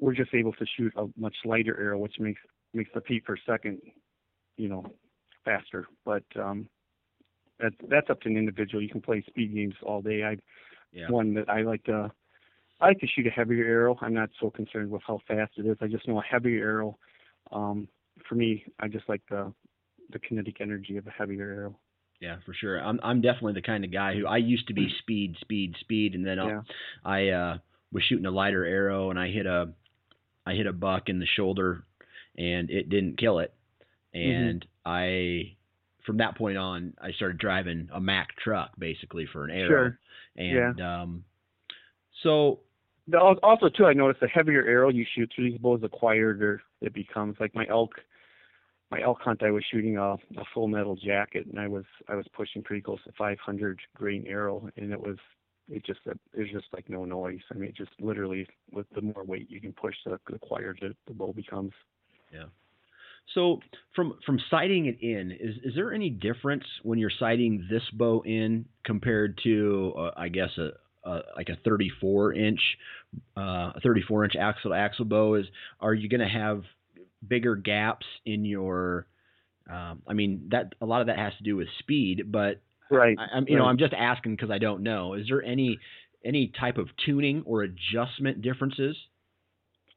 we're 0.00 0.14
just 0.14 0.34
able 0.34 0.52
to 0.54 0.66
shoot 0.76 0.92
a 0.96 1.06
much 1.16 1.36
lighter 1.44 1.78
arrow, 1.78 1.98
which 1.98 2.16
makes 2.18 2.40
makes 2.74 2.90
the 2.94 3.00
feet 3.02 3.24
per 3.24 3.36
second, 3.46 3.80
you 4.56 4.68
know, 4.68 4.84
faster. 5.44 5.86
But 6.04 6.24
um, 6.36 6.68
that's 7.60 7.74
that's 7.88 8.10
up 8.10 8.20
to 8.22 8.28
an 8.28 8.36
individual. 8.36 8.82
You 8.82 8.88
can 8.88 9.00
play 9.00 9.22
speed 9.26 9.54
games 9.54 9.74
all 9.82 10.02
day. 10.02 10.22
I 10.24 10.36
yeah. 10.92 11.10
one 11.10 11.34
that 11.34 11.48
I 11.48 11.62
like 11.62 11.84
to 11.84 12.10
I 12.80 12.88
like 12.88 13.00
to 13.00 13.06
shoot 13.06 13.26
a 13.26 13.30
heavier 13.30 13.64
arrow. 13.64 13.98
I'm 14.00 14.14
not 14.14 14.30
so 14.40 14.50
concerned 14.50 14.90
with 14.90 15.02
how 15.06 15.20
fast 15.26 15.52
it 15.56 15.66
is. 15.66 15.76
I 15.80 15.88
just 15.88 16.06
know 16.06 16.18
a 16.18 16.22
heavier 16.22 16.64
arrow. 16.64 16.98
Um, 17.50 17.88
for 18.28 18.34
me, 18.34 18.64
I 18.78 18.88
just 18.88 19.08
like 19.08 19.22
the 19.28 19.52
the 20.10 20.18
kinetic 20.18 20.60
energy 20.60 20.96
of 20.96 21.06
a 21.06 21.10
heavier 21.10 21.50
arrow. 21.50 21.78
Yeah, 22.20 22.36
for 22.44 22.54
sure. 22.54 22.80
I'm 22.80 23.00
I'm 23.02 23.20
definitely 23.20 23.54
the 23.54 23.62
kind 23.62 23.84
of 23.84 23.92
guy 23.92 24.14
who 24.14 24.26
I 24.26 24.38
used 24.38 24.68
to 24.68 24.74
be 24.74 24.88
speed, 25.00 25.36
speed, 25.40 25.74
speed, 25.80 26.14
and 26.14 26.26
then 26.26 26.38
yeah. 26.38 26.60
I 27.04 27.28
uh, 27.28 27.58
was 27.92 28.02
shooting 28.04 28.26
a 28.26 28.30
lighter 28.30 28.64
arrow 28.64 29.10
and 29.10 29.18
I 29.18 29.28
hit 29.28 29.46
a 29.46 29.72
I 30.46 30.54
hit 30.54 30.66
a 30.66 30.72
buck 30.72 31.08
in 31.08 31.18
the 31.18 31.26
shoulder 31.26 31.84
and 32.36 32.70
it 32.70 32.88
didn't 32.88 33.18
kill 33.18 33.40
it, 33.40 33.52
mm-hmm. 34.14 34.30
and 34.30 34.60
mm-hmm. 34.60 34.88
I 34.90 35.56
from 36.08 36.16
that 36.16 36.38
point 36.38 36.56
on, 36.56 36.94
I 37.02 37.12
started 37.12 37.36
driving 37.36 37.90
a 37.92 38.00
Mack 38.00 38.28
truck 38.42 38.70
basically 38.78 39.26
for 39.30 39.44
an 39.44 39.50
arrow. 39.50 39.68
Sure. 39.68 39.98
And 40.38 40.78
yeah. 40.78 41.02
um, 41.02 41.22
so 42.22 42.60
also 43.42 43.68
too, 43.68 43.84
I 43.84 43.92
noticed 43.92 44.20
the 44.20 44.28
heavier 44.28 44.64
arrow 44.66 44.88
you 44.88 45.04
shoot 45.14 45.30
through 45.34 45.50
these 45.50 45.60
bows, 45.60 45.82
the 45.82 45.88
quieter 45.90 46.62
it 46.80 46.94
becomes. 46.94 47.36
Like 47.38 47.54
my 47.54 47.66
elk, 47.68 47.90
my 48.90 49.02
elk 49.02 49.18
hunt, 49.20 49.42
I 49.42 49.50
was 49.50 49.62
shooting 49.70 49.98
a, 49.98 50.14
a 50.14 50.44
full 50.54 50.66
metal 50.66 50.96
jacket, 50.96 51.46
and 51.46 51.60
I 51.60 51.68
was 51.68 51.84
I 52.08 52.14
was 52.14 52.24
pushing 52.34 52.62
pretty 52.62 52.80
close 52.80 53.04
to 53.04 53.12
500 53.18 53.78
grain 53.94 54.24
arrow, 54.26 54.66
and 54.78 54.90
it 54.90 55.00
was 55.00 55.18
it 55.68 55.84
just 55.84 56.00
it 56.06 56.18
was 56.38 56.48
just 56.50 56.68
like 56.72 56.88
no 56.88 57.04
noise. 57.04 57.40
I 57.52 57.58
mean, 57.58 57.68
it 57.68 57.76
just 57.76 57.90
literally 58.00 58.46
with 58.72 58.86
the 58.94 59.02
more 59.02 59.24
weight 59.24 59.50
you 59.50 59.60
can 59.60 59.74
push, 59.74 59.94
the, 60.06 60.18
the 60.30 60.38
quieter 60.38 60.74
the, 60.80 60.94
the 61.06 61.12
bow 61.12 61.34
becomes. 61.34 61.72
Yeah. 62.32 62.46
So 63.34 63.60
from 63.94 64.14
from 64.24 64.40
sighting 64.50 64.86
it 64.86 64.98
in, 65.00 65.32
is 65.32 65.56
is 65.62 65.74
there 65.74 65.92
any 65.92 66.10
difference 66.10 66.64
when 66.82 66.98
you're 66.98 67.12
sighting 67.18 67.66
this 67.70 67.82
bow 67.92 68.22
in 68.24 68.66
compared 68.84 69.38
to 69.44 69.94
uh, 69.98 70.10
I 70.16 70.28
guess 70.28 70.50
a, 70.58 71.20
like 71.36 71.48
a 71.48 71.56
34 71.64 72.34
inch 72.34 72.60
uh, 73.36 73.72
a 73.74 73.80
34 73.82 74.24
inch 74.24 74.36
axle 74.40 74.70
to 74.70 74.76
axle 74.76 75.04
bow? 75.04 75.34
Is 75.34 75.46
are 75.80 75.94
you 75.94 76.08
going 76.08 76.20
to 76.20 76.28
have 76.28 76.62
bigger 77.26 77.56
gaps 77.56 78.06
in 78.24 78.44
your 78.44 79.06
um, 79.70 80.02
I 80.08 80.14
mean 80.14 80.48
that 80.50 80.74
a 80.80 80.86
lot 80.86 81.02
of 81.02 81.08
that 81.08 81.18
has 81.18 81.34
to 81.38 81.44
do 81.44 81.56
with 81.56 81.68
speed, 81.80 82.32
but 82.32 82.60
right. 82.90 83.16
I, 83.18 83.36
am 83.36 83.44
you 83.46 83.56
right. 83.56 83.62
know 83.62 83.68
I'm 83.68 83.78
just 83.78 83.92
asking 83.92 84.36
because 84.36 84.50
I 84.50 84.58
don't 84.58 84.82
know. 84.82 85.14
Is 85.14 85.26
there 85.28 85.42
any 85.42 85.78
any 86.24 86.52
type 86.58 86.78
of 86.78 86.88
tuning 87.04 87.42
or 87.44 87.62
adjustment 87.62 88.40
differences? 88.40 88.96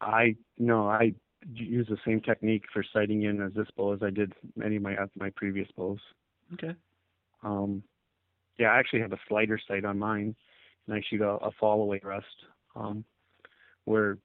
I 0.01 0.35
no, 0.57 0.89
I 0.89 1.13
use 1.53 1.87
the 1.89 1.97
same 2.05 2.21
technique 2.21 2.63
for 2.73 2.83
sighting 2.93 3.23
in 3.23 3.41
as 3.41 3.53
this 3.53 3.67
bow 3.75 3.93
as 3.93 4.03
I 4.03 4.09
did 4.09 4.33
many 4.55 4.75
of 4.77 4.81
my 4.81 4.95
my 5.15 5.29
previous 5.35 5.67
bows. 5.75 5.99
Okay. 6.53 6.75
Um, 7.43 7.83
yeah, 8.57 8.67
I 8.67 8.79
actually 8.79 9.01
have 9.01 9.13
a 9.13 9.19
slider 9.27 9.59
sight 9.67 9.85
on 9.85 9.97
mine, 9.97 10.35
and 10.87 10.95
I 10.95 11.01
shoot 11.09 11.21
a, 11.21 11.29
a 11.29 11.51
fall 11.59 11.81
away 11.81 11.99
rest. 12.03 12.25
Um, 12.75 13.03
where 13.85 14.17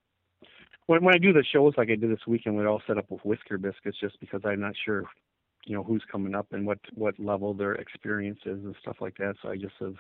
when 0.87 1.03
when 1.05 1.15
I 1.15 1.19
do 1.19 1.33
the 1.33 1.45
shows 1.53 1.75
like 1.77 1.91
I 1.91 1.97
did 1.97 2.11
this 2.11 2.27
weekend, 2.27 2.57
we're 2.57 2.69
all 2.69 2.83
set 2.87 2.99
up 2.99 3.11
with 3.11 3.25
whisker 3.25 3.59
biscuits 3.59 3.99
just 4.01 4.21
because 4.21 4.43
I'm 4.45 4.61
not 4.61 4.75
sure, 4.85 5.05
you 5.65 5.75
know, 5.75 5.83
who's 5.83 6.05
coming 6.11 6.35
up 6.35 6.49
and 6.53 6.67
what 6.67 6.79
what 6.95 7.19
level 7.19 7.55
their 7.55 7.75
experience 7.75 8.41
is 8.45 8.63
and 8.65 8.75
stuff 8.83 8.97
like 9.01 9.17
that. 9.19 9.37
So 9.43 9.49
I 9.49 9.57
just 9.57 9.75
have 9.81 9.95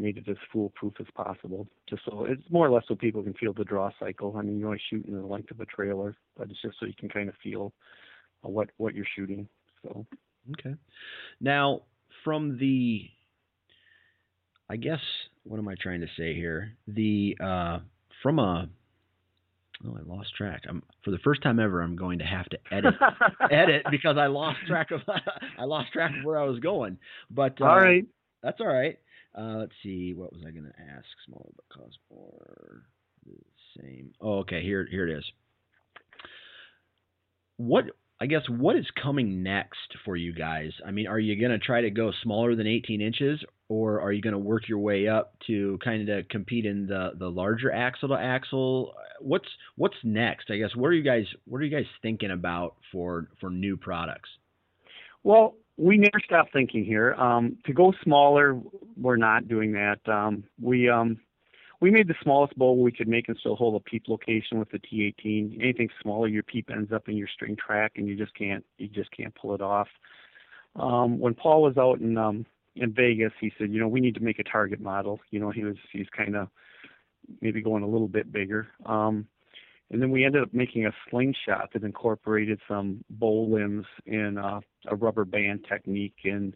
made 0.00 0.16
it 0.16 0.28
as 0.28 0.36
foolproof 0.52 0.94
as 1.00 1.06
possible. 1.14 1.66
Just 1.88 2.02
so 2.04 2.24
it's 2.24 2.42
more 2.50 2.66
or 2.66 2.70
less 2.70 2.84
so 2.88 2.94
people 2.94 3.22
can 3.22 3.34
feel 3.34 3.52
the 3.52 3.64
draw 3.64 3.90
cycle. 4.00 4.34
I 4.36 4.42
mean, 4.42 4.58
you're 4.58 4.68
only 4.68 4.80
shooting 4.90 5.14
the 5.14 5.26
length 5.26 5.50
of 5.50 5.60
a 5.60 5.66
trailer, 5.66 6.16
but 6.36 6.50
it's 6.50 6.60
just 6.62 6.76
so 6.80 6.86
you 6.86 6.94
can 6.98 7.08
kind 7.08 7.28
of 7.28 7.34
feel 7.42 7.72
uh, 8.44 8.48
what 8.48 8.70
what 8.78 8.94
you're 8.94 9.06
shooting. 9.16 9.48
So 9.82 10.06
okay. 10.58 10.74
Now 11.40 11.82
from 12.24 12.58
the, 12.58 13.02
I 14.68 14.76
guess 14.76 15.00
what 15.44 15.58
am 15.58 15.68
I 15.68 15.74
trying 15.80 16.00
to 16.00 16.08
say 16.16 16.34
here? 16.34 16.72
The 16.86 17.36
uh, 17.42 17.78
from 18.22 18.38
a 18.38 18.68
Oh, 19.86 19.96
I 19.96 20.02
lost 20.14 20.34
track. 20.36 20.64
I'm 20.68 20.82
for 21.04 21.10
the 21.10 21.18
first 21.24 21.42
time 21.42 21.58
ever. 21.58 21.80
I'm 21.80 21.96
going 21.96 22.18
to 22.18 22.24
have 22.24 22.44
to 22.50 22.58
edit 22.70 22.94
edit 23.50 23.86
because 23.90 24.18
I 24.18 24.26
lost 24.26 24.58
track 24.66 24.90
of 24.90 25.00
I 25.58 25.64
lost 25.64 25.92
track 25.92 26.12
of 26.18 26.24
where 26.24 26.38
I 26.38 26.44
was 26.44 26.58
going. 26.60 26.98
But 27.30 27.60
uh, 27.60 27.64
all 27.64 27.80
right, 27.80 28.04
that's 28.42 28.60
all 28.60 28.66
right. 28.66 28.98
Uh, 29.36 29.58
let's 29.58 29.72
see, 29.82 30.12
what 30.14 30.32
was 30.32 30.42
I 30.46 30.50
going 30.50 30.64
to 30.64 30.82
ask? 30.94 31.06
Smaller 31.26 31.50
but 31.54 31.68
cost 31.68 31.98
more. 32.10 32.82
The 33.26 33.36
same. 33.80 34.12
Oh, 34.20 34.38
okay. 34.40 34.62
Here, 34.62 34.86
here 34.90 35.08
it 35.08 35.18
is. 35.18 35.24
What 37.58 37.84
I 38.22 38.26
guess 38.26 38.42
what 38.48 38.76
is 38.76 38.86
coming 39.02 39.42
next 39.42 39.96
for 40.04 40.14
you 40.14 40.34
guys? 40.34 40.72
I 40.86 40.90
mean, 40.90 41.06
are 41.06 41.18
you 41.18 41.40
going 41.40 41.58
to 41.58 41.64
try 41.64 41.80
to 41.80 41.90
go 41.90 42.12
smaller 42.22 42.54
than 42.54 42.66
18 42.66 43.00
inches, 43.00 43.42
or 43.68 44.00
are 44.02 44.12
you 44.12 44.20
going 44.20 44.34
to 44.34 44.38
work 44.38 44.68
your 44.68 44.78
way 44.78 45.08
up 45.08 45.34
to 45.46 45.78
kind 45.82 46.06
of 46.06 46.28
compete 46.28 46.66
in 46.66 46.86
the 46.86 47.12
the 47.18 47.28
larger 47.28 47.72
axle 47.72 48.10
to 48.10 48.16
axle? 48.16 48.92
What's 49.20 49.48
what's 49.76 49.96
next? 50.04 50.50
I 50.50 50.58
guess 50.58 50.76
what 50.76 50.88
are 50.88 50.92
you 50.94 51.02
guys 51.02 51.24
what 51.46 51.58
are 51.58 51.64
you 51.64 51.74
guys 51.74 51.86
thinking 52.02 52.30
about 52.30 52.76
for 52.92 53.28
for 53.40 53.48
new 53.48 53.78
products? 53.78 54.28
Well, 55.22 55.54
we 55.80 55.96
never 55.96 56.20
stop 56.22 56.48
thinking 56.52 56.84
here. 56.84 57.14
Um, 57.14 57.56
to 57.64 57.72
go 57.72 57.94
smaller, 58.04 58.60
we're 58.96 59.16
not 59.16 59.48
doing 59.48 59.72
that. 59.72 59.98
Um, 60.06 60.44
we 60.60 60.90
um, 60.90 61.18
we 61.80 61.90
made 61.90 62.06
the 62.06 62.14
smallest 62.22 62.56
bowl 62.58 62.82
we 62.82 62.92
could 62.92 63.08
make 63.08 63.28
and 63.28 63.36
still 63.38 63.56
hold 63.56 63.80
a 63.80 63.90
peep 63.90 64.04
location 64.06 64.58
with 64.58 64.68
the 64.70 64.78
T18. 64.78 65.58
Anything 65.58 65.88
smaller, 66.02 66.28
your 66.28 66.42
peep 66.42 66.68
ends 66.70 66.92
up 66.92 67.08
in 67.08 67.16
your 67.16 67.28
string 67.28 67.56
track, 67.56 67.92
and 67.96 68.06
you 68.06 68.14
just 68.14 68.34
can't 68.34 68.64
you 68.76 68.88
just 68.88 69.10
can't 69.10 69.34
pull 69.34 69.54
it 69.54 69.62
off. 69.62 69.88
Um, 70.76 71.18
when 71.18 71.34
Paul 71.34 71.62
was 71.62 71.78
out 71.78 72.00
in 72.00 72.18
um, 72.18 72.44
in 72.76 72.92
Vegas, 72.92 73.32
he 73.40 73.50
said, 73.56 73.72
you 73.72 73.80
know, 73.80 73.88
we 73.88 74.00
need 74.00 74.14
to 74.16 74.22
make 74.22 74.38
a 74.38 74.44
target 74.44 74.80
model. 74.80 75.18
You 75.30 75.40
know, 75.40 75.50
he 75.50 75.64
was 75.64 75.76
he's 75.90 76.08
kind 76.14 76.36
of 76.36 76.48
maybe 77.40 77.62
going 77.62 77.82
a 77.82 77.88
little 77.88 78.08
bit 78.08 78.30
bigger. 78.30 78.68
Um, 78.84 79.26
and 79.90 80.00
then 80.00 80.10
we 80.10 80.24
ended 80.24 80.42
up 80.42 80.54
making 80.54 80.86
a 80.86 80.92
slingshot 81.10 81.70
that 81.72 81.82
incorporated 81.82 82.60
some 82.68 83.04
bowl 83.10 83.50
limbs 83.50 83.86
and 84.06 84.38
uh, 84.38 84.60
a 84.86 84.94
rubber 84.94 85.24
band 85.24 85.66
technique. 85.68 86.14
And 86.24 86.54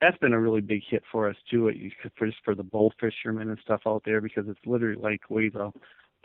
that's 0.00 0.16
been 0.18 0.32
a 0.32 0.40
really 0.40 0.62
big 0.62 0.82
hit 0.88 1.02
for 1.12 1.28
us 1.28 1.36
too, 1.50 1.70
for 2.16 2.26
just 2.26 2.38
for 2.42 2.54
the 2.54 2.62
bowl 2.62 2.92
fishermen 2.98 3.50
and 3.50 3.58
stuff 3.62 3.82
out 3.86 4.02
there 4.06 4.22
because 4.22 4.44
it's 4.48 4.58
literally 4.64 5.00
like 5.00 5.28
weighs 5.28 5.54
a 5.54 5.72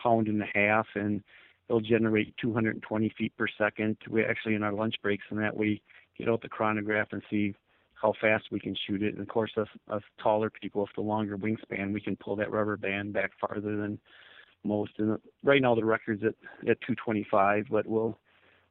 pound 0.02 0.28
and 0.28 0.42
a 0.42 0.46
half 0.54 0.88
and 0.96 1.22
it'll 1.68 1.82
generate 1.82 2.34
220 2.42 3.14
feet 3.18 3.34
per 3.38 3.48
second. 3.58 3.98
We 4.10 4.24
actually 4.24 4.56
in 4.56 4.64
our 4.64 4.74
lunch 4.74 4.96
breaks 5.04 5.26
and 5.30 5.40
that 5.40 5.56
we 5.56 5.82
get 6.18 6.30
out 6.30 6.42
the 6.42 6.48
chronograph 6.48 7.10
and 7.12 7.22
see 7.30 7.54
how 8.02 8.14
fast 8.22 8.46
we 8.50 8.62
can 8.62 8.78
shoot 8.88 9.04
it. 9.04 9.14
And 9.14 9.22
of 9.22 9.28
course, 9.28 9.52
us, 9.58 9.68
us 9.92 10.04
taller 10.24 10.50
people 10.50 10.82
with 10.82 10.92
the 10.96 11.02
longer 11.02 11.38
wingspan, 11.38 11.94
we 11.94 12.00
can 12.00 12.16
pull 12.16 12.38
that 12.38 12.50
rubber 12.50 12.78
band 12.78 13.12
back 13.12 13.32
farther 13.42 13.76
than 13.76 14.00
most. 14.64 14.92
And 14.98 15.18
right 15.44 15.62
now 15.62 15.76
the 15.76 15.86
record's 15.86 16.24
at 16.24 16.36
at 16.70 16.80
225, 16.82 17.66
but 17.70 17.86
we'll 17.86 18.18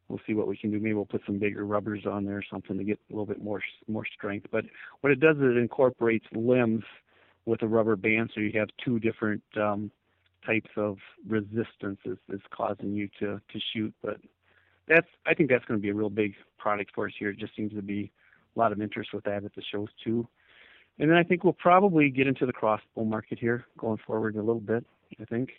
we'll 0.09 0.20
see 0.26 0.34
what 0.34 0.49
we 0.49 0.57
can 0.57 0.70
do. 0.70 0.78
Maybe 0.78 0.95
we'll 0.95 1.05
put 1.05 1.22
some 1.26 1.39
bigger 1.39 1.64
rubbers 1.64 2.07
on 2.07 2.24
there 2.24 2.39
or 2.39 2.45
something 2.51 2.78
to 2.78 2.84
get 2.84 2.99
a 3.11 3.12
little 3.12 3.26
bit 3.26 3.43
more 3.43 3.61
more 3.86 4.05
strength. 4.07 4.47
But 4.51 4.64
what 5.01 5.12
it 5.12 5.20
does 5.20 5.36
is 5.36 5.43
it 5.43 5.57
incorporates 5.57 6.26
limbs 6.32 6.84
with 7.47 7.62
a 7.62 7.68
rubber 7.68 7.97
band, 7.97 8.30
so 8.34 8.41
you 8.41 8.59
have 8.59 8.68
two 8.84 8.99
different 8.99 9.43
um, 9.57 9.91
types 10.45 10.70
of 10.76 10.99
resistance 11.26 11.99
is, 12.05 12.18
is 12.28 12.41
causing 12.51 12.93
you 12.93 13.09
to 13.20 13.41
to 13.53 13.61
shoot. 13.72 13.95
But 14.03 14.18
that's 14.86 15.09
I 15.26 15.34
think 15.34 15.51
that's 15.51 15.64
going 15.64 15.78
to 15.78 15.82
be 15.82 15.91
a 15.91 15.95
real 15.95 16.11
big 16.11 16.34
product 16.59 16.93
for 16.95 17.07
us 17.07 17.12
here. 17.18 17.30
It 17.30 17.39
just 17.39 17.55
seems 17.57 17.72
to 17.74 17.82
be 17.82 18.11
a 18.57 18.59
lot 18.59 18.72
of 18.72 18.80
interest 18.80 19.11
with 19.12 19.24
that 19.24 19.45
at 19.45 19.55
the 19.55 19.62
shows 19.70 19.89
too. 20.03 20.26
And 20.99 21.09
then 21.09 21.16
I 21.16 21.22
think 21.22 21.45
we'll 21.45 21.53
probably 21.53 22.11
get 22.11 22.26
into 22.26 22.45
the 22.45 22.53
crossbow 22.53 23.05
market 23.05 23.39
here 23.39 23.64
going 23.78 23.99
forward 24.05 24.34
a 24.34 24.43
little 24.43 24.61
bit. 24.61 24.84
I 25.20 25.24
think. 25.24 25.51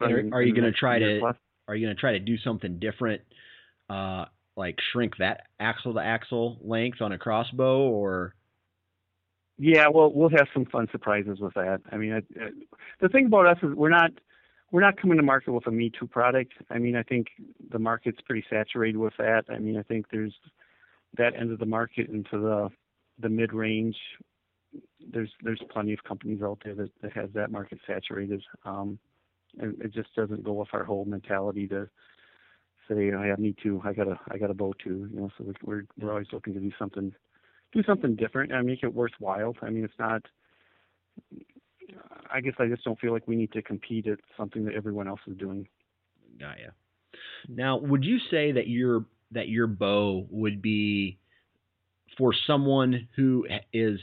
Are, 0.00 0.08
are, 0.32 0.42
you 0.42 0.54
going 0.54 0.70
to 0.70 0.72
try 0.72 0.98
to 0.98 1.18
plus. 1.20 1.36
are 1.68 1.76
you 1.76 1.86
going 1.86 1.94
to 1.94 2.00
try 2.00 2.12
to 2.12 2.18
do 2.18 2.36
something 2.38 2.78
different, 2.78 3.22
uh, 3.88 4.24
like 4.56 4.76
shrink 4.92 5.16
that 5.18 5.42
axle 5.60 5.94
to 5.94 6.00
axle 6.00 6.58
length 6.62 7.00
on 7.00 7.12
a 7.12 7.18
crossbow, 7.18 7.82
or? 7.82 8.34
Yeah, 9.58 9.88
well, 9.88 10.12
we'll 10.12 10.30
have 10.30 10.48
some 10.52 10.64
fun 10.66 10.88
surprises 10.90 11.38
with 11.38 11.54
that. 11.54 11.82
I 11.92 11.96
mean, 11.96 12.20
the 13.00 13.08
thing 13.08 13.26
about 13.26 13.46
us 13.46 13.58
is 13.62 13.74
we're 13.74 13.90
not 13.90 14.10
we're 14.72 14.80
not 14.80 15.00
coming 15.00 15.18
to 15.18 15.22
market 15.22 15.52
with 15.52 15.66
a 15.66 15.70
Me 15.70 15.90
Too 15.96 16.06
product. 16.06 16.54
I 16.70 16.78
mean, 16.78 16.96
I 16.96 17.02
think 17.02 17.28
the 17.70 17.78
market's 17.78 18.20
pretty 18.26 18.44
saturated 18.50 18.96
with 18.96 19.12
that. 19.18 19.44
I 19.50 19.58
mean, 19.58 19.76
I 19.76 19.82
think 19.82 20.06
there's 20.10 20.34
that 21.18 21.34
end 21.38 21.52
of 21.52 21.58
the 21.58 21.66
market 21.66 22.08
into 22.08 22.38
the 22.38 22.70
the 23.20 23.28
mid 23.28 23.52
range. 23.52 23.96
There's 25.12 25.30
there's 25.42 25.60
plenty 25.70 25.92
of 25.92 26.02
companies 26.04 26.42
out 26.42 26.58
there 26.64 26.74
that, 26.74 26.90
that 27.02 27.12
has 27.12 27.28
that 27.34 27.50
market 27.50 27.78
saturated. 27.86 28.42
Um, 28.64 28.98
and 29.58 29.80
it 29.82 29.92
just 29.92 30.14
doesn't 30.14 30.44
go 30.44 30.52
with 30.52 30.68
our 30.72 30.84
whole 30.84 31.04
mentality 31.04 31.66
to 31.68 31.88
say, 32.88 33.12
I 33.12 33.34
need 33.38 33.56
to, 33.62 33.80
I 33.84 33.92
gotta, 33.92 34.18
I 34.30 34.38
gotta 34.38 34.54
bow 34.54 34.72
too. 34.82 35.08
You 35.12 35.20
know, 35.20 35.30
so 35.36 35.44
we, 35.44 35.52
we're 35.62 35.82
we're 35.98 36.10
always 36.10 36.26
looking 36.32 36.54
to 36.54 36.60
do 36.60 36.72
something, 36.78 37.12
do 37.72 37.82
something 37.84 38.16
different 38.16 38.52
and 38.52 38.66
make 38.66 38.82
it 38.82 38.94
worthwhile. 38.94 39.54
I 39.62 39.70
mean, 39.70 39.84
it's 39.84 39.98
not. 39.98 40.22
I 42.32 42.40
guess 42.40 42.54
I 42.58 42.66
just 42.66 42.84
don't 42.84 42.98
feel 42.98 43.12
like 43.12 43.28
we 43.28 43.36
need 43.36 43.52
to 43.52 43.62
compete 43.62 44.06
at 44.06 44.18
something 44.36 44.64
that 44.64 44.74
everyone 44.74 45.08
else 45.08 45.20
is 45.26 45.36
doing. 45.36 45.68
Got. 46.40 46.56
Now, 47.48 47.76
would 47.78 48.04
you 48.04 48.18
say 48.30 48.52
that 48.52 48.68
your 48.68 49.04
that 49.32 49.48
your 49.48 49.66
bow 49.66 50.26
would 50.30 50.62
be 50.62 51.18
for 52.16 52.34
someone 52.46 53.08
who 53.16 53.46
is 53.72 53.98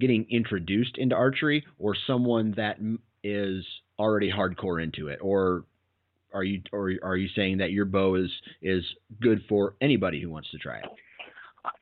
getting 0.00 0.26
introduced 0.30 0.98
into 0.98 1.14
archery, 1.14 1.64
or 1.78 1.94
someone 2.06 2.54
that 2.56 2.78
is 3.22 3.64
already 3.98 4.30
hardcore 4.30 4.82
into 4.82 5.08
it, 5.08 5.18
or 5.22 5.64
are 6.32 6.44
you 6.44 6.62
or 6.72 6.92
are 7.02 7.16
you 7.16 7.28
saying 7.36 7.58
that 7.58 7.72
your 7.72 7.84
bow 7.84 8.14
is 8.14 8.30
is 8.62 8.84
good 9.20 9.42
for 9.48 9.74
anybody 9.80 10.20
who 10.20 10.30
wants 10.30 10.50
to 10.50 10.58
try 10.58 10.78
it? 10.78 10.86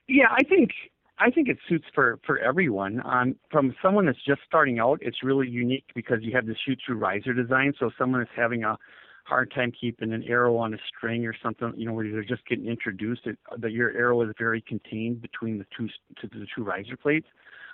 Yeah, 0.08 0.28
I 0.30 0.42
think 0.48 0.70
I 1.18 1.30
think 1.30 1.48
it 1.48 1.58
suits 1.68 1.86
for 1.94 2.18
for 2.26 2.38
everyone. 2.38 3.02
Um, 3.04 3.36
from 3.50 3.74
someone 3.82 4.06
that's 4.06 4.22
just 4.26 4.40
starting 4.46 4.78
out, 4.78 4.98
it's 5.02 5.22
really 5.22 5.48
unique 5.48 5.84
because 5.94 6.18
you 6.22 6.32
have 6.34 6.46
the 6.46 6.56
shoot 6.66 6.78
through 6.84 6.96
riser 6.96 7.32
design. 7.32 7.72
So 7.78 7.90
someone 7.98 8.22
is 8.22 8.28
having 8.34 8.64
a 8.64 8.76
hard 9.24 9.52
time 9.54 9.72
keeping 9.78 10.12
an 10.12 10.24
arrow 10.24 10.56
on 10.56 10.74
a 10.74 10.78
string 10.88 11.24
or 11.24 11.34
something, 11.42 11.72
you 11.76 11.86
know, 11.86 11.92
where 11.92 12.10
they're 12.10 12.24
just 12.24 12.46
getting 12.48 12.66
introduced, 12.66 13.26
it, 13.26 13.38
that 13.58 13.70
your 13.70 13.90
arrow 13.92 14.22
is 14.22 14.30
very 14.38 14.60
contained 14.60 15.22
between 15.22 15.58
the 15.58 15.66
two 15.76 15.88
to 16.20 16.26
the 16.26 16.46
two 16.54 16.64
riser 16.64 16.96
plates. 16.96 17.28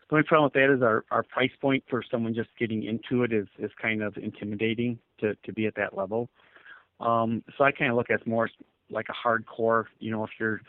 The 0.08 0.16
only 0.16 0.26
problem 0.26 0.44
with 0.44 0.52
that 0.54 0.72
is 0.72 0.82
our, 0.82 1.04
our 1.10 1.24
price 1.24 1.50
point 1.60 1.82
for 1.90 2.02
someone 2.08 2.34
just 2.34 2.50
getting 2.58 2.84
into 2.84 3.24
it 3.24 3.32
is, 3.32 3.48
is 3.58 3.70
kind 3.80 4.02
of 4.02 4.16
intimidating 4.16 4.98
to, 5.20 5.34
to 5.44 5.52
be 5.52 5.66
at 5.66 5.74
that 5.74 5.96
level. 5.96 6.28
Um, 7.00 7.42
so 7.58 7.64
I 7.64 7.72
kind 7.72 7.90
of 7.90 7.96
look 7.96 8.10
at 8.10 8.26
more 8.26 8.48
like 8.88 9.06
a 9.08 9.28
hardcore, 9.28 9.84
you 9.98 10.10
know, 10.10 10.22
if 10.24 10.30
you're 10.38 10.60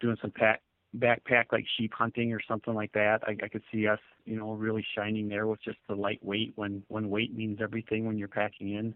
doing 0.00 0.16
some 0.20 0.30
pack 0.30 0.60
backpack 0.96 1.46
like 1.50 1.64
sheep 1.76 1.92
hunting 1.92 2.32
or 2.32 2.40
something 2.46 2.72
like 2.72 2.92
that, 2.92 3.20
I, 3.26 3.36
I 3.42 3.48
could 3.48 3.62
see 3.72 3.88
us, 3.88 3.98
you 4.26 4.36
know, 4.36 4.52
really 4.52 4.86
shining 4.96 5.28
there 5.28 5.48
with 5.48 5.60
just 5.62 5.78
the 5.88 5.94
lightweight 5.94 6.52
when 6.54 6.84
when 6.88 7.10
weight 7.10 7.36
means 7.36 7.58
everything 7.60 8.06
when 8.06 8.16
you're 8.16 8.28
packing 8.28 8.74
in, 8.74 8.94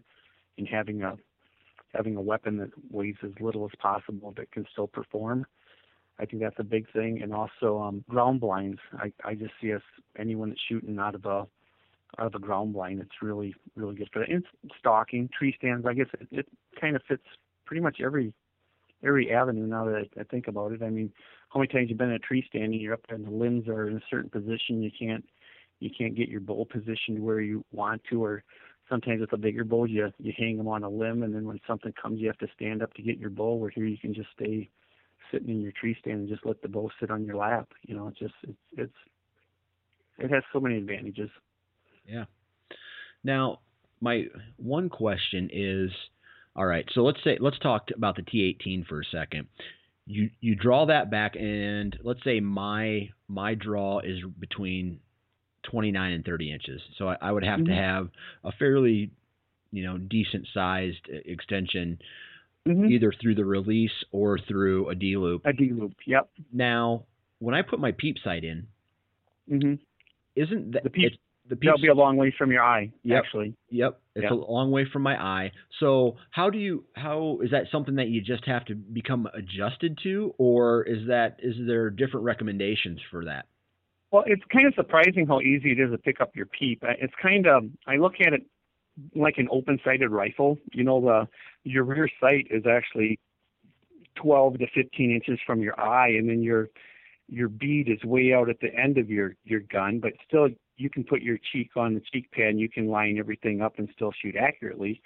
and 0.57 0.67
having 0.67 1.03
a 1.03 1.17
having 1.93 2.15
a 2.15 2.21
weapon 2.21 2.57
that 2.57 2.69
weighs 2.89 3.15
as 3.23 3.31
little 3.41 3.65
as 3.65 3.71
possible 3.79 4.33
that 4.37 4.51
can 4.51 4.65
still 4.71 4.87
perform. 4.87 5.45
I 6.19 6.25
think 6.25 6.41
that's 6.41 6.59
a 6.59 6.63
big 6.63 6.91
thing, 6.91 7.21
and 7.21 7.33
also 7.33 7.79
um, 7.79 8.03
ground 8.09 8.41
blinds. 8.41 8.79
I 8.97 9.11
I 9.23 9.35
just 9.35 9.53
see 9.61 9.73
us 9.73 9.81
anyone 10.17 10.49
that's 10.49 10.61
shooting 10.67 10.99
out 10.99 11.15
of 11.15 11.25
a 11.25 11.47
out 12.17 12.27
of 12.27 12.35
a 12.35 12.39
ground 12.39 12.73
blind. 12.73 12.99
It's 12.99 13.21
really 13.21 13.55
really 13.75 13.95
good 13.95 14.09
for 14.11 14.19
that. 14.19 14.29
And 14.29 14.43
stalking, 14.77 15.29
tree 15.37 15.55
stands. 15.57 15.85
I 15.85 15.93
guess 15.93 16.07
it, 16.19 16.27
it 16.31 16.47
kind 16.79 16.95
of 16.95 17.01
fits 17.07 17.23
pretty 17.65 17.81
much 17.81 18.01
every 18.03 18.33
every 19.03 19.31
avenue 19.31 19.65
now 19.65 19.85
that 19.85 19.95
I, 19.95 20.19
I 20.19 20.23
think 20.25 20.47
about 20.47 20.73
it. 20.73 20.83
I 20.83 20.89
mean, 20.89 21.11
how 21.49 21.59
many 21.59 21.71
times 21.71 21.89
you've 21.89 21.97
been 21.97 22.09
in 22.09 22.15
a 22.15 22.19
tree 22.19 22.43
stand 22.47 22.73
and 22.73 22.81
you're 22.81 22.93
up 22.93 23.05
there 23.07 23.15
and 23.15 23.25
the 23.25 23.31
limbs 23.31 23.67
are 23.67 23.87
in 23.87 23.97
a 23.97 24.01
certain 24.09 24.29
position, 24.29 24.83
you 24.83 24.91
can't 24.97 25.25
you 25.79 25.89
can't 25.97 26.15
get 26.15 26.27
your 26.27 26.41
bow 26.41 26.65
positioned 26.65 27.19
where 27.19 27.39
you 27.39 27.63
want 27.71 28.01
to, 28.09 28.21
or 28.21 28.43
sometimes 28.89 29.21
with 29.21 29.29
the 29.29 29.37
bigger 29.37 29.63
bows 29.63 29.89
you 29.89 30.11
you 30.19 30.33
hang 30.37 30.57
them 30.57 30.67
on 30.67 30.83
a 30.83 30.89
limb, 30.89 31.23
and 31.23 31.33
then 31.33 31.45
when 31.45 31.59
something 31.65 31.93
comes, 31.93 32.19
you 32.19 32.27
have 32.27 32.37
to 32.39 32.47
stand 32.53 32.83
up 32.83 32.93
to 32.95 33.01
get 33.01 33.17
your 33.17 33.29
bow. 33.29 33.53
Where 33.55 33.69
here 33.69 33.85
you 33.85 33.97
can 33.97 34.13
just 34.13 34.29
stay 34.35 34.69
sitting 35.31 35.49
in 35.49 35.61
your 35.61 35.71
tree 35.71 35.95
stand 35.99 36.19
and 36.21 36.29
just 36.29 36.45
let 36.45 36.61
the 36.61 36.67
bow 36.67 36.89
sit 36.99 37.11
on 37.11 37.25
your 37.25 37.35
lap. 37.35 37.69
You 37.81 37.95
know, 37.95 38.07
it's 38.07 38.19
just 38.19 38.33
it's 38.43 38.57
it's 38.77 38.93
it 40.17 40.31
has 40.31 40.43
so 40.51 40.59
many 40.59 40.77
advantages. 40.77 41.29
Yeah. 42.07 42.25
Now, 43.23 43.59
my 44.01 44.25
one 44.57 44.89
question 44.89 45.49
is 45.51 45.91
all 46.55 46.65
right, 46.65 46.85
so 46.93 47.01
let's 47.01 47.23
say 47.23 47.37
let's 47.39 47.59
talk 47.59 47.89
about 47.95 48.15
the 48.15 48.23
T18 48.23 48.85
for 48.87 49.01
a 49.01 49.05
second. 49.05 49.47
You 50.05 50.29
you 50.41 50.55
draw 50.55 50.85
that 50.87 51.11
back, 51.11 51.35
and 51.35 51.97
let's 52.03 52.23
say 52.23 52.39
my 52.39 53.09
my 53.27 53.53
draw 53.53 53.99
is 53.99 54.19
between 54.39 54.99
29 55.63 56.11
and 56.11 56.25
30 56.25 56.51
inches. 56.51 56.81
So 56.97 57.09
I, 57.09 57.17
I 57.21 57.31
would 57.31 57.43
have 57.43 57.59
mm-hmm. 57.59 57.69
to 57.69 57.75
have 57.75 58.09
a 58.43 58.51
fairly 58.53 59.11
you 59.71 59.83
know 59.83 59.97
decent 59.97 60.47
sized 60.53 61.07
extension, 61.09 61.99
mm-hmm. 62.67 62.85
either 62.85 63.13
through 63.21 63.35
the 63.35 63.45
release 63.45 63.91
or 64.11 64.39
through 64.39 64.89
a 64.89 64.95
D 64.95 65.17
loop. 65.17 65.41
A 65.45 65.53
D 65.53 65.71
loop, 65.73 65.93
yep. 66.05 66.29
Now, 66.51 67.05
when 67.39 67.55
I 67.55 67.61
put 67.61 67.79
my 67.79 67.91
peep 67.91 68.17
sight 68.23 68.43
in, 68.43 68.67
mm-hmm. 69.51 69.75
isn't 70.35 70.71
that 70.73 70.83
the 70.83 70.89
peep? 70.89 71.13
The 71.47 71.55
That'll 71.55 71.81
be 71.81 71.87
a 71.87 71.95
long 71.95 72.15
way 72.15 72.31
from 72.37 72.51
your 72.51 72.61
eye, 72.61 72.91
yep. 73.01 73.23
actually. 73.25 73.55
Yep, 73.71 73.99
it's 74.13 74.23
yep. 74.23 74.31
a 74.31 74.35
long 74.35 74.69
way 74.69 74.85
from 74.93 75.01
my 75.01 75.19
eye. 75.19 75.51
So 75.79 76.17
how 76.29 76.51
do 76.51 76.59
you 76.59 76.83
how 76.93 77.39
is 77.43 77.49
that 77.49 77.63
something 77.71 77.95
that 77.95 78.09
you 78.09 78.21
just 78.21 78.45
have 78.45 78.65
to 78.65 78.75
become 78.75 79.27
adjusted 79.33 79.97
to, 80.03 80.35
or 80.37 80.83
is 80.83 81.07
that 81.07 81.37
is 81.39 81.55
there 81.65 81.89
different 81.89 82.25
recommendations 82.25 82.99
for 83.09 83.25
that? 83.25 83.45
Well, 84.11 84.23
it's 84.27 84.43
kind 84.51 84.67
of 84.67 84.75
surprising 84.75 85.25
how 85.27 85.39
easy 85.41 85.71
it 85.71 85.79
is 85.79 85.91
to 85.91 85.97
pick 85.97 86.21
up 86.21 86.35
your 86.35 86.45
peep. 86.47 86.83
Uh, 86.83 86.93
it's 86.99 87.13
kind 87.19 87.47
of 87.47 87.63
I 87.87 87.95
look 87.95 88.13
at 88.21 88.33
it 88.33 88.43
like 89.15 89.37
an 89.37 89.47
open-sighted 89.51 90.09
rifle. 90.09 90.57
You 90.73 90.83
know, 90.83 91.01
the 91.01 91.27
your 91.63 91.83
rear 91.83 92.09
sight 92.19 92.47
is 92.49 92.63
actually 92.65 93.19
12 94.15 94.59
to 94.59 94.67
15 94.73 95.11
inches 95.11 95.39
from 95.45 95.61
your 95.61 95.79
eye, 95.79 96.09
and 96.09 96.29
then 96.29 96.41
your 96.41 96.69
your 97.27 97.47
bead 97.47 97.87
is 97.89 98.03
way 98.03 98.33
out 98.33 98.49
at 98.49 98.59
the 98.59 98.73
end 98.75 98.97
of 98.97 99.09
your 99.09 99.35
your 99.43 99.61
gun, 99.61 99.99
but 99.99 100.13
still 100.27 100.49
you 100.77 100.89
can 100.89 101.03
put 101.03 101.21
your 101.21 101.37
cheek 101.51 101.71
on 101.75 101.93
the 101.93 102.01
cheek 102.11 102.31
pad 102.31 102.47
and 102.47 102.59
you 102.59 102.69
can 102.69 102.87
line 102.87 103.17
everything 103.17 103.61
up 103.61 103.77
and 103.77 103.89
still 103.93 104.13
shoot 104.21 104.35
accurately. 104.35 105.01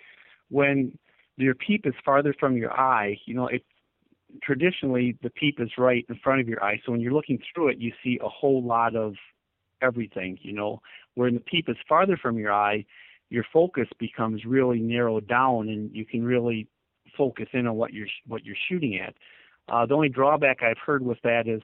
When 0.49 0.97
your 1.35 1.55
peep 1.55 1.85
is 1.85 1.93
farther 2.05 2.33
from 2.39 2.55
your 2.55 2.71
eye, 2.71 3.17
you 3.25 3.33
know, 3.33 3.47
it 3.47 3.63
traditionally 4.41 5.17
the 5.23 5.31
peep 5.31 5.59
is 5.59 5.69
right 5.77 6.05
in 6.09 6.15
front 6.23 6.41
of 6.41 6.47
your 6.47 6.63
eye. 6.63 6.79
So 6.85 6.91
when 6.91 7.01
you're 7.01 7.13
looking 7.13 7.39
through 7.53 7.69
it, 7.69 7.79
you 7.79 7.91
see 8.03 8.19
a 8.23 8.29
whole 8.29 8.63
lot 8.63 8.95
of 8.95 9.15
everything, 9.81 10.37
you 10.41 10.53
know. 10.53 10.81
When 11.15 11.33
the 11.35 11.39
peep 11.39 11.69
is 11.69 11.75
farther 11.87 12.17
from 12.17 12.37
your 12.37 12.53
eye, 12.53 12.85
your 13.33 13.45
focus 13.51 13.87
becomes 13.97 14.45
really 14.45 14.77
narrowed 14.77 15.27
down 15.27 15.67
and 15.67 15.89
you 15.91 16.05
can 16.05 16.23
really 16.23 16.67
focus 17.17 17.47
in 17.53 17.65
on 17.65 17.75
what 17.75 17.91
you're 17.91 18.07
what 18.27 18.45
you're 18.45 18.55
shooting 18.69 18.99
at. 18.99 19.15
Uh, 19.67 19.87
the 19.87 19.95
only 19.95 20.07
drawback 20.07 20.61
I've 20.61 20.77
heard 20.77 21.03
with 21.03 21.17
that 21.23 21.47
is 21.47 21.61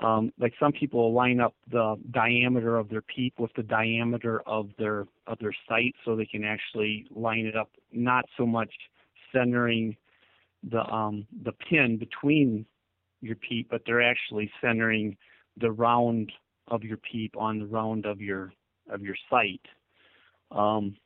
um, 0.00 0.32
like 0.38 0.54
some 0.60 0.70
people 0.70 1.12
line 1.12 1.40
up 1.40 1.56
the 1.68 1.96
diameter 2.12 2.76
of 2.76 2.88
their 2.88 3.02
peep 3.02 3.34
with 3.40 3.50
the 3.56 3.64
diameter 3.64 4.42
of 4.46 4.70
their 4.78 5.06
of 5.26 5.40
their 5.40 5.54
sight, 5.68 5.92
so 6.04 6.14
they 6.14 6.24
can 6.24 6.44
actually 6.44 7.04
line 7.10 7.46
it 7.46 7.56
up. 7.56 7.70
Not 7.90 8.24
so 8.36 8.46
much 8.46 8.72
centering 9.34 9.96
the 10.62 10.84
um, 10.84 11.26
the 11.42 11.52
pin 11.68 11.96
between 11.96 12.64
your 13.20 13.36
peep, 13.36 13.70
but 13.72 13.82
they're 13.86 14.08
actually 14.08 14.48
centering 14.60 15.16
the 15.56 15.72
round 15.72 16.30
of 16.68 16.84
your 16.84 16.98
peep 16.98 17.36
on 17.36 17.58
the 17.58 17.66
round 17.66 18.06
of 18.06 18.20
your 18.20 18.52
of 18.88 19.00
your 19.00 19.16
sight. 19.28 19.62
Um, 20.54 20.96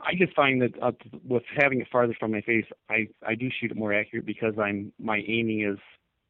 I 0.00 0.14
just 0.16 0.34
find 0.34 0.60
that 0.62 0.72
uh, 0.82 0.92
with 1.24 1.44
having 1.56 1.80
it 1.80 1.86
farther 1.90 2.16
from 2.18 2.32
my 2.32 2.40
face, 2.40 2.64
I 2.90 3.08
I 3.26 3.34
do 3.34 3.48
shoot 3.60 3.70
it 3.70 3.76
more 3.76 3.94
accurate 3.94 4.26
because 4.26 4.54
I'm 4.58 4.92
my 4.98 5.22
aiming 5.28 5.62
is 5.62 5.78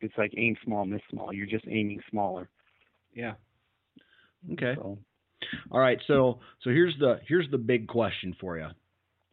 it's 0.00 0.14
like 0.18 0.32
aim 0.36 0.56
small, 0.64 0.84
miss 0.84 1.00
small. 1.10 1.32
You're 1.32 1.46
just 1.46 1.64
aiming 1.68 2.00
smaller. 2.10 2.48
Yeah. 3.14 3.34
Okay. 4.52 4.74
So. 4.76 4.98
All 5.70 5.80
right. 5.80 5.98
So 6.06 6.40
so 6.62 6.70
here's 6.70 6.94
the 6.98 7.20
here's 7.26 7.50
the 7.50 7.58
big 7.58 7.88
question 7.88 8.36
for 8.40 8.58
you. 8.58 8.68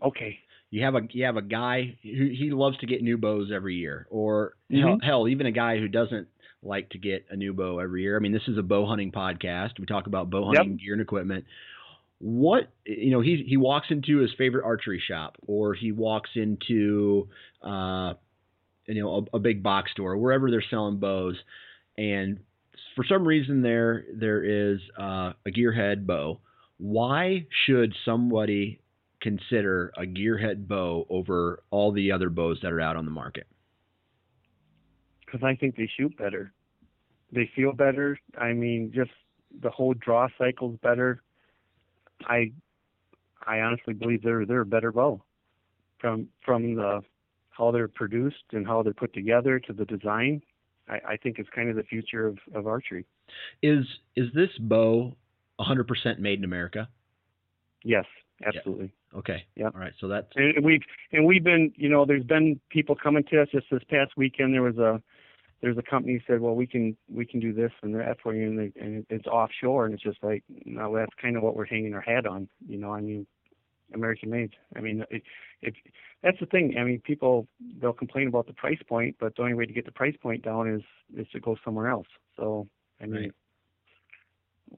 Okay. 0.03 0.39
You 0.71 0.83
have 0.83 0.95
a 0.95 1.01
you 1.11 1.25
have 1.25 1.37
a 1.37 1.41
guy 1.41 1.97
who 2.03 2.29
he 2.29 2.51
loves 2.51 2.77
to 2.77 2.85
get 2.85 3.01
new 3.01 3.17
bows 3.17 3.51
every 3.53 3.75
year, 3.75 4.07
or 4.09 4.53
mm-hmm. 4.71 4.87
hell, 4.87 4.97
hell, 5.03 5.27
even 5.27 5.47
a 5.47 5.51
guy 5.51 5.79
who 5.79 5.87
doesn't 5.87 6.27
like 6.61 6.89
to 6.89 6.97
get 6.97 7.25
a 7.31 7.35
new 7.35 7.53
bow 7.53 7.79
every 7.79 8.03
year. 8.03 8.15
I 8.15 8.19
mean, 8.19 8.33
this 8.33 8.47
is 8.47 8.57
a 8.57 8.63
bow 8.63 8.85
hunting 8.85 9.11
podcast. 9.11 9.79
We 9.79 9.85
talk 9.85 10.07
about 10.07 10.29
bow 10.29 10.45
hunting 10.45 10.73
yep. 10.73 10.79
gear 10.79 10.93
and 10.93 11.01
equipment. 11.01 11.45
What 12.19 12.69
you 12.85 13.11
know, 13.11 13.21
he 13.21 13.45
he 13.47 13.57
walks 13.57 13.87
into 13.89 14.17
his 14.17 14.31
favorite 14.37 14.65
archery 14.65 15.01
shop, 15.05 15.37
or 15.47 15.73
he 15.73 15.91
walks 15.91 16.29
into 16.35 17.29
uh, 17.63 18.13
you 18.85 19.01
know 19.01 19.27
a, 19.33 19.37
a 19.37 19.39
big 19.39 19.63
box 19.63 19.91
store 19.91 20.17
wherever 20.17 20.51
they're 20.51 20.63
selling 20.69 20.99
bows, 20.99 21.37
and 21.97 22.39
for 22.95 23.05
some 23.07 23.25
reason 23.25 23.61
there 23.61 24.03
there 24.13 24.43
is 24.43 24.79
uh, 24.99 25.31
a 25.45 25.49
gearhead 25.49 26.05
bow. 26.05 26.41
Why 26.77 27.45
should 27.65 27.93
somebody 28.03 28.81
consider 29.21 29.91
a 29.97 30.03
gearhead 30.03 30.67
bow 30.67 31.05
over 31.09 31.63
all 31.71 31.91
the 31.91 32.11
other 32.11 32.29
bows 32.29 32.59
that 32.63 32.71
are 32.71 32.81
out 32.81 32.95
on 32.95 33.05
the 33.05 33.11
market? 33.11 33.47
Because 35.25 35.43
I 35.43 35.55
think 35.55 35.75
they 35.75 35.89
shoot 35.97 36.17
better. 36.17 36.53
They 37.31 37.49
feel 37.55 37.73
better. 37.73 38.19
I 38.37 38.53
mean, 38.53 38.91
just 38.93 39.11
the 39.61 39.69
whole 39.69 39.93
draw 39.93 40.27
cycle's 40.37 40.77
better. 40.81 41.21
I 42.25 42.51
I 43.45 43.61
honestly 43.61 43.93
believe 43.93 44.21
they're 44.23 44.45
they're 44.45 44.61
a 44.61 44.65
better 44.65 44.91
bow 44.91 45.21
from 45.99 46.27
from 46.45 46.75
the 46.75 47.01
how 47.51 47.71
they're 47.71 47.87
produced 47.89 48.43
and 48.53 48.65
how 48.65 48.81
they're 48.81 48.93
put 48.93 49.13
together 49.13 49.59
to 49.59 49.73
the 49.73 49.85
design, 49.85 50.41
I, 50.87 50.99
I 51.09 51.17
think 51.17 51.39
it's 51.39 51.49
kind 51.53 51.69
of 51.69 51.75
the 51.75 51.83
future 51.83 52.25
of, 52.25 52.37
of 52.55 52.67
archery. 52.67 53.05
Is 53.61 53.85
is 54.15 54.27
this 54.33 54.49
bow 54.59 55.15
100% 55.59 56.19
made 56.19 56.39
in 56.39 56.45
America? 56.45 56.87
Yes, 57.83 58.05
absolutely. 58.45 58.93
Yeah. 59.11 59.19
Okay. 59.19 59.43
Yeah. 59.55 59.65
All 59.73 59.79
right. 59.79 59.93
So 59.99 60.07
that's 60.07 60.27
and 60.35 60.63
we've 60.63 60.81
and 61.11 61.25
we've 61.25 61.43
been 61.43 61.73
you 61.75 61.89
know 61.89 62.05
there's 62.05 62.23
been 62.23 62.59
people 62.69 62.95
coming 62.95 63.23
to 63.31 63.41
us 63.41 63.49
just 63.51 63.67
this 63.71 63.83
past 63.89 64.11
weekend 64.15 64.53
there 64.53 64.61
was 64.61 64.77
a 64.77 65.01
there's 65.61 65.77
a 65.77 65.83
company 65.83 66.21
said 66.27 66.41
well 66.41 66.55
we 66.55 66.67
can 66.67 66.95
we 67.11 67.25
can 67.25 67.39
do 67.39 67.53
this 67.53 67.71
and 67.81 67.93
that 67.95 68.17
for 68.21 68.33
you 68.33 68.47
and, 68.47 68.59
they, 68.59 68.71
and 68.79 69.05
it's 69.09 69.27
offshore 69.27 69.85
and 69.85 69.93
it's 69.93 70.03
just 70.03 70.21
like 70.23 70.43
no 70.65 70.95
that's 70.95 71.13
kind 71.21 71.35
of 71.35 71.43
what 71.43 71.55
we're 71.55 71.65
hanging 71.65 71.93
our 71.93 72.01
hat 72.01 72.25
on 72.25 72.47
you 72.67 72.77
know 72.77 72.93
I 72.93 73.01
mean 73.01 73.25
American 73.93 74.29
made. 74.29 74.51
I 74.75 74.81
mean, 74.81 75.03
it, 75.09 75.23
it, 75.61 75.73
that's 76.23 76.39
the 76.39 76.45
thing. 76.45 76.75
I 76.79 76.83
mean, 76.83 77.01
people 77.01 77.47
they'll 77.81 77.93
complain 77.93 78.27
about 78.27 78.47
the 78.47 78.53
price 78.53 78.79
point, 78.87 79.15
but 79.19 79.35
the 79.35 79.41
only 79.41 79.53
way 79.53 79.65
to 79.65 79.73
get 79.73 79.85
the 79.85 79.91
price 79.91 80.15
point 80.21 80.43
down 80.43 80.69
is 80.69 80.81
is 81.17 81.27
to 81.31 81.39
go 81.39 81.55
somewhere 81.63 81.89
else. 81.89 82.07
So, 82.37 82.67
I 83.01 83.05
mean, 83.05 83.21
right. 83.21 83.31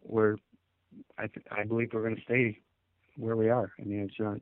we're 0.04 0.36
I 1.18 1.28
th- 1.28 1.46
I 1.52 1.64
believe 1.64 1.90
we're 1.94 2.04
going 2.04 2.16
to 2.16 2.22
stay 2.22 2.60
where 3.18 3.36
we 3.36 3.50
are. 3.50 3.72
I 3.80 3.84
mean, 3.84 4.02
it's 4.02 4.20
not. 4.20 4.40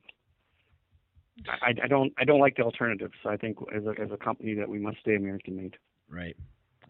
I, 1.62 1.74
I 1.84 1.88
don't 1.88 2.14
I 2.18 2.26
don't 2.26 2.40
like 2.40 2.58
the 2.58 2.64
alternatives. 2.64 3.14
So 3.24 3.30
I 3.30 3.38
think 3.38 3.58
as 3.76 3.84
a 3.86 4.02
as 4.02 4.12
a 4.12 4.18
company 4.18 4.54
that 4.56 4.70
we 4.70 4.80
must 4.80 5.00
stay 5.00 5.16
American 5.16 5.56
made. 5.56 5.78
Right. 6.10 6.36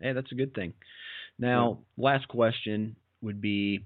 Hey, 0.02 0.14
that's 0.14 0.32
a 0.32 0.36
good 0.36 0.54
thing. 0.54 0.74
Now, 1.38 1.80
yeah. 1.98 2.04
last 2.04 2.28
question 2.28 2.96
would 3.22 3.42
be 3.42 3.84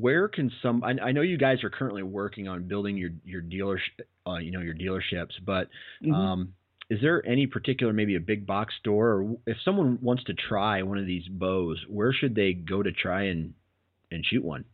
where 0.00 0.28
can 0.28 0.50
some 0.62 0.82
I, 0.82 0.94
I, 1.02 1.12
know 1.12 1.20
you 1.20 1.38
guys 1.38 1.62
are 1.62 1.70
currently 1.70 2.02
working 2.02 2.48
on 2.48 2.66
building 2.66 2.96
your 2.96 3.10
your 3.24 3.40
dealer 3.40 3.80
uh, 4.26 4.36
you 4.36 4.50
know 4.50 4.60
your 4.60 4.74
dealerships 4.74 5.32
but 5.44 5.68
mm-hmm. 6.02 6.12
um, 6.12 6.54
is 6.90 7.00
there 7.00 7.24
any 7.26 7.46
particular 7.46 7.92
maybe 7.92 8.16
a 8.16 8.20
big 8.20 8.46
box 8.46 8.74
store 8.80 9.08
or 9.08 9.36
if 9.46 9.56
someone 9.64 9.98
wants 10.02 10.24
to 10.24 10.34
try 10.34 10.82
one 10.82 10.98
of 10.98 11.06
these 11.06 11.26
bows 11.28 11.80
where 11.88 12.12
should 12.12 12.34
they 12.34 12.52
go 12.52 12.82
to 12.82 12.90
try 12.90 13.24
and 13.24 13.54
and 14.10 14.24
shoot 14.26 14.44
one 14.44 14.64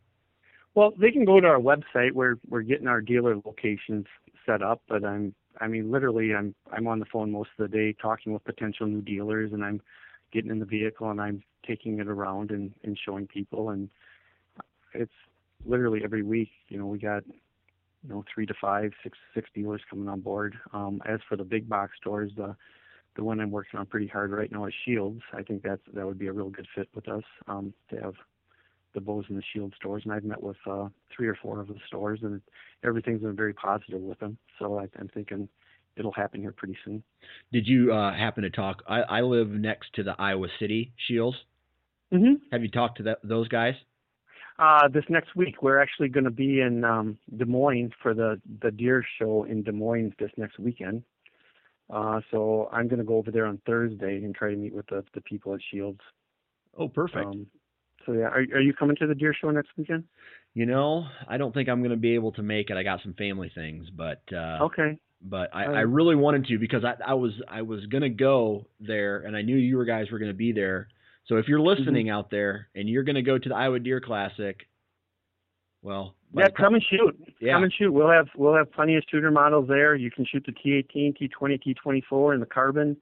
well 0.73 0.91
they 0.99 1.11
can 1.11 1.25
go 1.25 1.39
to 1.39 1.47
our 1.47 1.59
website 1.59 2.13
where 2.13 2.37
we're 2.49 2.61
getting 2.61 2.87
our 2.87 3.01
dealer 3.01 3.35
locations 3.45 4.05
set 4.45 4.63
up 4.63 4.81
but 4.87 5.03
i'm 5.05 5.35
I 5.59 5.67
mean, 5.67 5.91
literally, 5.91 6.33
I'm 6.33 6.55
I'm 6.71 6.87
on 6.87 6.99
the 6.99 7.05
phone 7.05 7.31
most 7.31 7.49
of 7.57 7.69
the 7.69 7.77
day 7.77 7.93
talking 7.93 8.33
with 8.33 8.43
potential 8.43 8.87
new 8.87 9.01
dealers, 9.01 9.51
and 9.53 9.63
I'm 9.63 9.81
getting 10.31 10.51
in 10.51 10.59
the 10.59 10.65
vehicle 10.65 11.09
and 11.11 11.19
I'm 11.19 11.43
taking 11.67 11.99
it 11.99 12.07
around 12.07 12.51
and 12.51 12.73
and 12.83 12.97
showing 13.05 13.27
people, 13.27 13.69
and 13.69 13.89
it's 14.93 15.11
literally 15.65 16.01
every 16.03 16.23
week. 16.23 16.49
You 16.69 16.79
know, 16.79 16.87
we 16.87 16.99
got 16.99 17.23
you 17.27 18.09
know 18.09 18.23
three 18.33 18.45
to 18.45 18.53
five, 18.59 18.91
six 19.03 19.17
six 19.33 19.49
dealers 19.53 19.81
coming 19.89 20.07
on 20.07 20.21
board. 20.21 20.57
Um, 20.73 21.01
as 21.05 21.19
for 21.27 21.35
the 21.35 21.43
big 21.43 21.67
box 21.67 21.93
stores, 21.99 22.31
the 22.35 22.55
the 23.15 23.23
one 23.23 23.39
I'm 23.39 23.51
working 23.51 23.79
on 23.79 23.85
pretty 23.85 24.07
hard 24.07 24.31
right 24.31 24.51
now 24.51 24.65
is 24.65 24.73
Scheels. 24.83 25.21
I 25.33 25.43
think 25.43 25.63
that's 25.63 25.81
that 25.93 26.05
would 26.05 26.19
be 26.19 26.27
a 26.27 26.33
real 26.33 26.49
good 26.49 26.67
fit 26.73 26.87
with 26.95 27.07
us 27.09 27.23
um, 27.47 27.73
to 27.89 27.97
have 27.97 28.15
the 28.93 29.01
bows 29.01 29.25
and 29.29 29.37
the 29.37 29.43
Shield 29.53 29.73
stores. 29.75 30.03
And 30.05 30.13
I've 30.13 30.23
met 30.23 30.41
with 30.41 30.57
uh, 30.69 30.87
three 31.15 31.27
or 31.27 31.37
four 31.41 31.59
of 31.59 31.67
the 31.67 31.75
stores, 31.87 32.19
and 32.23 32.41
everything's 32.83 33.21
been 33.21 33.35
very 33.35 33.53
positive 33.53 34.01
with 34.01 34.19
them. 34.19 34.37
So 34.59 34.79
I, 34.79 34.87
I'm 34.99 35.09
thinking 35.13 35.47
it'll 35.97 36.11
happen 36.11 36.41
here 36.41 36.53
pretty 36.53 36.77
soon. 36.85 37.03
Did 37.51 37.67
you 37.67 37.93
uh, 37.93 38.13
happen 38.13 38.43
to 38.43 38.49
talk? 38.49 38.83
I, 38.87 39.01
I 39.01 39.21
live 39.21 39.49
next 39.49 39.93
to 39.95 40.03
the 40.03 40.15
Iowa 40.17 40.47
City 40.59 40.93
Scheels. 41.05 41.35
Mm-hmm. 42.13 42.35
Have 42.51 42.61
you 42.61 42.69
talked 42.69 42.97
to 42.97 43.03
that, 43.03 43.19
those 43.23 43.47
guys? 43.47 43.75
Uh, 44.59 44.87
this 44.89 45.05
next 45.09 45.35
week, 45.35 45.63
we're 45.63 45.79
actually 45.79 46.09
going 46.09 46.23
to 46.23 46.29
be 46.29 46.61
in 46.61 46.83
um, 46.83 47.17
Des 47.37 47.45
Moines 47.45 47.91
for 48.03 48.13
the 48.13 48.39
the 48.61 48.69
deer 48.69 49.03
show 49.17 49.45
in 49.45 49.63
Des 49.63 49.71
Moines 49.71 50.13
this 50.19 50.29
next 50.37 50.59
weekend. 50.59 51.03
Uh, 51.89 52.21
so 52.29 52.69
I'm 52.71 52.87
going 52.87 52.99
to 52.99 53.05
go 53.05 53.17
over 53.17 53.31
there 53.31 53.47
on 53.47 53.59
Thursday 53.65 54.17
and 54.17 54.35
try 54.35 54.51
to 54.51 54.55
meet 54.55 54.73
with 54.73 54.85
the 54.87 55.03
the 55.13 55.21
people 55.21 55.53
at 55.53 55.61
Scheels. 55.67 55.97
Oh, 56.77 56.87
perfect. 56.87 57.25
Um, 57.25 57.47
so 58.05 58.13
yeah, 58.13 58.25
are 58.25 58.45
are 58.53 58.61
you 58.61 58.73
coming 58.73 58.95
to 58.97 59.07
the 59.07 59.15
deer 59.15 59.33
show 59.33 59.49
next 59.51 59.69
weekend? 59.77 60.03
you 60.53 60.65
know, 60.65 61.05
I 61.29 61.37
don't 61.37 61.53
think 61.53 61.69
I'm 61.69 61.79
going 61.79 61.91
to 61.91 61.95
be 61.97 62.13
able 62.13 62.33
to 62.33 62.41
make 62.43 62.69
it. 62.69 62.75
I 62.75 62.83
got 62.83 63.01
some 63.03 63.13
family 63.13 63.49
things, 63.55 63.89
but 63.95 64.21
uh, 64.33 64.59
Okay. 64.63 64.99
but 65.21 65.49
I, 65.55 65.63
I 65.63 65.79
really 65.81 66.15
wanted 66.15 66.45
to 66.47 66.57
because 66.59 66.83
I, 66.83 66.95
I 67.07 67.13
was 67.13 67.31
I 67.47 67.61
was 67.61 67.85
gonna 67.85 68.09
go 68.09 68.65
there 68.81 69.19
and 69.19 69.37
I 69.37 69.43
knew 69.43 69.55
you 69.55 69.85
guys 69.85 70.11
were 70.11 70.19
gonna 70.19 70.33
be 70.33 70.51
there. 70.51 70.89
So 71.27 71.37
if 71.37 71.47
you're 71.47 71.61
listening 71.61 72.07
Mm-hmm. 72.07 72.15
out 72.17 72.29
there 72.31 72.67
and 72.75 72.89
you're 72.89 73.03
gonna 73.03 73.21
go 73.21 73.37
to 73.37 73.47
the 73.49 73.55
Iowa 73.55 73.79
Deer 73.79 74.01
Classic, 74.01 74.67
well, 75.83 76.15
Yeah, 76.35 76.49
come 76.49 76.73
and 76.75 76.83
shoot. 76.83 77.17
Yeah. 77.39 77.53
Come 77.53 77.63
and 77.63 77.73
shoot. 77.73 77.91
We'll 77.91 78.09
have 78.09 78.27
we'll 78.35 78.55
have 78.55 78.71
plenty 78.73 78.95
of 78.97 79.03
shooter 79.09 79.31
models 79.31 79.67
there. 79.67 79.95
You 79.95 80.11
can 80.11 80.25
shoot 80.25 80.45
the 80.45 80.51
T18, 80.51 81.15
T20, 81.17 81.75
T24, 82.11 82.33
and 82.33 82.41
the 82.41 82.45
carbon, 82.45 82.97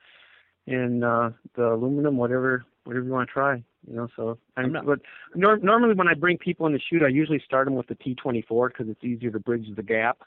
and 0.68 1.04
uh, 1.04 1.32
the 1.56 1.74
aluminum, 1.74 2.18
whatever 2.18 2.64
whatever 2.84 3.06
you 3.06 3.12
want 3.12 3.28
to 3.28 3.34
try. 3.34 3.64
You 3.88 3.95
know, 3.95 4.07
so 4.15 4.38
I'm, 4.57 4.71
not- 4.71 4.86
but 4.86 4.99
nor, 5.36 5.57
normally 5.57 5.95
when 5.95 6.07
I 6.07 6.13
bring 6.13 6.38
people 6.38 6.65
in 6.67 6.73
to 6.73 6.80
shoot, 6.80 7.03
I 7.03 7.07
usually 7.07 7.41
start 7.45 7.65
them 7.65 7.75
with 7.75 7.88
the 7.88 7.95
T24 7.95 8.69
because 8.69 8.88
it's 8.89 9.03
easier 9.03 9.32
to 9.32 9.39
bridge 9.39 9.65
the 9.75 9.84
gap, 9.84 10.19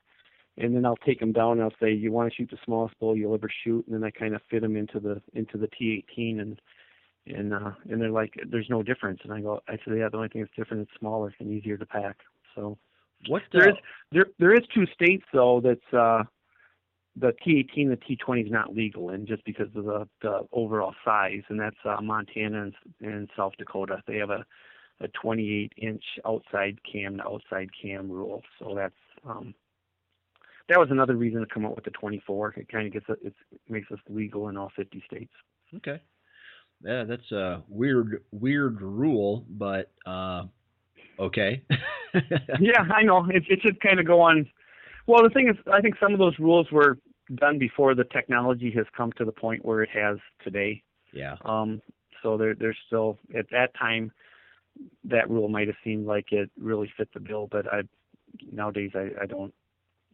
and 0.56 0.74
then 0.74 0.84
I'll 0.86 0.96
take 0.96 1.20
them 1.20 1.32
down 1.32 1.52
and 1.52 1.62
I'll 1.62 1.74
say, 1.80 1.92
you 1.92 2.12
want 2.12 2.30
to 2.30 2.36
shoot 2.36 2.50
the 2.50 2.58
smallest 2.64 2.98
bull 2.98 3.16
you'll 3.16 3.34
ever 3.34 3.50
shoot, 3.64 3.86
and 3.86 3.94
then 3.94 4.04
I 4.04 4.10
kind 4.10 4.34
of 4.34 4.42
fit 4.50 4.62
them 4.62 4.76
into 4.76 5.00
the 5.00 5.20
into 5.34 5.58
the 5.58 5.68
T18 5.68 6.40
and. 6.40 6.60
And 7.24 7.54
uh, 7.54 7.70
and 7.88 8.00
they're 8.00 8.10
like, 8.10 8.34
there's 8.50 8.66
no 8.68 8.82
difference. 8.82 9.20
And 9.22 9.32
I 9.32 9.40
go, 9.40 9.60
I 9.68 9.76
say, 9.76 9.96
yeah, 9.96 10.08
the 10.10 10.16
only 10.16 10.28
thing 10.28 10.42
that's 10.42 10.56
different 10.56 10.82
is 10.82 10.88
smaller 10.98 11.32
and 11.38 11.52
easier 11.52 11.76
to 11.76 11.86
pack. 11.86 12.16
So 12.56 12.76
what 13.28 13.42
there 13.52 13.68
uh, 13.68 13.72
is 13.72 13.76
there 14.10 14.26
there 14.40 14.54
is 14.54 14.62
two 14.74 14.86
states 14.86 15.24
though 15.32 15.60
that's 15.62 15.94
uh 15.94 16.24
the 17.16 17.34
T18 17.46 17.82
and 17.82 17.92
the 17.92 17.96
T20 17.96 18.46
is 18.46 18.50
not 18.50 18.74
legal 18.74 19.10
and 19.10 19.26
just 19.26 19.44
because 19.44 19.68
of 19.74 19.84
the 19.84 20.08
the 20.22 20.40
overall 20.52 20.94
size 21.04 21.42
and 21.48 21.60
that's 21.60 21.76
uh, 21.84 22.00
Montana 22.00 22.62
and, 22.62 22.74
and 23.00 23.30
South 23.36 23.52
Dakota. 23.58 24.02
They 24.06 24.16
have 24.16 24.30
a 24.30 24.44
a 25.00 25.08
28 25.08 25.72
inch 25.78 26.04
outside 26.24 26.78
cam 26.90 27.16
to 27.18 27.24
outside 27.24 27.68
cam 27.80 28.10
rule. 28.10 28.42
So 28.58 28.74
that's 28.74 28.94
um 29.28 29.54
that 30.68 30.78
was 30.78 30.88
another 30.90 31.16
reason 31.16 31.40
to 31.40 31.46
come 31.46 31.66
up 31.66 31.74
with 31.74 31.84
the 31.84 31.90
24. 31.90 32.54
It 32.56 32.68
kind 32.70 32.86
of 32.86 32.92
gets 32.92 33.06
it 33.22 33.34
makes 33.68 33.90
us 33.90 33.98
legal 34.08 34.48
in 34.48 34.56
all 34.56 34.72
50 34.76 35.02
states. 35.06 35.32
okay. 35.76 36.00
Yeah, 36.84 37.04
that's 37.04 37.30
a 37.30 37.62
weird 37.68 38.24
weird 38.32 38.80
rule, 38.80 39.46
but 39.48 39.92
uh, 40.04 40.44
okay. 41.18 41.62
yeah, 42.60 42.80
I 42.92 43.02
know. 43.04 43.24
It 43.30 43.44
it 43.48 43.60
should 43.62 43.80
kind 43.80 44.00
of 44.00 44.06
go 44.06 44.20
on. 44.20 44.48
Well, 45.06 45.22
the 45.22 45.30
thing 45.30 45.48
is, 45.48 45.56
I 45.72 45.80
think 45.80 45.96
some 46.00 46.12
of 46.12 46.18
those 46.18 46.38
rules 46.38 46.70
were 46.70 46.98
done 47.34 47.58
before 47.58 47.94
the 47.94 48.04
technology 48.04 48.72
has 48.76 48.86
come 48.96 49.12
to 49.12 49.24
the 49.24 49.32
point 49.32 49.64
where 49.64 49.82
it 49.82 49.90
has 49.90 50.18
today. 50.44 50.82
yeah. 51.12 51.36
Um, 51.44 51.80
so 52.22 52.36
there, 52.36 52.54
there's 52.54 52.78
still 52.86 53.18
at 53.36 53.46
that 53.50 53.74
time 53.74 54.12
that 55.04 55.28
rule 55.28 55.48
might 55.48 55.66
have 55.66 55.76
seemed 55.84 56.06
like 56.06 56.32
it 56.32 56.50
really 56.58 56.90
fit 56.96 57.08
the 57.12 57.20
bill, 57.20 57.48
but 57.50 57.66
I 57.72 57.82
nowadays 58.50 58.92
I, 58.94 59.10
I 59.20 59.26
don't. 59.26 59.52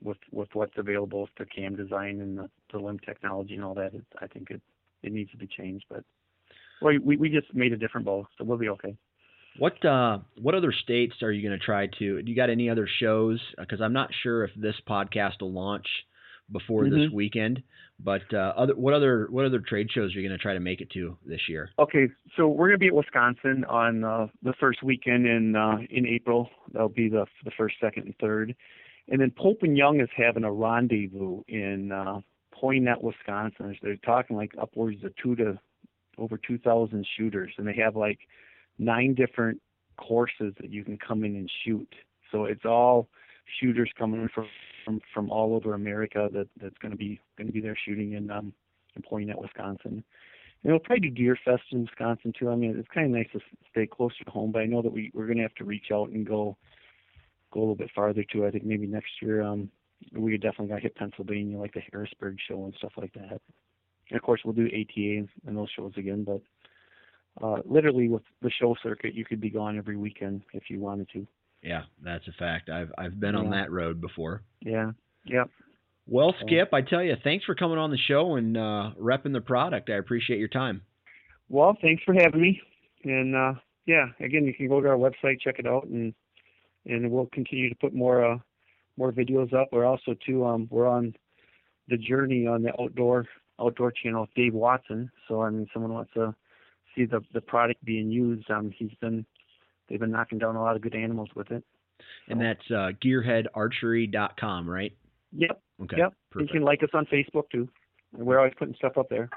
With 0.01 0.19
with 0.31 0.49
what's 0.53 0.77
available 0.77 1.23
with 1.23 1.31
the 1.39 1.45
cam 1.45 1.75
design 1.75 2.21
and 2.21 2.39
the, 2.39 2.49
the 2.73 2.79
limb 2.79 3.01
technology 3.01 3.57
and 3.57 3.65
all 3.65 3.75
that, 3.75 3.95
it, 3.95 4.05
I 4.21 4.29
think 4.29 4.51
it 4.51 4.63
it 5.03 5.13
needs 5.13 5.31
to 5.33 5.37
be 5.37 5.49
changed. 5.49 5.87
But 5.91 6.05
well, 6.81 6.95
we 7.03 7.17
we 7.17 7.29
just 7.29 7.53
made 7.53 7.73
a 7.73 7.77
different 7.77 8.07
bow, 8.07 8.27
so 8.39 8.45
we'll 8.45 8.59
be 8.59 8.69
okay. 8.69 8.97
What 9.59 9.85
uh 9.85 10.19
what 10.41 10.55
other 10.55 10.73
states 10.73 11.15
are 11.23 11.33
you 11.33 11.47
going 11.47 11.59
to 11.59 11.65
try 11.65 11.87
to? 11.99 12.23
Do 12.23 12.31
you 12.31 12.37
got 12.37 12.51
any 12.51 12.71
other 12.71 12.89
shows? 13.01 13.41
Because 13.59 13.81
I'm 13.81 13.93
not 13.93 14.11
sure 14.23 14.45
if 14.45 14.51
this 14.57 14.77
podcast 14.89 15.41
will 15.41 15.53
launch 15.53 15.87
before 16.51 16.85
this 16.85 17.11
Mhm. 17.11 17.13
weekend. 17.13 17.63
But 18.01 18.23
uh, 18.33 18.55
other 18.57 18.77
what 18.77 18.95
other 18.95 19.27
what 19.31 19.45
other 19.45 19.59
trade 19.59 19.91
shows 19.91 20.15
are 20.15 20.21
you 20.21 20.29
going 20.29 20.39
to 20.39 20.41
try 20.41 20.55
to 20.55 20.61
make 20.61 20.81
it 20.81 20.91
to 20.91 21.19
this 21.27 21.41
year? 21.49 21.71
Okay, 21.81 22.09
so 22.37 22.47
we're 22.47 22.69
gonna 22.69 22.79
be 22.79 22.87
at 22.87 22.95
Wisconsin 22.95 23.65
on 23.65 24.05
uh, 24.05 24.29
the 24.43 24.53
first 24.61 24.85
weekend 24.85 25.27
in 25.27 25.57
uh, 25.57 25.79
in 25.91 26.07
April. 26.07 26.49
That'll 26.73 26.89
be 26.89 27.09
the 27.09 27.27
the 27.45 27.51
first, 27.59 27.75
second, 27.81 28.05
and 28.05 28.15
third, 28.21 28.55
and 29.09 29.21
then 29.21 29.33
Pope 29.37 29.65
and 29.65 29.77
Young 29.77 30.01
is 30.01 30.09
having 30.17 30.45
a 30.45 30.53
rendezvous 30.53 31.43
in 31.49 31.91
uh, 31.91 32.21
Poynette, 32.55 33.03
Wisconsin. 33.03 33.77
They're 33.83 33.97
talking 33.97 34.37
like 34.37 34.53
upwards 34.61 35.03
of 35.03 35.13
two 35.17 35.35
to 35.35 35.59
over 36.19 36.39
two 36.39 36.59
thousand 36.59 37.05
shooters, 37.17 37.53
and 37.59 37.67
they 37.67 37.75
have 37.75 37.97
like 37.97 38.21
nine 38.79 39.15
different 39.15 39.61
courses 39.97 40.55
that 40.61 40.71
you 40.71 40.85
can 40.85 40.99
come 40.99 41.25
in 41.25 41.37
and 41.37 41.51
shoot. 41.65 41.93
So 42.31 42.45
it's 42.45 42.65
all 42.65 43.09
shooters 43.61 43.91
coming 43.99 44.23
in 44.23 44.29
from 44.29 44.47
from, 44.85 45.01
from 45.13 45.31
all 45.31 45.55
over 45.55 45.75
America 45.75 46.29
that 46.33 46.49
that's 46.61 46.79
going 46.79 46.93
to 46.93 46.97
be 46.97 47.21
going 47.37 47.47
to 47.47 47.53
be 47.53 47.61
there 47.61 47.77
shooting 47.87 48.13
in 48.13 48.31
um, 48.31 48.53
in 48.97 49.03
Poynette, 49.03 49.41
Wisconsin. 49.41 50.05
And 50.65 50.73
we'll 50.73 50.81
probably 50.81 51.09
do 51.09 51.15
Deer 51.15 51.39
Fest 51.45 51.63
in 51.71 51.83
Wisconsin 51.83 52.33
too. 52.39 52.51
I 52.51 52.57
mean, 52.57 52.77
it's 52.77 52.89
kind 52.93 53.07
of 53.07 53.13
nice 53.13 53.29
to 53.33 53.41
stay 53.71 53.87
closer 53.87 54.25
to 54.25 54.31
home, 54.31 54.51
but 54.51 54.63
I 54.63 54.67
know 54.67 54.83
that 54.83 54.93
we 54.93 55.11
we're 55.15 55.27
going 55.27 55.37
to 55.39 55.43
have 55.43 55.55
to 55.57 55.65
reach 55.65 55.87
out 55.93 56.11
and 56.11 56.27
go 56.27 56.57
go 57.53 57.61
a 57.61 57.63
little 57.63 57.75
bit 57.77 57.91
farther 57.95 58.25
too. 58.31 58.47
I 58.47 58.51
think 58.51 58.65
maybe 58.65 58.87
next 58.87 59.11
year 59.21 59.43
um 59.43 59.71
we 60.13 60.37
definitely 60.37 60.69
got 60.69 60.77
to 60.77 60.83
hit 60.83 60.95
Pennsylvania, 60.95 61.59
like 61.59 61.75
the 61.75 61.83
Harrisburg 61.93 62.37
show 62.49 62.65
and 62.65 62.75
stuff 62.79 62.93
like 62.97 63.13
that. 63.15 63.41
And 64.11 64.17
of 64.17 64.23
course, 64.23 64.41
we'll 64.45 64.55
do 64.55 64.67
ATA 64.67 65.19
and, 65.19 65.29
and 65.47 65.57
those 65.57 65.71
shows 65.77 65.93
again. 65.97 66.25
But 66.25 66.41
uh, 67.43 67.57
literally, 67.65 68.09
with 68.09 68.23
the 68.43 68.51
show 68.51 68.77
circuit, 68.83 69.15
you 69.15 69.25
could 69.25 69.41
be 69.41 69.51
gone 69.51 69.79
every 69.79 69.97
weekend 69.97 70.43
if 70.53 70.65
you 70.69 70.81
wanted 70.81 71.09
to. 71.13 71.27
Yeah, 71.63 71.83
that's 72.03 72.27
a 72.29 72.33
fact. 72.33 72.71
I've 72.71 72.93
I've 72.99 73.19
been 73.19 73.35
on 73.35 73.51
that 73.51 73.71
road 73.73 74.01
before. 74.01 74.43
Yeah. 74.61 74.93
Yep. 75.25 75.51
Well, 76.07 76.35
Skip, 76.41 76.73
I 76.73 76.81
tell 76.81 77.03
you, 77.03 77.17
thanks 77.23 77.45
for 77.45 77.55
coming 77.55 77.77
on 77.77 77.91
the 77.91 77.99
show 77.99 78.37
and 78.37 78.57
uh, 78.57 78.93
repping 78.99 79.35
the 79.35 79.43
product. 79.43 79.91
I 79.91 79.95
appreciate 79.95 80.39
your 80.39 80.49
time. 80.49 80.81
Well, 81.51 81.77
thanks 81.83 82.03
for 82.05 82.15
having 82.15 82.41
me. 82.41 82.61
And 83.05 83.37
uh, 83.37 83.55
yeah, 83.87 84.07
again, 84.21 84.45
you 84.45 84.55
can 84.55 84.69
go 84.69 84.81
to 84.81 84.89
our 84.89 84.97
website, 84.97 85.41
check 85.41 85.59
it 85.59 85.67
out, 85.67 85.85
and 85.85 86.15
and 86.87 87.11
we'll 87.11 87.29
continue 87.33 87.69
to 87.69 87.75
put 87.75 87.95
more 87.95 88.25
uh, 88.25 88.39
more 88.97 89.13
videos 89.13 89.53
up. 89.53 89.69
We're 89.73 89.85
also 89.85 90.15
too 90.27 90.47
um, 90.47 90.69
we're 90.71 90.89
on 90.89 91.15
the 91.89 91.97
journey 91.97 92.47
on 92.47 92.63
the 92.63 92.73
outdoor 92.81 93.27
outdoor 93.61 93.93
channel 93.93 94.23
with 94.23 94.35
Dave 94.35 94.55
Watson. 94.55 95.11
So 95.27 95.43
I 95.43 95.51
mean, 95.51 95.69
someone 95.73 95.93
wants 95.93 96.13
to 96.15 96.35
see 96.99 97.05
the 97.07 97.21
the 97.33 97.41
product 97.41 97.85
being 97.85 98.11
used. 98.11 98.51
Um, 98.51 98.73
he's 98.77 98.91
been 99.01 99.25
they've 99.89 100.01
been 100.01 100.11
knocking 100.11 100.39
down 100.39 100.57
a 100.57 100.63
lot 100.63 100.77
of 100.77 100.83
good 100.83 100.95
animals 100.95 101.29
with 101.35 101.51
it. 101.51 101.65
And 102.29 102.39
So- 102.41 102.45
that's 102.45 102.71
uh, 102.71 102.93
gearheadarchery.com, 103.05 104.69
right? 104.69 104.93
Yep. 105.33 105.63
Okay. 105.83 105.97
Yep. 105.99 106.15
Perfect. 106.31 106.51
You 106.51 106.59
can 106.61 106.65
like 106.65 106.83
us 106.83 106.91
on 106.95 107.07
Facebook 107.07 107.51
too. 107.51 107.69
We're 108.13 108.39
always 108.39 108.55
putting 108.59 108.75
stuff 108.75 108.97
up 108.97 109.09
there. 109.11 109.29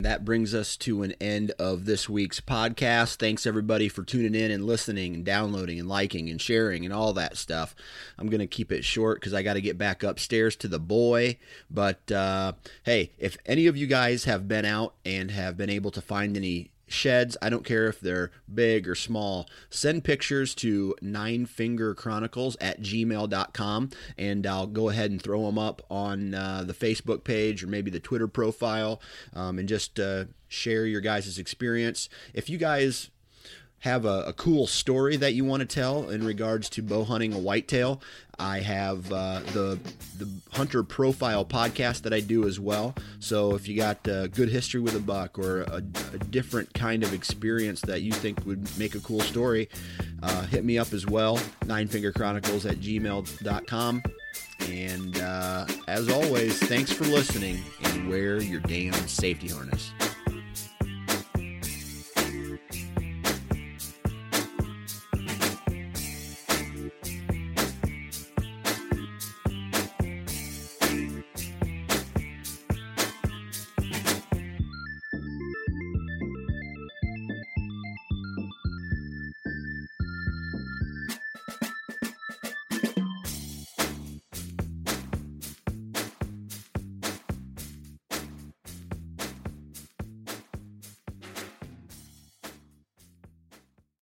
That 0.00 0.24
brings 0.24 0.54
us 0.54 0.76
to 0.76 1.02
an 1.02 1.14
end 1.20 1.50
of 1.58 1.84
this 1.84 2.08
week's 2.08 2.40
podcast. 2.40 3.16
Thanks 3.16 3.48
everybody 3.48 3.88
for 3.88 4.04
tuning 4.04 4.36
in 4.36 4.52
and 4.52 4.64
listening 4.64 5.12
and 5.12 5.24
downloading 5.24 5.80
and 5.80 5.88
liking 5.88 6.30
and 6.30 6.40
sharing 6.40 6.84
and 6.84 6.94
all 6.94 7.12
that 7.14 7.36
stuff. 7.36 7.74
I'm 8.16 8.28
going 8.28 8.38
to 8.38 8.46
keep 8.46 8.70
it 8.70 8.84
short 8.84 9.18
because 9.18 9.34
I 9.34 9.42
got 9.42 9.54
to 9.54 9.60
get 9.60 9.76
back 9.76 10.04
upstairs 10.04 10.54
to 10.58 10.68
the 10.68 10.78
boy. 10.78 11.38
But 11.68 12.12
uh, 12.12 12.52
hey, 12.84 13.10
if 13.18 13.38
any 13.44 13.66
of 13.66 13.76
you 13.76 13.88
guys 13.88 14.22
have 14.22 14.46
been 14.46 14.64
out 14.64 14.94
and 15.04 15.32
have 15.32 15.56
been 15.56 15.68
able 15.68 15.90
to 15.90 16.00
find 16.00 16.36
any 16.36 16.70
sheds, 16.88 17.36
I 17.40 17.50
don't 17.50 17.64
care 17.64 17.86
if 17.86 18.00
they're 18.00 18.30
big 18.52 18.88
or 18.88 18.94
small, 18.94 19.48
send 19.70 20.04
pictures 20.04 20.54
to 20.56 20.94
ninefingerchronicles 21.02 22.56
at 22.60 22.80
gmail.com 22.80 23.90
and 24.16 24.46
I'll 24.46 24.66
go 24.66 24.88
ahead 24.88 25.10
and 25.10 25.22
throw 25.22 25.46
them 25.46 25.58
up 25.58 25.82
on 25.90 26.34
uh, 26.34 26.64
the 26.66 26.74
Facebook 26.74 27.24
page 27.24 27.62
or 27.62 27.66
maybe 27.66 27.90
the 27.90 28.00
Twitter 28.00 28.28
profile 28.28 29.00
um, 29.34 29.58
and 29.58 29.68
just 29.68 30.00
uh, 30.00 30.24
share 30.48 30.86
your 30.86 31.00
guys' 31.00 31.38
experience. 31.38 32.08
If 32.34 32.48
you 32.48 32.58
guys 32.58 33.10
have 33.80 34.04
a, 34.04 34.24
a, 34.26 34.32
cool 34.32 34.66
story 34.66 35.16
that 35.16 35.34
you 35.34 35.44
want 35.44 35.60
to 35.60 35.66
tell 35.66 36.10
in 36.10 36.24
regards 36.24 36.68
to 36.70 36.82
bow 36.82 37.04
hunting 37.04 37.32
a 37.32 37.38
whitetail, 37.38 38.00
I 38.38 38.60
have 38.60 39.12
uh, 39.12 39.40
the 39.52 39.78
the 40.16 40.28
hunter 40.52 40.82
profile 40.82 41.44
podcast 41.44 42.02
that 42.02 42.12
I 42.12 42.20
do 42.20 42.46
as 42.46 42.60
well. 42.60 42.94
So 43.18 43.54
if 43.54 43.66
you 43.68 43.76
got 43.76 44.06
a 44.06 44.28
good 44.32 44.48
history 44.48 44.80
with 44.80 44.94
a 44.94 45.00
buck 45.00 45.38
or 45.38 45.62
a, 45.62 45.76
a 45.76 46.18
different 46.30 46.72
kind 46.74 47.02
of 47.02 47.12
experience 47.12 47.80
that 47.82 48.02
you 48.02 48.12
think 48.12 48.44
would 48.46 48.78
make 48.78 48.94
a 48.94 49.00
cool 49.00 49.20
story, 49.20 49.68
uh, 50.22 50.46
hit 50.46 50.64
me 50.64 50.78
up 50.78 50.92
as 50.92 51.06
well. 51.06 51.38
Ninefingerchronicles 51.64 52.68
at 52.68 52.78
gmail.com. 52.78 54.02
And 54.68 55.18
uh, 55.20 55.66
as 55.86 56.08
always, 56.08 56.58
thanks 56.58 56.92
for 56.92 57.04
listening 57.04 57.62
and 57.84 58.08
wear 58.08 58.40
your 58.40 58.60
damn 58.60 58.92
safety 59.06 59.48
harness. 59.48 59.92